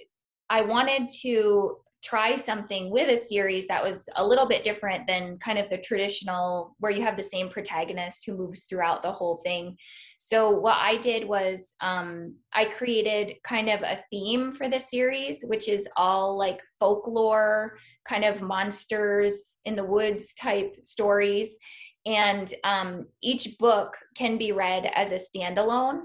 I 0.50 0.62
wanted 0.62 1.08
to 1.22 1.78
try 2.06 2.36
something 2.36 2.90
with 2.90 3.08
a 3.08 3.16
series 3.16 3.66
that 3.66 3.82
was 3.82 4.08
a 4.14 4.24
little 4.24 4.46
bit 4.46 4.62
different 4.62 5.06
than 5.08 5.38
kind 5.38 5.58
of 5.58 5.68
the 5.68 5.78
traditional 5.78 6.76
where 6.78 6.92
you 6.92 7.02
have 7.02 7.16
the 7.16 7.22
same 7.22 7.48
protagonist 7.48 8.24
who 8.24 8.36
moves 8.36 8.64
throughout 8.64 9.02
the 9.02 9.10
whole 9.10 9.40
thing. 9.42 9.76
So 10.18 10.58
what 10.60 10.76
i 10.76 10.96
did 10.98 11.26
was 11.26 11.74
um, 11.80 12.34
i 12.52 12.64
created 12.64 13.34
kind 13.42 13.68
of 13.68 13.82
a 13.82 14.02
theme 14.10 14.52
for 14.52 14.68
the 14.68 14.78
series 14.78 15.44
which 15.48 15.68
is 15.68 15.88
all 15.96 16.38
like 16.38 16.60
folklore 16.78 17.76
kind 18.06 18.24
of 18.24 18.42
monsters 18.42 19.58
in 19.64 19.74
the 19.76 19.84
woods 19.84 20.34
type 20.34 20.76
stories. 20.84 21.58
And 22.06 22.52
um, 22.62 23.06
each 23.20 23.58
book 23.58 23.96
can 24.14 24.38
be 24.38 24.52
read 24.52 24.90
as 24.94 25.10
a 25.10 25.18
standalone 25.18 26.02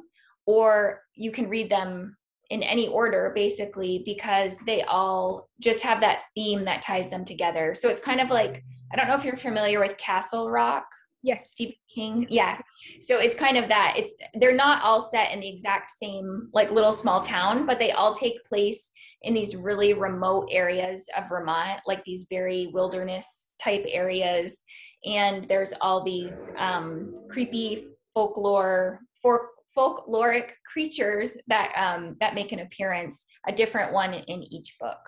or 0.48 1.02
you 1.14 1.32
can 1.32 1.48
read 1.48 1.70
them 1.70 2.18
in 2.52 2.62
any 2.62 2.88
order 2.90 3.32
basically 3.34 4.04
because 4.06 4.60
they 4.60 4.84
all 4.84 5.50
just 5.60 5.82
have 5.82 6.00
that 6.02 6.24
theme 6.36 6.64
that 6.66 6.84
ties 6.84 7.10
them 7.10 7.26
together. 7.26 7.74
So 7.74 7.90
it's 7.90 8.00
kind 8.00 8.22
of 8.22 8.30
like 8.30 8.64
i 8.94 8.98
don't 8.98 9.08
know 9.08 9.16
if 9.16 9.24
you're 9.24 9.38
familiar 9.38 9.80
with 9.80 9.98
castle 9.98 10.52
rock 10.52 10.86
yes. 11.24 11.52
Stephen 11.52 11.76
king? 11.94 12.28
Yeah. 12.30 12.60
So 13.00 13.20
it's 13.20 13.36
kind 13.36 13.58
of 13.58 13.68
that 13.70 13.96
it's 13.98 14.14
they're 14.36 14.56
not 14.56 14.84
all 14.84 15.02
set 15.02 15.32
in 15.32 15.40
the 15.40 15.50
exact 15.50 15.92
same 15.92 16.50
like 16.54 16.72
little 16.72 16.94
small 16.94 17.22
town 17.22 17.66
but 17.66 17.80
they 17.80 17.92
all 17.92 18.14
take 18.14 18.44
place 18.46 18.92
in 19.24 19.34
these 19.34 19.56
really 19.56 19.94
remote 19.94 20.48
areas 20.52 21.08
of 21.18 21.30
vermont 21.30 21.82
like 21.86 22.04
these 22.04 22.26
very 22.30 22.68
wilderness 22.74 23.50
type 23.62 23.86
areas. 23.88 24.64
And 25.06 25.48
there's 25.48 25.74
all 25.82 26.04
these 26.04 26.52
um, 26.58 27.14
creepy 27.30 27.88
folklore 28.14 29.00
for 29.22 29.50
folkloric 29.78 30.52
creatures 30.66 31.38
that 31.48 31.72
um, 31.76 32.16
that 32.20 32.36
make 32.36 32.52
an 32.52 32.60
appearance, 32.60 33.26
a 33.48 33.52
different 33.52 33.94
one 33.94 34.14
in 34.14 34.44
each 34.44 34.78
book. 34.80 35.00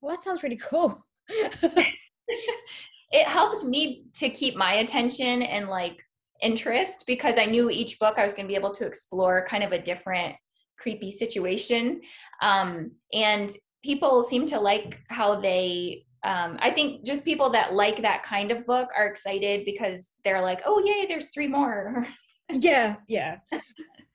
Well, 0.00 0.14
that 0.14 0.22
sounds 0.22 0.40
pretty 0.40 0.56
cool. 0.56 1.04
it 1.28 3.26
helped 3.26 3.64
me 3.64 4.06
to 4.14 4.28
keep 4.28 4.56
my 4.56 4.74
attention 4.74 5.42
and 5.42 5.68
like 5.68 6.04
interest 6.42 7.04
because 7.06 7.38
I 7.38 7.46
knew 7.46 7.70
each 7.70 7.98
book 7.98 8.18
I 8.18 8.24
was 8.24 8.34
going 8.34 8.46
to 8.46 8.52
be 8.52 8.56
able 8.56 8.74
to 8.74 8.86
explore 8.86 9.46
kind 9.48 9.64
of 9.64 9.72
a 9.72 9.80
different 9.80 10.34
creepy 10.78 11.10
situation. 11.10 12.02
Um, 12.42 12.92
and 13.12 13.50
people 13.82 14.22
seem 14.22 14.46
to 14.46 14.60
like 14.60 15.00
how 15.08 15.40
they 15.40 16.04
um, 16.24 16.58
I 16.60 16.70
think 16.70 17.04
just 17.04 17.22
people 17.22 17.50
that 17.50 17.74
like 17.74 18.00
that 18.00 18.22
kind 18.22 18.50
of 18.50 18.66
book 18.66 18.88
are 18.96 19.06
excited 19.06 19.66
because 19.66 20.12
they're 20.24 20.40
like, 20.40 20.62
oh 20.64 20.82
yay, 20.84 21.04
there's 21.06 21.28
three 21.28 21.46
more. 21.46 22.06
yeah, 22.50 22.96
yeah. 23.08 23.38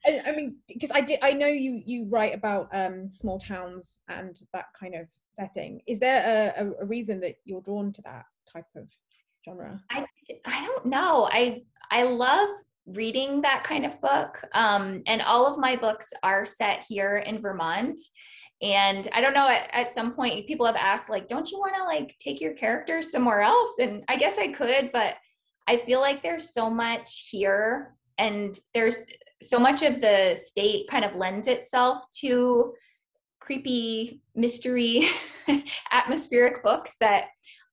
I, 0.06 0.22
I 0.26 0.36
mean, 0.36 0.56
because 0.68 0.90
I 0.90 1.00
did, 1.00 1.18
I 1.22 1.32
know 1.32 1.46
you 1.46 1.82
you 1.84 2.06
write 2.08 2.34
about 2.34 2.68
um, 2.72 3.10
small 3.12 3.38
towns 3.38 4.00
and 4.08 4.38
that 4.52 4.66
kind 4.78 4.94
of 4.94 5.06
setting. 5.38 5.80
Is 5.86 5.98
there 5.98 6.54
a, 6.56 6.64
a, 6.64 6.82
a 6.82 6.86
reason 6.86 7.20
that 7.20 7.36
you're 7.44 7.60
drawn 7.60 7.92
to 7.92 8.02
that 8.02 8.24
type 8.50 8.66
of 8.76 8.88
genre? 9.44 9.80
I 9.90 10.04
I 10.44 10.64
don't 10.66 10.86
know. 10.86 11.28
I 11.30 11.62
I 11.90 12.04
love 12.04 12.48
reading 12.86 13.42
that 13.42 13.62
kind 13.64 13.84
of 13.84 14.00
book, 14.00 14.42
um, 14.52 15.02
and 15.06 15.22
all 15.22 15.46
of 15.46 15.58
my 15.58 15.76
books 15.76 16.12
are 16.22 16.44
set 16.44 16.84
here 16.88 17.18
in 17.18 17.40
Vermont. 17.40 18.00
And 18.62 19.08
I 19.14 19.22
don't 19.22 19.32
know. 19.32 19.48
At, 19.48 19.70
at 19.72 19.88
some 19.88 20.12
point, 20.12 20.46
people 20.46 20.66
have 20.66 20.76
asked, 20.76 21.10
like, 21.10 21.28
"Don't 21.28 21.50
you 21.50 21.58
want 21.58 21.74
to 21.76 21.84
like 21.84 22.16
take 22.18 22.40
your 22.40 22.52
characters 22.54 23.10
somewhere 23.10 23.40
else?" 23.42 23.78
And 23.78 24.04
I 24.08 24.16
guess 24.16 24.38
I 24.38 24.48
could, 24.48 24.90
but 24.92 25.16
I 25.66 25.78
feel 25.78 26.00
like 26.00 26.22
there's 26.22 26.52
so 26.52 26.68
much 26.68 27.28
here 27.30 27.94
and 28.20 28.56
there's 28.74 29.02
so 29.42 29.58
much 29.58 29.82
of 29.82 30.00
the 30.00 30.36
state 30.36 30.86
kind 30.88 31.04
of 31.04 31.16
lends 31.16 31.48
itself 31.48 32.04
to 32.20 32.74
creepy 33.40 34.20
mystery 34.34 35.08
atmospheric 35.92 36.62
books 36.62 36.96
that 37.00 37.24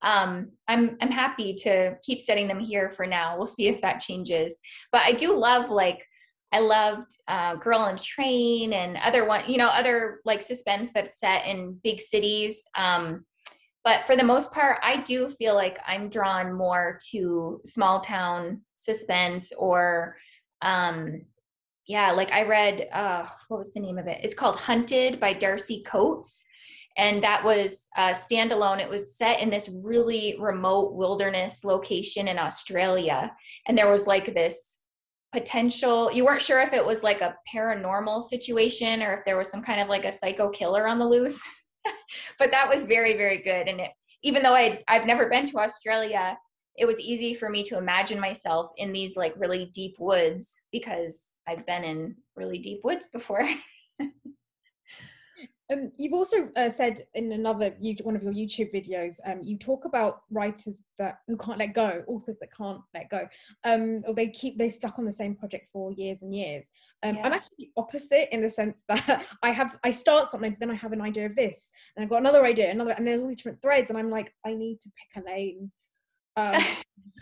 um, 0.02 0.52
I'm 0.68 0.96
I'm 1.02 1.12
happy 1.12 1.54
to 1.64 1.96
keep 2.04 2.22
setting 2.22 2.48
them 2.48 2.60
here 2.60 2.90
for 2.92 3.06
now. 3.06 3.36
We'll 3.36 3.48
see 3.48 3.68
if 3.68 3.82
that 3.82 4.00
changes. 4.00 4.60
But 4.92 5.02
I 5.02 5.12
do 5.12 5.36
love 5.36 5.70
like 5.70 6.06
I 6.54 6.60
loved 6.60 7.12
uh, 7.28 7.56
Girl 7.56 7.80
on 7.80 7.98
Train 7.98 8.74
and 8.74 8.96
other 8.98 9.28
one, 9.28 9.44
you 9.48 9.58
know, 9.58 9.68
other 9.68 10.22
like 10.24 10.42
suspense 10.42 10.92
that's 10.94 11.20
set 11.20 11.46
in 11.46 11.80
big 11.84 12.00
cities. 12.00 12.64
Um, 12.76 13.26
but 13.84 14.06
for 14.06 14.16
the 14.16 14.24
most 14.24 14.54
part, 14.54 14.80
I 14.84 15.02
do 15.02 15.30
feel 15.30 15.56
like 15.56 15.78
I'm 15.86 16.10
drawn 16.10 16.54
more 16.54 17.00
to 17.12 17.60
small 17.66 18.00
town 18.00 18.62
suspense 18.76 19.52
or 19.58 20.16
um, 20.62 21.22
yeah, 21.88 22.12
like 22.12 22.32
I 22.32 22.44
read, 22.44 22.88
uh, 22.92 23.26
what 23.48 23.58
was 23.58 23.74
the 23.74 23.80
name 23.80 23.98
of 23.98 24.08
it? 24.08 24.20
It's 24.22 24.36
called 24.36 24.58
Hunted 24.58 25.20
by 25.20 25.34
Darcy 25.34 25.84
Coates. 25.84 26.44
And 26.98 27.24
that 27.24 27.44
was 27.44 27.88
uh, 27.96 28.10
standalone. 28.10 28.80
It 28.80 28.90
was 28.90 29.16
set 29.16 29.40
in 29.40 29.50
this 29.50 29.70
really 29.70 30.36
remote 30.40 30.96
wilderness 30.96 31.64
location 31.64 32.28
in 32.28 32.40
Australia. 32.40 33.32
And 33.68 33.78
there 33.78 33.90
was 33.90 34.08
like 34.08 34.34
this 34.34 34.80
potential, 35.32 36.12
you 36.12 36.26
weren't 36.26 36.42
sure 36.42 36.60
if 36.60 36.74
it 36.74 36.86
was 36.86 37.04
like 37.04 37.22
a 37.22 37.36
paranormal 37.54 38.24
situation 38.24 39.04
or 39.04 39.14
if 39.14 39.26
there 39.26 39.38
was 39.38 39.50
some 39.50 39.62
kind 39.62 39.80
of 39.80 39.88
like 39.88 40.06
a 40.06 40.12
psycho 40.12 40.50
killer 40.50 40.88
on 40.88 40.98
the 40.98 41.08
loose. 41.08 41.42
but 42.40 42.52
that 42.52 42.68
was 42.68 42.86
very, 42.86 43.16
very 43.16 43.44
good. 43.44 43.68
And 43.68 43.80
it, 43.80 43.92
even 44.24 44.42
though 44.42 44.56
I, 44.56 44.82
I've 44.88 45.06
never 45.06 45.30
been 45.30 45.46
to 45.46 45.60
Australia, 45.60 46.38
it 46.78 46.86
was 46.86 47.00
easy 47.00 47.34
for 47.34 47.50
me 47.50 47.64
to 47.64 47.78
imagine 47.78 48.20
myself 48.20 48.72
in 48.78 48.94
these 48.94 49.18
like 49.18 49.34
really 49.36 49.72
deep 49.74 49.96
woods 50.00 50.62
because 50.72 51.34
I've 51.48 51.66
been 51.66 51.84
in 51.84 52.16
really 52.36 52.60
deep 52.60 52.82
woods 52.84 53.08
before. 53.08 53.44
um, 54.00 55.92
you've 55.98 56.14
also 56.14 56.50
uh, 56.56 56.70
said 56.70 57.02
in 57.16 57.32
another 57.32 57.76
one 58.04 58.16
of 58.16 58.22
your 58.22 58.34
YouTube 58.34 58.72
videos, 58.72 59.16
um, 59.26 59.42
you 59.42 59.58
talk 59.58 59.86
about 59.86 60.22
writers 60.30 60.84
that 61.00 61.20
who 61.28 61.36
can't 61.36 61.58
let 61.58 61.74
go, 61.74 62.04
authors 62.08 62.38
that 62.42 62.56
can't 62.56 62.82
let 62.94 63.10
go, 63.10 63.28
um, 63.64 64.04
or 64.08 64.14
they 64.14 64.28
keep 64.28 64.60
they 64.60 64.70
stuck 64.70 65.00
on 65.00 65.06
the 65.06 65.12
same 65.12 65.36
project 65.36 65.70
for 65.74 65.92
years 65.94 66.22
and 66.22 66.36
years. 66.36 66.68
Um, 67.02 67.16
yeah. 67.16 67.24
I'm 67.24 67.34
actually 67.34 67.72
opposite 67.76 68.34
in 68.34 68.44
the 68.44 68.52
sense 68.52 68.78
that 68.88 69.26
I 69.42 69.50
have 69.50 69.80
I 69.84 69.90
start 69.90 70.30
something, 70.30 70.52
but 70.52 70.60
then 70.60 70.72
I 70.72 70.76
have 70.76 70.94
an 70.94 71.02
idea 71.02 71.26
of 71.26 71.36
this, 71.36 71.72
and 71.96 72.04
I've 72.04 72.10
got 72.10 72.20
another 72.20 72.46
idea, 72.46 72.70
another, 72.70 72.92
and 72.92 73.08
there's 73.08 73.22
all 73.22 73.28
these 73.28 73.38
different 73.38 73.64
threads, 73.64 73.90
and 73.90 73.98
I'm 73.98 74.12
like, 74.12 74.32
I 74.46 74.54
need 74.54 74.80
to 74.82 74.90
pick 74.90 75.24
a 75.24 75.26
lane. 75.28 75.72
Um, 76.38 76.64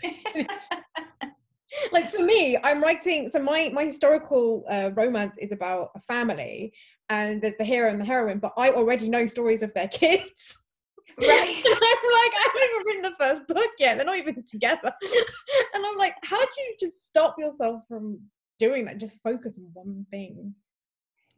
like 1.92 2.10
for 2.10 2.22
me 2.22 2.58
i'm 2.62 2.82
writing 2.82 3.28
so 3.28 3.38
my 3.38 3.70
my 3.72 3.84
historical 3.84 4.64
uh, 4.70 4.90
romance 4.94 5.36
is 5.38 5.52
about 5.52 5.90
a 5.94 6.00
family 6.00 6.72
and 7.08 7.40
there's 7.40 7.56
the 7.58 7.64
hero 7.64 7.90
and 7.90 8.00
the 8.00 8.04
heroine 8.04 8.38
but 8.38 8.52
i 8.56 8.70
already 8.70 9.08
know 9.08 9.26
stories 9.26 9.62
of 9.62 9.72
their 9.74 9.88
kids. 10.02 10.58
Right. 11.18 11.28
I'm 11.66 11.72
like 11.72 12.32
i 12.34 12.42
haven't 12.44 12.62
even 12.62 12.86
written 12.86 13.02
the 13.02 13.16
first 13.18 13.48
book 13.48 13.70
yet 13.78 13.96
they're 13.96 14.06
not 14.06 14.18
even 14.18 14.44
together. 14.46 14.92
And 15.74 15.86
i'm 15.86 15.96
like 15.96 16.14
how 16.22 16.38
do 16.38 16.60
you 16.60 16.76
just 16.78 17.04
stop 17.04 17.36
yourself 17.38 17.82
from 17.88 18.20
doing 18.58 18.84
that? 18.86 18.98
Just 18.98 19.16
focus 19.22 19.58
on 19.58 19.70
one 19.72 20.06
thing. 20.10 20.54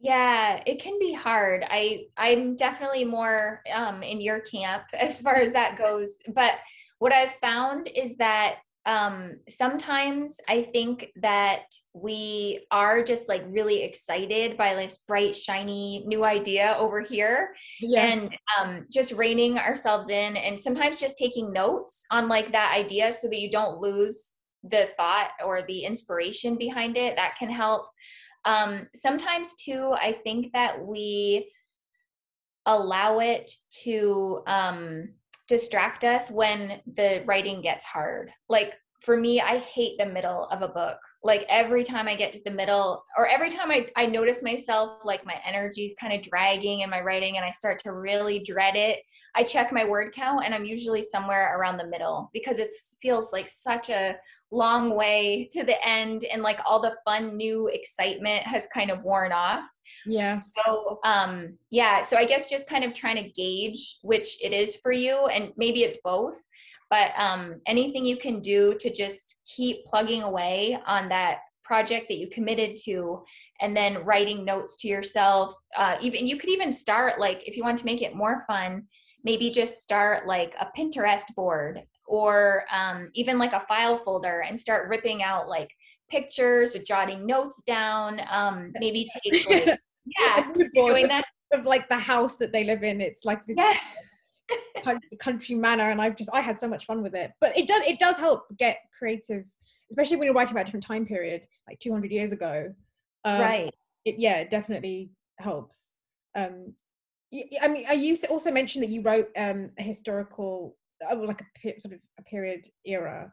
Yeah 0.01 0.62
it 0.66 0.81
can 0.81 0.99
be 0.99 1.12
hard. 1.12 1.64
I 1.68 2.07
i'm 2.16 2.57
definitely 2.57 3.05
more 3.05 3.62
um 3.72 4.03
in 4.03 4.20
your 4.20 4.41
camp 4.41 4.85
as 4.99 5.20
far 5.20 5.37
as 5.37 5.53
that 5.53 5.79
goes 5.79 6.16
but 6.35 6.55
what 6.99 7.13
i've 7.13 7.35
found 7.37 7.89
is 7.95 8.17
that 8.17 8.57
um, 8.89 9.37
sometimes 9.51 10.41
I 10.49 10.63
think 10.63 11.13
that 11.17 11.65
we 11.93 12.65
are 12.71 13.03
just 13.03 13.29
like 13.29 13.45
really 13.47 13.83
excited 13.83 14.57
by 14.57 14.75
this 14.75 14.97
bright, 15.07 15.37
shiny 15.37 16.05
new 16.07 16.25
idea 16.25 16.75
over 16.79 17.03
here 17.03 17.55
yeah. 17.81 18.07
and 18.07 18.35
um, 18.59 18.87
just 18.91 19.13
reining 19.13 19.59
ourselves 19.59 20.09
in 20.09 20.39
and 20.39 20.59
sometimes 20.59 20.99
just 20.99 21.19
taking 21.19 21.53
notes 21.53 22.03
on 22.11 22.29
like 22.29 22.51
that 22.53 22.73
idea 22.75 23.13
so 23.13 23.29
that 23.29 23.39
you 23.39 23.51
don't 23.51 23.79
lose 23.79 24.33
the 24.63 24.89
thought 24.97 25.33
or 25.45 25.63
the 25.69 25.85
inspiration 25.85 26.57
behind 26.57 26.97
it. 26.97 27.15
That 27.17 27.37
can 27.39 27.51
help. 27.51 27.91
Um, 28.47 28.89
sometimes 28.95 29.55
too, 29.57 29.95
I 30.01 30.13
think 30.13 30.55
that 30.55 30.83
we 30.83 31.53
allow 32.65 33.19
it 33.19 33.51
to 33.83 34.43
um 34.47 35.11
distract 35.49 36.05
us 36.05 36.31
when 36.31 36.81
the 36.87 37.23
writing 37.27 37.63
gets 37.63 37.85
hard. 37.85 38.31
Like 38.49 38.75
for 39.01 39.17
me, 39.17 39.41
I 39.41 39.59
hate 39.59 39.97
the 39.99 40.07
middle 40.07 40.47
of 40.47 40.63
a 40.63 40.69
book. 40.69 40.99
Like 41.23 41.47
every 41.49 41.85
time 41.85 42.09
I 42.09 42.17
get 42.17 42.33
to 42.33 42.41
the 42.45 42.51
middle, 42.51 43.05
or 43.17 43.29
every 43.29 43.49
time 43.49 43.71
I, 43.71 43.87
I 43.97 44.07
notice 44.07 44.43
myself, 44.43 45.05
like 45.05 45.25
my 45.25 45.37
energy 45.47 45.85
is 45.85 45.95
kind 46.01 46.13
of 46.13 46.23
dragging 46.23 46.81
in 46.81 46.91
my 46.91 47.01
writing 47.01 47.37
and 47.37 47.45
I 47.45 47.51
start 47.51 47.79
to 47.85 47.93
really 47.93 48.41
dread 48.41 48.75
it, 48.77 49.01
I 49.37 49.45
check 49.45 49.73
my 49.73 49.85
word 49.85 50.13
count 50.13 50.45
and 50.45 50.55
I'm 50.55 50.65
usually 50.65 51.03
somewhere 51.03 51.57
around 51.57 51.77
the 51.77 51.87
middle 51.87 52.31
because 52.33 52.59
it 52.59 52.69
feels 53.01 53.33
like 53.33 53.47
such 53.47 53.89
a 53.89 54.17
long 54.51 54.97
way 54.97 55.49
to 55.53 55.63
the 55.63 55.87
end 55.87 56.25
and 56.25 56.43
like 56.43 56.59
all 56.67 56.81
the 56.81 56.97
fun 57.05 57.37
new 57.37 57.69
excitement 57.69 58.43
has 58.45 58.67
kind 58.73 58.91
of 58.91 59.03
worn 59.03 59.31
off 59.31 59.65
yeah 60.07 60.39
so 60.39 60.99
um 61.05 61.57
yeah 61.71 62.01
so 62.01 62.17
i 62.17 62.25
guess 62.25 62.49
just 62.49 62.69
kind 62.69 62.85
of 62.85 62.95
trying 62.95 63.23
to 63.23 63.31
gauge 63.31 63.99
which 64.03 64.43
it 64.43 64.53
is 64.53 64.77
for 64.77 64.93
you 64.93 65.27
and 65.27 65.53
maybe 65.57 65.83
it's 65.83 65.99
both 66.03 66.37
but 66.91 67.11
um 67.16 67.61
anything 67.66 68.05
you 68.05 68.16
can 68.16 68.41
do 68.41 68.74
to 68.78 68.93
just 68.93 69.41
keep 69.57 69.84
plugging 69.86 70.22
away 70.22 70.78
on 70.86 71.09
that 71.09 71.39
project 71.62 72.07
that 72.09 72.16
you 72.16 72.28
committed 72.28 72.76
to 72.76 73.22
and 73.61 73.76
then 73.76 74.05
writing 74.05 74.45
notes 74.45 74.76
to 74.76 74.89
yourself 74.89 75.55
uh 75.76 75.97
even 76.01 76.26
you 76.26 76.39
could 76.39 76.49
even 76.49 76.72
start 76.72 77.20
like 77.20 77.47
if 77.47 77.57
you 77.57 77.62
want 77.62 77.78
to 77.78 77.84
make 77.84 78.01
it 78.01 78.14
more 78.14 78.43
fun 78.47 78.86
maybe 79.24 79.51
just 79.51 79.82
start 79.82 80.26
like 80.26 80.55
a 80.61 80.68
Pinterest 80.78 81.34
board 81.34 81.82
or 82.07 82.64
um, 82.72 83.11
even 83.14 83.39
like 83.39 83.53
a 83.53 83.61
file 83.61 83.99
folder 83.99 84.41
and 84.41 84.59
start 84.59 84.89
ripping 84.89 85.22
out 85.22 85.49
like 85.49 85.70
pictures 86.11 86.74
or 86.74 86.82
jotting 86.82 87.26
notes 87.26 87.62
down. 87.62 88.20
Um, 88.30 88.72
maybe 88.80 89.07
take 89.22 89.47
like, 89.49 89.78
yeah, 90.18 90.53
doing 90.74 91.09
that 91.09 91.26
of 91.53 91.66
like 91.66 91.89
the 91.89 91.99
house 91.99 92.36
that 92.36 92.53
they 92.53 92.64
live 92.64 92.82
in. 92.82 93.01
It's 93.01 93.24
like 93.24 93.45
this 93.47 93.57
yeah. 93.59 93.74
Country 95.19 95.55
manor, 95.55 95.91
and 95.91 96.01
I've 96.01 96.17
just 96.17 96.31
I 96.33 96.41
had 96.41 96.61
so 96.61 96.69
much 96.69 96.87
fun 96.87 97.03
with 97.03 97.15
it. 97.15 97.33
But 97.41 97.57
it 97.57 97.69
does 97.69 97.83
it 97.87 97.99
does 97.99 98.17
help 98.17 98.45
get 98.57 98.79
creative, 98.97 99.45
especially 99.91 100.17
when 100.17 100.27
you're 100.27 100.35
writing 100.35 100.53
about 100.53 100.63
a 100.63 100.65
different 100.67 100.87
time 100.87 101.07
period, 101.07 101.47
like 101.69 101.79
200 101.81 102.11
years 102.11 102.33
ago. 102.33 102.73
Um, 103.25 103.41
right. 103.41 103.75
It, 104.05 104.17
yeah, 104.19 104.37
it 104.37 104.51
definitely 104.51 105.11
helps. 105.39 105.77
Um, 106.35 106.75
I 107.61 107.69
mean, 107.69 107.87
you 108.01 108.17
also 108.31 108.51
mentioned 108.51 108.83
that 108.83 108.91
you 108.91 109.03
wrote 109.03 109.29
um, 109.37 109.71
a 109.79 109.83
historical, 109.83 110.77
uh, 111.11 111.17
like 111.17 111.43
a 111.43 111.81
sort 111.81 111.95
of 111.95 112.01
a 112.19 112.23
period 112.23 112.69
era 112.87 113.31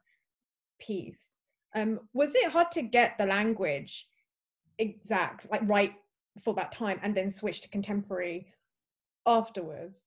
piece. 0.79 1.23
Um, 1.75 1.99
was 2.13 2.35
it 2.35 2.51
hard 2.51 2.71
to 2.71 2.81
get 2.81 3.17
the 3.17 3.25
language 3.25 4.05
exact, 4.79 5.49
like 5.49 5.61
right 5.63 5.93
for 6.43 6.53
that 6.55 6.71
time, 6.71 6.99
and 7.03 7.15
then 7.15 7.31
switch 7.31 7.61
to 7.61 7.69
contemporary 7.69 8.47
afterwards? 9.25 10.04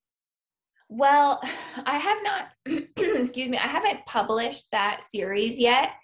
Well, 0.88 1.40
I 1.84 1.98
have 1.98 2.18
not, 2.22 2.48
excuse 2.96 3.48
me, 3.48 3.58
I 3.58 3.66
haven't 3.66 4.06
published 4.06 4.70
that 4.72 5.04
series 5.04 5.58
yet. 5.58 5.94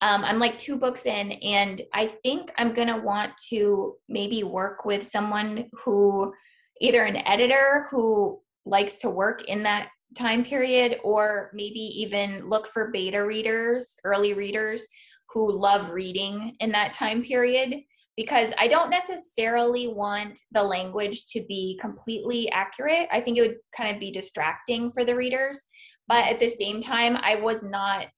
Um, 0.00 0.24
I'm 0.24 0.38
like 0.38 0.58
two 0.58 0.76
books 0.76 1.06
in, 1.06 1.32
and 1.32 1.80
I 1.94 2.08
think 2.08 2.52
I'm 2.58 2.74
going 2.74 2.88
to 2.88 2.98
want 2.98 3.32
to 3.48 3.94
maybe 4.08 4.42
work 4.42 4.84
with 4.84 5.06
someone 5.06 5.70
who 5.72 6.32
either 6.80 7.04
an 7.04 7.16
editor 7.26 7.86
who 7.90 8.40
likes 8.66 8.98
to 8.98 9.08
work 9.08 9.44
in 9.44 9.62
that 9.62 9.88
time 10.14 10.44
period 10.44 10.98
or 11.04 11.50
maybe 11.54 11.78
even 11.78 12.46
look 12.46 12.66
for 12.68 12.90
beta 12.90 13.24
readers, 13.24 13.96
early 14.04 14.34
readers 14.34 14.86
who 15.30 15.50
love 15.50 15.90
reading 15.90 16.54
in 16.60 16.70
that 16.72 16.92
time 16.92 17.22
period 17.22 17.80
because 18.16 18.52
I 18.58 18.68
don't 18.68 18.90
necessarily 18.90 19.88
want 19.88 20.38
the 20.52 20.62
language 20.62 21.26
to 21.26 21.44
be 21.48 21.78
completely 21.80 22.50
accurate. 22.50 23.08
I 23.12 23.20
think 23.20 23.38
it 23.38 23.42
would 23.42 23.56
kind 23.76 23.94
of 23.94 24.00
be 24.00 24.10
distracting 24.10 24.92
for 24.92 25.04
the 25.04 25.16
readers. 25.16 25.60
But 26.06 26.26
at 26.26 26.38
the 26.38 26.48
same 26.48 26.80
time, 26.80 27.16
I 27.16 27.36
was 27.36 27.64
not 27.64 28.08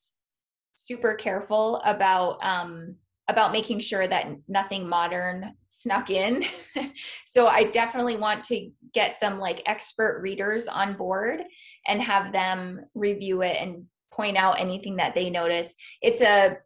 super 0.75 1.15
careful 1.15 1.81
about 1.85 2.45
um, 2.45 2.97
about 3.29 3.53
making 3.53 3.81
sure 3.81 4.07
that 4.07 4.29
nothing 4.47 4.89
modern 4.89 5.53
snuck 5.67 6.11
in. 6.11 6.45
so 7.25 7.49
I 7.49 7.65
definitely 7.65 8.17
want 8.17 8.45
to 8.45 8.71
get 8.95 9.13
some 9.13 9.39
like 9.39 9.63
expert 9.67 10.21
readers 10.23 10.69
on 10.69 10.97
board 10.97 11.43
and 11.89 12.01
have 12.01 12.33
them 12.33 12.85
review 12.95 13.43
it 13.43 13.57
and 13.61 13.85
point 14.13 14.37
out 14.37 14.61
anything 14.61 14.97
that 14.97 15.15
they 15.15 15.29
notice. 15.29 15.75
It's 16.03 16.21
a 16.21 16.59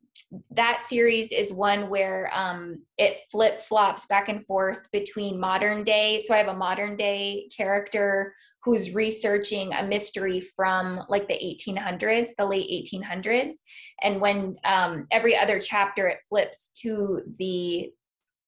that 0.50 0.80
series 0.80 1.32
is 1.32 1.52
one 1.52 1.88
where 1.88 2.30
um, 2.34 2.82
it 2.98 3.18
flip 3.30 3.61
flops 3.61 4.06
back 4.06 4.28
and 4.28 4.44
forth 4.46 4.80
between 4.92 5.40
modern 5.40 5.82
day. 5.82 6.20
So 6.24 6.34
I 6.34 6.38
have 6.38 6.48
a 6.48 6.54
modern 6.54 6.96
day 6.96 7.48
character 7.56 8.34
who's 8.62 8.94
researching 8.94 9.72
a 9.72 9.82
mystery 9.82 10.40
from 10.40 11.00
like 11.08 11.26
the 11.26 11.34
1800s, 11.34 12.30
the 12.36 12.44
late 12.44 12.86
1800s. 12.86 13.56
And 14.02 14.20
when 14.20 14.56
um, 14.64 15.06
every 15.11 15.36
other 15.36 15.58
chapter 15.58 16.08
it 16.08 16.18
flips 16.28 16.68
to 16.82 17.22
the 17.38 17.90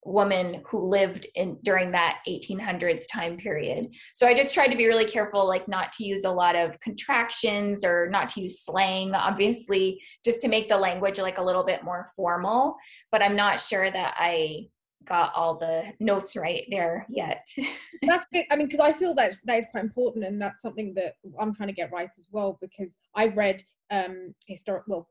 woman 0.04 0.62
who 0.66 0.78
lived 0.78 1.26
in 1.34 1.58
during 1.62 1.92
that 1.92 2.18
1800s 2.28 3.04
time 3.10 3.36
period. 3.36 3.88
So 4.14 4.26
I 4.26 4.34
just 4.34 4.52
tried 4.52 4.68
to 4.68 4.76
be 4.76 4.86
really 4.86 5.04
careful, 5.04 5.46
like 5.46 5.68
not 5.68 5.92
to 5.92 6.04
use 6.04 6.24
a 6.24 6.30
lot 6.30 6.56
of 6.56 6.78
contractions 6.80 7.84
or 7.84 8.08
not 8.10 8.28
to 8.30 8.40
use 8.40 8.60
slang, 8.60 9.14
obviously, 9.14 10.00
just 10.24 10.40
to 10.40 10.48
make 10.48 10.68
the 10.68 10.76
language 10.76 11.18
like 11.18 11.38
a 11.38 11.42
little 11.42 11.64
bit 11.64 11.84
more 11.84 12.10
formal. 12.16 12.76
But 13.12 13.22
I'm 13.22 13.36
not 13.36 13.60
sure 13.60 13.90
that 13.90 14.14
I 14.18 14.66
got 15.04 15.32
all 15.34 15.58
the 15.58 15.84
notes 16.00 16.36
right 16.36 16.64
there 16.70 17.06
yet. 17.08 17.46
that's 18.02 18.26
good. 18.32 18.44
I 18.50 18.56
mean, 18.56 18.66
because 18.66 18.80
I 18.80 18.92
feel 18.92 19.14
that 19.14 19.36
that 19.44 19.58
is 19.58 19.66
quite 19.70 19.84
important, 19.84 20.24
and 20.24 20.40
that's 20.40 20.62
something 20.62 20.94
that 20.94 21.14
I'm 21.40 21.54
trying 21.54 21.68
to 21.68 21.74
get 21.74 21.92
right 21.92 22.10
as 22.18 22.28
well. 22.30 22.58
Because 22.60 22.98
I've 23.14 23.36
read 23.36 23.62
um 23.90 24.34
historic, 24.46 24.84
well, 24.86 25.08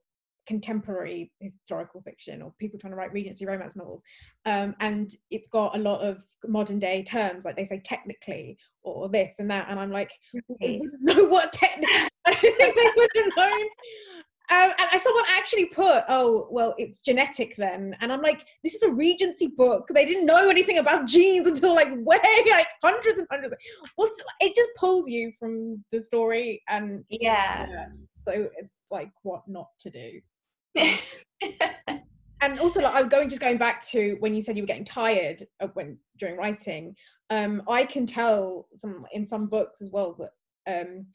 contemporary 0.47 1.31
historical 1.39 2.01
fiction 2.01 2.41
or 2.41 2.53
people 2.59 2.79
trying 2.79 2.91
to 2.91 2.97
write 2.97 3.13
Regency 3.13 3.45
romance 3.45 3.75
novels, 3.75 4.03
um, 4.45 4.75
and 4.79 5.15
it's 5.29 5.47
got 5.47 5.75
a 5.75 5.79
lot 5.79 6.01
of 6.01 6.17
modern 6.47 6.79
day 6.79 7.03
terms, 7.03 7.45
like 7.45 7.55
they 7.55 7.65
say 7.65 7.81
technically 7.83 8.57
or 8.83 9.09
this 9.09 9.35
and 9.39 9.49
that, 9.51 9.67
and 9.69 9.79
I'm 9.79 9.91
like, 9.91 10.11
okay. 10.51 10.79
wouldn't 10.79 11.01
know 11.01 11.25
what 11.25 11.53
technically. 11.53 12.07
I 12.25 12.33
don't 12.33 12.57
think 12.57 12.75
they 12.75 12.91
would 12.95 13.09
have 13.15 13.31
known. 13.35 13.67
Um, 14.51 14.73
and 14.91 15.01
someone 15.01 15.23
actually 15.29 15.65
put, 15.65 16.03
oh, 16.09 16.47
well, 16.51 16.75
it's 16.77 16.99
genetic 16.99 17.55
then. 17.55 17.95
And 18.01 18.11
I'm 18.11 18.21
like, 18.21 18.45
this 18.65 18.73
is 18.73 18.83
a 18.83 18.89
Regency 18.89 19.47
book. 19.47 19.87
They 19.93 20.05
didn't 20.05 20.25
know 20.25 20.49
anything 20.49 20.79
about 20.79 21.05
genes 21.05 21.47
until 21.47 21.73
like 21.73 21.87
way, 21.91 22.19
like 22.49 22.67
hundreds 22.83 23.17
and 23.17 23.27
hundreds. 23.31 23.55
What's 23.95 24.19
it 24.41 24.53
just 24.53 24.69
pulls 24.75 25.07
you 25.07 25.31
from 25.39 25.81
the 25.93 26.01
story 26.01 26.61
and 26.67 27.05
yeah. 27.09 27.65
yeah. 27.69 27.85
So 28.27 28.49
it's 28.57 28.73
like 28.91 29.11
what 29.23 29.43
not 29.47 29.67
to 29.79 29.89
do. 29.89 30.19
and 32.41 32.59
also, 32.59 32.82
like, 32.82 32.93
I'm 32.93 33.09
going 33.09 33.30
just 33.30 33.41
going 33.41 33.57
back 33.57 33.84
to 33.88 34.15
when 34.19 34.34
you 34.34 34.41
said 34.41 34.57
you 34.57 34.63
were 34.63 34.67
getting 34.67 34.86
tired 34.86 35.47
when 35.74 35.97
during 36.17 36.38
writing. 36.38 36.95
Um, 37.30 37.63
I 37.67 37.86
can 37.86 38.05
tell 38.05 38.67
some 38.76 39.05
in 39.13 39.26
some 39.26 39.47
books 39.47 39.82
as 39.82 39.89
well 39.89 40.15
that 40.19 40.82
um, 40.82 41.05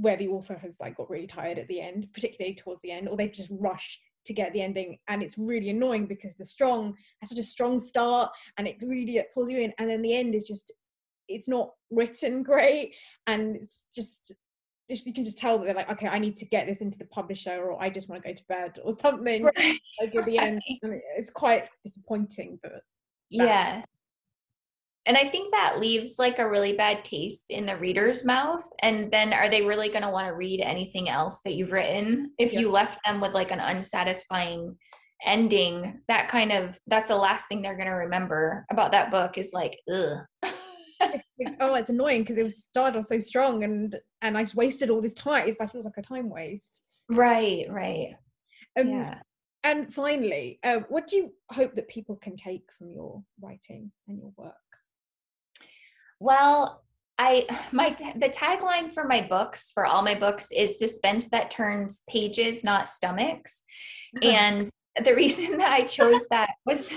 where 0.00 0.16
the 0.16 0.28
author 0.28 0.56
has 0.56 0.76
like 0.80 0.96
got 0.96 1.10
really 1.10 1.26
tired 1.26 1.58
at 1.58 1.68
the 1.68 1.80
end, 1.80 2.08
particularly 2.12 2.54
towards 2.54 2.80
the 2.82 2.90
end, 2.92 3.08
or 3.08 3.16
they 3.16 3.28
just 3.28 3.48
rush 3.50 4.00
to 4.26 4.34
get 4.34 4.52
the 4.52 4.62
ending, 4.62 4.98
and 5.08 5.22
it's 5.22 5.38
really 5.38 5.70
annoying 5.70 6.06
because 6.06 6.34
the 6.34 6.44
strong 6.44 6.94
has 7.20 7.30
such 7.30 7.38
a 7.38 7.42
strong 7.42 7.80
start, 7.80 8.30
and 8.58 8.66
it 8.68 8.76
really 8.82 9.16
it 9.16 9.30
pulls 9.34 9.50
you 9.50 9.58
in, 9.58 9.72
and 9.78 9.88
then 9.88 10.02
the 10.02 10.14
end 10.14 10.34
is 10.34 10.44
just 10.44 10.72
it's 11.28 11.48
not 11.48 11.70
written 11.90 12.42
great, 12.50 12.94
and 13.26 13.56
it's 13.56 13.82
just 13.94 14.32
you 14.90 15.12
can 15.12 15.24
just 15.24 15.38
tell 15.38 15.58
that 15.58 15.64
they're 15.64 15.74
like, 15.74 15.90
okay, 15.90 16.08
I 16.08 16.18
need 16.18 16.36
to 16.36 16.44
get 16.44 16.66
this 16.66 16.78
into 16.78 16.98
the 16.98 17.06
publisher, 17.06 17.62
or 17.62 17.82
I 17.82 17.90
just 17.90 18.08
want 18.08 18.22
to 18.22 18.28
go 18.28 18.34
to 18.34 18.44
bed, 18.48 18.78
or 18.84 18.92
something. 18.98 19.44
Right. 19.44 19.80
The 20.00 20.38
end, 20.38 20.62
it's 20.66 21.30
quite 21.30 21.68
disappointing, 21.84 22.58
but 22.62 22.82
yeah. 23.28 23.82
And 25.06 25.16
I 25.16 25.28
think 25.28 25.52
that 25.52 25.78
leaves 25.78 26.18
like 26.18 26.38
a 26.38 26.48
really 26.48 26.74
bad 26.74 27.04
taste 27.04 27.46
in 27.50 27.66
the 27.66 27.76
reader's 27.76 28.24
mouth. 28.24 28.64
And 28.82 29.10
then 29.10 29.32
are 29.32 29.48
they 29.48 29.62
really 29.62 29.88
going 29.88 30.02
to 30.02 30.10
want 30.10 30.28
to 30.28 30.34
read 30.34 30.60
anything 30.60 31.08
else 31.08 31.40
that 31.44 31.54
you've 31.54 31.72
written 31.72 32.32
if 32.38 32.52
yeah. 32.52 32.60
you 32.60 32.70
left 32.70 32.98
them 33.04 33.20
with 33.20 33.32
like 33.32 33.50
an 33.50 33.60
unsatisfying 33.60 34.76
ending? 35.24 36.00
That 36.08 36.28
kind 36.28 36.52
of 36.52 36.78
that's 36.86 37.08
the 37.08 37.16
last 37.16 37.48
thing 37.48 37.62
they're 37.62 37.76
going 37.76 37.88
to 37.88 37.94
remember 37.94 38.66
about 38.70 38.92
that 38.92 39.10
book 39.10 39.38
is 39.38 39.52
like, 39.52 39.78
ugh. 39.92 40.18
oh, 41.60 41.74
it's 41.74 41.90
annoying 41.90 42.22
because 42.22 42.36
it 42.36 42.42
was 42.42 42.58
started 42.58 42.98
off 42.98 43.06
so 43.06 43.18
strong 43.18 43.64
and 43.64 43.96
and 44.22 44.36
I 44.36 44.42
just 44.42 44.54
wasted 44.54 44.90
all 44.90 45.00
this 45.00 45.14
time. 45.14 45.48
It's 45.48 45.58
like 45.58 45.70
it 45.70 45.72
feels 45.72 45.84
like 45.84 45.96
a 45.96 46.02
time 46.02 46.28
waste. 46.28 46.82
Right, 47.08 47.66
right. 47.68 48.14
Um, 48.78 48.88
yeah. 48.88 49.18
And 49.62 49.92
finally, 49.92 50.58
uh, 50.62 50.80
what 50.88 51.06
do 51.06 51.16
you 51.16 51.34
hope 51.50 51.74
that 51.74 51.88
people 51.88 52.16
can 52.16 52.36
take 52.36 52.64
from 52.78 52.90
your 52.90 53.22
writing 53.42 53.90
and 54.08 54.18
your 54.18 54.32
work? 54.36 54.54
Well, 56.18 56.82
I 57.18 57.46
my 57.72 57.94
the 58.16 58.30
tagline 58.30 58.92
for 58.92 59.04
my 59.06 59.20
books 59.20 59.70
for 59.72 59.84
all 59.84 60.02
my 60.02 60.14
books 60.14 60.50
is 60.50 60.78
suspense 60.78 61.28
that 61.30 61.50
turns 61.50 62.02
pages, 62.08 62.64
not 62.64 62.88
stomachs. 62.88 63.64
and 64.22 64.68
the 65.04 65.14
reason 65.14 65.58
that 65.58 65.70
I 65.70 65.84
chose 65.84 66.26
that 66.30 66.50
was 66.64 66.90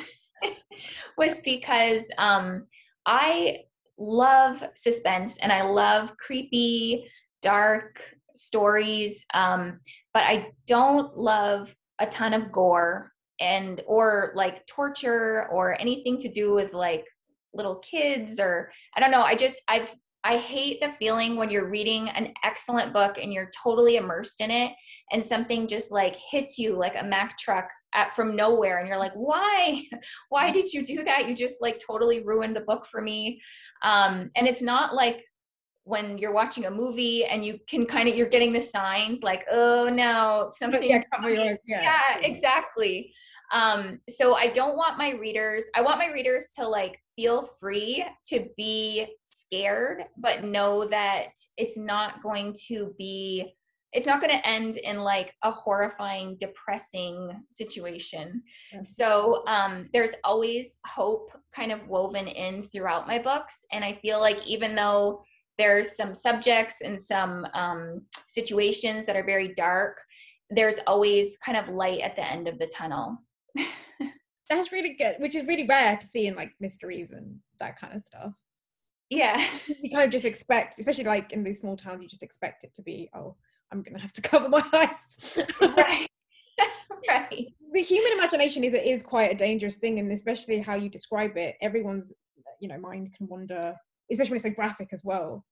was 1.18 1.39
because 1.39 2.10
um, 2.18 2.68
I 3.06 3.58
love 3.97 4.63
suspense 4.75 5.37
and 5.37 5.51
I 5.51 5.63
love 5.63 6.15
creepy, 6.17 7.09
dark 7.41 8.01
stories. 8.35 9.25
Um, 9.33 9.79
but 10.13 10.23
I 10.23 10.51
don't 10.67 11.15
love 11.17 11.75
a 11.99 12.07
ton 12.07 12.33
of 12.33 12.51
gore 12.51 13.11
and 13.39 13.81
or 13.87 14.31
like 14.35 14.65
torture 14.65 15.47
or 15.51 15.79
anything 15.79 16.17
to 16.19 16.29
do 16.29 16.53
with 16.53 16.73
like 16.73 17.05
little 17.53 17.77
kids 17.77 18.39
or 18.39 18.71
I 18.95 18.99
don't 18.99 19.11
know. 19.11 19.21
I 19.21 19.35
just 19.35 19.61
I've 19.67 19.93
I 20.23 20.37
hate 20.37 20.79
the 20.79 20.89
feeling 20.89 21.35
when 21.35 21.49
you're 21.49 21.69
reading 21.69 22.07
an 22.09 22.33
excellent 22.45 22.93
book 22.93 23.17
and 23.21 23.33
you're 23.33 23.51
totally 23.61 23.97
immersed 23.97 24.39
in 24.39 24.51
it 24.51 24.71
and 25.11 25.23
something 25.23 25.67
just 25.67 25.91
like 25.91 26.15
hits 26.31 26.57
you 26.57 26.75
like 26.75 26.95
a 26.97 27.03
Mack 27.03 27.37
truck 27.37 27.69
at, 27.93 28.15
from 28.15 28.35
nowhere 28.35 28.79
and 28.79 28.87
you're 28.87 28.97
like, 28.97 29.13
why? 29.13 29.83
Why 30.29 30.49
did 30.49 30.71
you 30.73 30.83
do 30.83 31.03
that? 31.03 31.27
You 31.27 31.35
just 31.35 31.61
like 31.61 31.79
totally 31.85 32.23
ruined 32.23 32.55
the 32.55 32.61
book 32.61 32.87
for 32.89 33.01
me. 33.01 33.41
Um, 33.84 34.31
and 34.36 34.47
it's 34.47 34.61
not 34.61 34.95
like 34.95 35.25
when 35.86 36.17
you're 36.17 36.34
watching 36.34 36.65
a 36.65 36.71
movie 36.71 37.25
and 37.25 37.45
you 37.45 37.59
can 37.67 37.86
kind 37.86 38.07
of 38.07 38.15
you're 38.15 38.29
getting 38.29 38.53
the 38.53 38.61
signs 38.61 39.21
like, 39.21 39.45
oh 39.51 39.89
no, 39.91 40.51
something. 40.55 40.81
Yeah, 40.81 41.01
yeah, 41.65 41.81
yeah, 41.81 42.19
exactly. 42.21 43.13
Um, 43.51 43.99
so 44.09 44.34
I 44.36 44.47
don't 44.47 44.77
want 44.77 44.97
my 44.97 45.11
readers, 45.11 45.69
I 45.75 45.81
want 45.81 45.99
my 45.99 46.07
readers 46.07 46.49
to 46.57 46.67
like 46.67 46.99
feel 47.15 47.49
free 47.59 48.03
to 48.27 48.47
be 48.57 49.07
scared, 49.25 50.05
but 50.17 50.43
know 50.43 50.88
that 50.88 51.27
it's 51.57 51.77
not 51.77 52.23
going 52.23 52.55
to 52.67 52.95
be 52.97 53.53
it's 53.93 54.05
not 54.05 54.19
going 54.19 54.35
to 54.35 54.47
end 54.47 54.77
in 54.77 54.97
like 54.97 55.33
a 55.43 55.51
horrifying 55.51 56.35
depressing 56.39 57.31
situation. 57.49 58.41
So 58.81 59.43
um, 59.47 59.89
there's 59.93 60.15
always 60.23 60.79
hope 60.85 61.31
kind 61.53 61.71
of 61.71 61.87
woven 61.87 62.27
in 62.27 62.63
throughout 62.63 63.07
my 63.07 63.19
books 63.19 63.65
and 63.71 63.85
i 63.85 63.93
feel 64.01 64.19
like 64.19 64.45
even 64.45 64.75
though 64.75 65.23
there's 65.57 65.95
some 65.95 66.15
subjects 66.15 66.81
and 66.81 66.99
some 66.99 67.45
um, 67.53 68.01
situations 68.27 69.05
that 69.05 69.15
are 69.15 69.23
very 69.23 69.53
dark 69.53 70.01
there's 70.49 70.79
always 70.87 71.37
kind 71.37 71.57
of 71.57 71.73
light 71.73 72.01
at 72.01 72.15
the 72.15 72.31
end 72.31 72.47
of 72.47 72.59
the 72.59 72.67
tunnel. 72.67 73.17
That's 74.49 74.71
really 74.71 74.95
good 74.99 75.15
which 75.19 75.35
is 75.35 75.47
really 75.47 75.65
rare 75.65 75.97
to 75.97 76.05
see 76.05 76.27
in 76.27 76.35
like 76.35 76.51
mysteries 76.59 77.11
and 77.11 77.37
that 77.59 77.79
kind 77.79 77.95
of 77.95 78.03
stuff. 78.05 78.33
Yeah. 79.09 79.43
You 79.67 79.89
kind 79.91 80.05
of 80.05 80.11
just 80.11 80.25
expect 80.25 80.79
especially 80.79 81.05
like 81.05 81.33
in 81.33 81.43
these 81.43 81.59
small 81.59 81.77
towns 81.77 82.01
you 82.01 82.09
just 82.09 82.23
expect 82.23 82.63
it 82.63 82.73
to 82.75 82.81
be 82.81 83.09
oh 83.15 83.35
I'm 83.74 83.82
going 83.82 83.95
to 83.95 84.01
have 84.01 84.13
to 84.13 84.21
cover 84.30 84.47
my 84.47 84.63
eyes. 84.71 85.38
right. 85.61 86.07
right. 87.09 87.47
The 87.74 87.82
human 87.82 88.13
imagination 88.13 88.63
is 88.63 88.74
is 88.74 89.01
quite 89.01 89.32
a 89.32 89.36
dangerous 89.36 89.78
thing, 89.78 89.99
and 89.99 90.11
especially 90.11 90.59
how 90.59 90.76
you 90.76 90.89
describe 90.89 91.36
it, 91.38 91.55
everyone's 91.61 92.13
you 92.59 92.67
know 92.67 92.78
mind 92.78 93.13
can 93.17 93.28
wander, 93.28 93.74
especially 94.11 94.32
when 94.32 94.36
it's 94.36 94.43
so 94.43 94.51
graphic 94.51 94.89
as 94.93 95.03
well. 95.03 95.43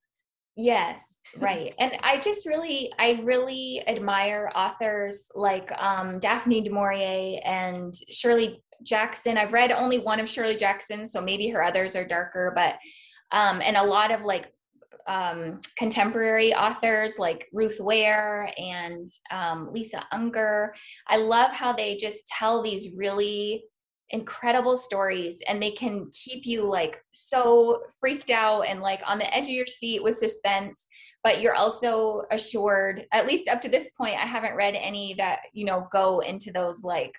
Yes, 0.55 1.19
right. 1.37 1.73
And 1.79 1.93
I 2.03 2.19
just 2.19 2.45
really, 2.45 2.91
I 2.99 3.19
really 3.23 3.83
admire 3.87 4.51
authors 4.55 5.31
like 5.33 5.71
um, 5.81 6.19
Daphne 6.19 6.61
du 6.61 6.69
Maurier 6.69 7.41
and 7.43 7.93
Shirley 8.11 8.61
Jackson. 8.83 9.37
I've 9.37 9.53
read 9.53 9.71
only 9.71 9.99
one 9.99 10.19
of 10.19 10.29
Shirley 10.29 10.57
Jackson, 10.57 11.07
so 11.07 11.21
maybe 11.21 11.49
her 11.49 11.63
others 11.63 11.95
are 11.95 12.05
darker, 12.05 12.51
but 12.55 12.75
um, 13.35 13.61
and 13.61 13.77
a 13.77 13.83
lot 13.83 14.11
of 14.11 14.21
like 14.21 14.51
um, 15.07 15.59
contemporary 15.77 16.53
authors 16.53 17.19
like 17.19 17.47
Ruth 17.53 17.79
Ware 17.79 18.51
and 18.57 19.09
um, 19.31 19.69
Lisa 19.71 20.05
Unger. 20.11 20.73
I 21.07 21.17
love 21.17 21.51
how 21.51 21.73
they 21.73 21.95
just 21.97 22.27
tell 22.27 22.61
these 22.61 22.95
really 22.95 23.63
incredible 24.11 24.77
stories 24.77 25.41
and 25.47 25.61
they 25.61 25.71
can 25.71 26.09
keep 26.13 26.45
you 26.45 26.63
like 26.63 27.01
so 27.11 27.81
freaked 27.99 28.29
out 28.29 28.61
and 28.61 28.81
like 28.81 29.01
on 29.05 29.17
the 29.17 29.35
edge 29.35 29.45
of 29.45 29.53
your 29.53 29.65
seat 29.65 30.03
with 30.03 30.17
suspense 30.17 30.87
but 31.23 31.39
you're 31.39 31.55
also 31.55 32.21
assured 32.31 33.05
at 33.13 33.25
least 33.25 33.47
up 33.47 33.61
to 33.61 33.69
this 33.69 33.89
point 33.91 34.19
i 34.19 34.25
haven't 34.25 34.55
read 34.55 34.75
any 34.75 35.15
that 35.17 35.39
you 35.53 35.65
know 35.65 35.87
go 35.91 36.19
into 36.19 36.51
those 36.51 36.83
like 36.83 37.13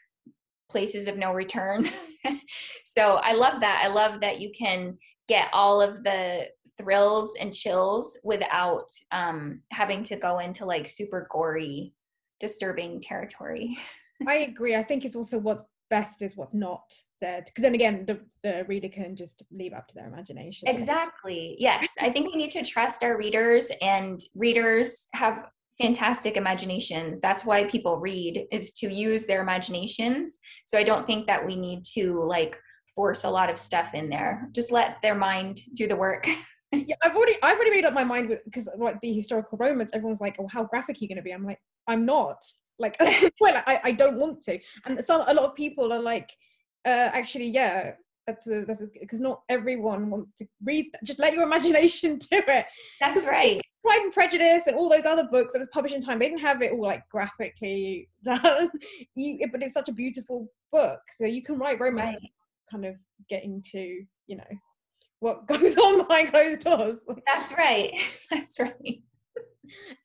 places 0.70 1.06
of 1.06 1.16
no 1.16 1.32
return 1.32 1.88
so 2.84 3.14
i 3.16 3.32
love 3.32 3.60
that 3.60 3.80
i 3.82 3.88
love 3.88 4.20
that 4.20 4.38
you 4.38 4.50
can 4.56 4.96
get 5.28 5.48
all 5.52 5.80
of 5.80 6.02
the 6.02 6.46
thrills 6.78 7.36
and 7.40 7.52
chills 7.52 8.18
without 8.24 8.88
um, 9.10 9.60
having 9.70 10.02
to 10.04 10.16
go 10.16 10.38
into 10.38 10.64
like 10.64 10.86
super 10.86 11.26
gory, 11.30 11.94
disturbing 12.40 13.00
territory. 13.00 13.78
I 14.28 14.36
agree. 14.36 14.76
I 14.76 14.82
think 14.82 15.04
it's 15.04 15.16
also 15.16 15.38
what's 15.38 15.62
best 15.90 16.22
is 16.22 16.38
what's 16.38 16.54
not 16.54 16.90
said 17.18 17.44
because 17.44 17.60
then 17.60 17.74
again 17.74 18.06
the, 18.06 18.18
the 18.42 18.64
reader 18.66 18.88
can 18.88 19.14
just 19.14 19.42
leave 19.52 19.74
up 19.74 19.86
to 19.86 19.94
their 19.94 20.06
imagination. 20.06 20.66
Exactly. 20.66 21.54
Yes. 21.58 21.86
I 22.00 22.10
think 22.10 22.32
we 22.32 22.36
need 22.36 22.50
to 22.52 22.64
trust 22.64 23.04
our 23.04 23.18
readers 23.18 23.70
and 23.82 24.18
readers 24.34 25.08
have 25.12 25.48
fantastic 25.78 26.38
imaginations. 26.38 27.20
That's 27.20 27.44
why 27.44 27.64
people 27.64 27.98
read 27.98 28.46
is 28.50 28.72
to 28.74 28.90
use 28.90 29.26
their 29.26 29.42
imaginations. 29.42 30.38
So 30.64 30.78
i 30.78 30.84
don't 30.84 31.06
think 31.06 31.26
that 31.26 31.44
we 31.46 31.56
need 31.56 31.84
to 31.94 32.22
like 32.24 32.56
force 32.94 33.24
a 33.24 33.30
lot 33.30 33.50
of 33.50 33.58
stuff 33.58 33.92
in 33.92 34.08
there. 34.08 34.48
Just 34.52 34.72
let 34.72 34.96
their 35.02 35.14
mind 35.14 35.60
do 35.74 35.86
the 35.86 35.96
work 35.96 36.26
yeah, 36.72 36.96
I've 37.02 37.14
already 37.14 37.36
I've 37.42 37.56
already 37.56 37.70
made 37.70 37.84
up 37.84 37.92
my 37.92 38.04
mind 38.04 38.38
because 38.44 38.66
like 38.78 39.00
the 39.00 39.12
historical 39.12 39.58
romance, 39.58 39.90
everyone's 39.92 40.20
like, 40.20 40.36
"Oh, 40.38 40.48
how 40.48 40.64
graphic 40.64 40.96
are 40.96 40.98
you 41.00 41.08
going 41.08 41.16
to 41.16 41.22
be?" 41.22 41.32
I'm 41.32 41.44
like, 41.44 41.60
"I'm 41.86 42.06
not." 42.06 42.42
Like, 42.78 42.96
well, 43.40 43.62
I 43.66 43.80
I 43.84 43.92
don't 43.92 44.16
want 44.16 44.42
to. 44.44 44.58
And 44.86 45.04
some 45.04 45.24
a 45.26 45.34
lot 45.34 45.44
of 45.44 45.54
people 45.54 45.92
are 45.92 46.00
like, 46.00 46.30
uh, 46.86 47.10
"Actually, 47.12 47.48
yeah, 47.48 47.92
that's 48.26 48.46
a, 48.46 48.64
that's 48.64 48.82
because 48.98 49.20
not 49.20 49.42
everyone 49.50 50.08
wants 50.08 50.34
to 50.36 50.46
read. 50.64 50.86
That. 50.92 51.04
Just 51.04 51.18
let 51.18 51.34
your 51.34 51.42
imagination 51.50 52.16
do 52.18 52.40
it." 52.48 52.66
That's 53.00 53.24
right. 53.24 53.60
Pride 53.84 54.00
and 54.02 54.12
Prejudice 54.12 54.66
and 54.66 54.76
all 54.76 54.88
those 54.88 55.06
other 55.06 55.24
books 55.24 55.52
that 55.52 55.58
was 55.58 55.68
published 55.72 55.94
in 55.94 56.00
time, 56.00 56.18
they 56.18 56.28
didn't 56.28 56.40
have 56.40 56.62
it 56.62 56.72
all 56.72 56.82
like 56.82 57.02
graphically 57.10 58.08
done. 58.24 58.70
you, 59.14 59.40
but 59.50 59.62
it's 59.62 59.74
such 59.74 59.88
a 59.88 59.92
beautiful 59.92 60.48
book, 60.70 61.00
so 61.18 61.26
you 61.26 61.42
can 61.42 61.58
write 61.58 61.80
romance, 61.80 62.08
right. 62.08 62.30
kind 62.70 62.86
of 62.86 62.94
get 63.28 63.44
into 63.44 64.04
you 64.26 64.36
know 64.36 64.44
what 65.22 65.46
goes 65.46 65.76
on 65.76 65.98
behind 65.98 66.30
closed 66.30 66.64
doors. 66.64 66.98
That's 67.26 67.52
right. 67.52 67.92
That's 68.30 68.58
right. 68.58 69.02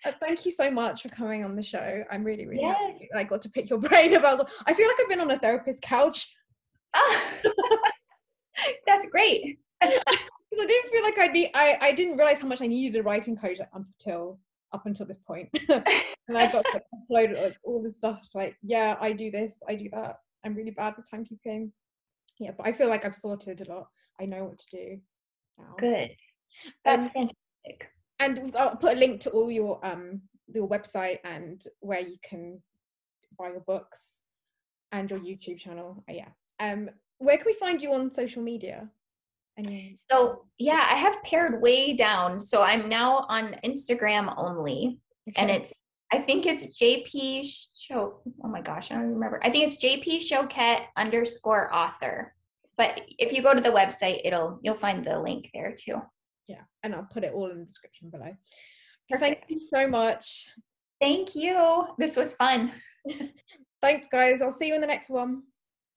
Uh, 0.06 0.12
thank 0.22 0.46
you 0.46 0.52
so 0.52 0.70
much 0.70 1.02
for 1.02 1.10
coming 1.10 1.44
on 1.44 1.56
the 1.56 1.64
show. 1.64 2.04
I'm 2.12 2.24
really, 2.24 2.46
really 2.46 2.62
yes. 2.62 2.78
happy 2.80 3.10
I 3.14 3.24
got 3.24 3.42
to 3.42 3.50
pick 3.50 3.70
your 3.70 3.80
brain 3.90 4.16
about. 4.16 4.48
I 4.66 4.74
feel 4.74 4.88
like 4.88 4.98
I've 5.02 5.10
been 5.10 5.20
on 5.20 5.32
a 5.32 5.40
therapist 5.40 5.82
couch. 5.82 6.34
Oh, 6.96 7.28
that's 8.86 9.10
great. 9.10 9.60
I 9.82 9.90
didn't 10.56 10.92
feel 10.92 11.04
like 11.04 11.20
I 11.20 11.28
need. 11.28 11.52
I 11.54 11.78
I 11.82 11.92
didn't 11.92 12.18
realize 12.18 12.40
how 12.40 12.48
much 12.48 12.62
I 12.62 12.68
needed 12.68 13.00
a 13.00 13.04
writing 13.04 13.36
coach 13.36 13.58
until 13.74 14.40
up 14.74 14.86
until 14.86 15.06
this 15.06 15.18
point. 15.18 15.50
and 15.70 16.38
I 16.38 16.52
got 16.52 16.66
to 16.66 16.82
upload 16.96 17.42
like, 17.42 17.58
all 17.64 17.82
the 17.84 17.92
stuff. 17.92 18.22
Like, 18.34 18.56
yeah, 18.64 18.96
I 19.02 19.12
do 19.14 19.32
this, 19.32 19.54
I 19.68 19.76
do 19.76 19.90
that. 19.94 20.18
I'm 20.46 20.56
really 20.56 20.72
bad 20.72 20.94
with 20.96 21.10
timekeeping. 21.10 21.72
Yeah, 22.40 22.52
but 22.58 22.68
I 22.68 22.74
feel 22.74 22.88
like 22.88 23.06
I've 23.06 23.16
sorted 23.16 23.62
a 23.62 23.74
lot. 23.74 23.88
I 24.20 24.26
know 24.26 24.46
what 24.46 24.60
to 24.60 24.66
do 24.72 25.02
now. 25.58 25.76
Good. 25.78 26.16
That's 26.84 27.08
um, 27.08 27.14
fantastic. 27.14 27.92
And 28.20 28.56
I'll 28.58 28.76
put 28.76 28.98
a 28.98 29.00
link 29.00 29.22
to 29.22 29.30
all 29.32 29.52
your 29.52 29.86
um 29.86 30.22
your 30.48 30.68
website 30.68 31.20
and 31.24 31.62
where 31.82 32.00
you 32.00 32.18
can 32.24 32.62
buy 33.38 33.50
your 33.50 33.62
books 33.62 34.22
and 34.92 35.10
your 35.10 35.20
YouTube 35.20 35.60
channel. 35.60 36.04
Uh, 36.10 36.14
yeah. 36.14 36.30
Um, 36.60 36.90
where 37.20 37.38
can 37.38 37.46
we 37.46 37.54
find 37.54 37.82
you 37.82 37.94
on 37.94 38.14
social 38.14 38.42
media? 38.42 38.90
So 40.12 40.46
yeah, 40.60 40.88
I 40.90 40.96
have 40.96 41.22
pared 41.24 41.62
way 41.62 41.94
down. 41.94 42.40
So 42.40 42.62
I'm 42.62 42.90
now 42.90 43.26
on 43.28 43.56
Instagram 43.64 44.34
only, 44.38 45.00
okay. 45.30 45.42
and 45.42 45.50
it's 45.50 45.82
I 46.14 46.20
think 46.20 46.46
it's 46.46 46.80
JP 46.80 47.44
show. 47.76 48.20
Oh 48.44 48.48
my 48.48 48.62
gosh, 48.62 48.92
I 48.92 48.96
don't 48.96 49.14
remember. 49.14 49.40
I 49.44 49.50
think 49.50 49.66
it's 49.66 49.84
JP 49.84 50.30
Choquette 50.30 50.84
underscore 50.96 51.74
author 51.74 52.34
but 52.78 53.02
if 53.18 53.32
you 53.32 53.42
go 53.42 53.54
to 53.54 53.62
the 53.62 53.70
website 53.70 54.22
it'll 54.24 54.60
you'll 54.62 54.76
find 54.76 55.06
the 55.06 55.20
link 55.20 55.50
there 55.54 55.74
too. 55.78 56.02
Yeah 56.48 56.62
and 56.84 56.96
i'll 56.96 57.08
put 57.12 57.24
it 57.24 57.34
all 57.34 57.52
in 57.52 57.60
the 57.60 57.66
description 57.66 58.10
below. 58.10 58.36
Perfect. 59.10 59.50
thank 59.50 59.52
you 59.52 59.60
so 59.60 59.88
much. 59.88 60.50
Thank 61.00 61.36
you. 61.36 61.86
This 61.98 62.16
was 62.16 62.34
fun. 62.34 62.72
Thanks 63.82 64.08
guys. 64.12 64.42
I'll 64.42 64.52
see 64.52 64.68
you 64.68 64.76
in 64.76 64.82
the 64.82 64.88
next 64.88 65.10
one 65.10 65.44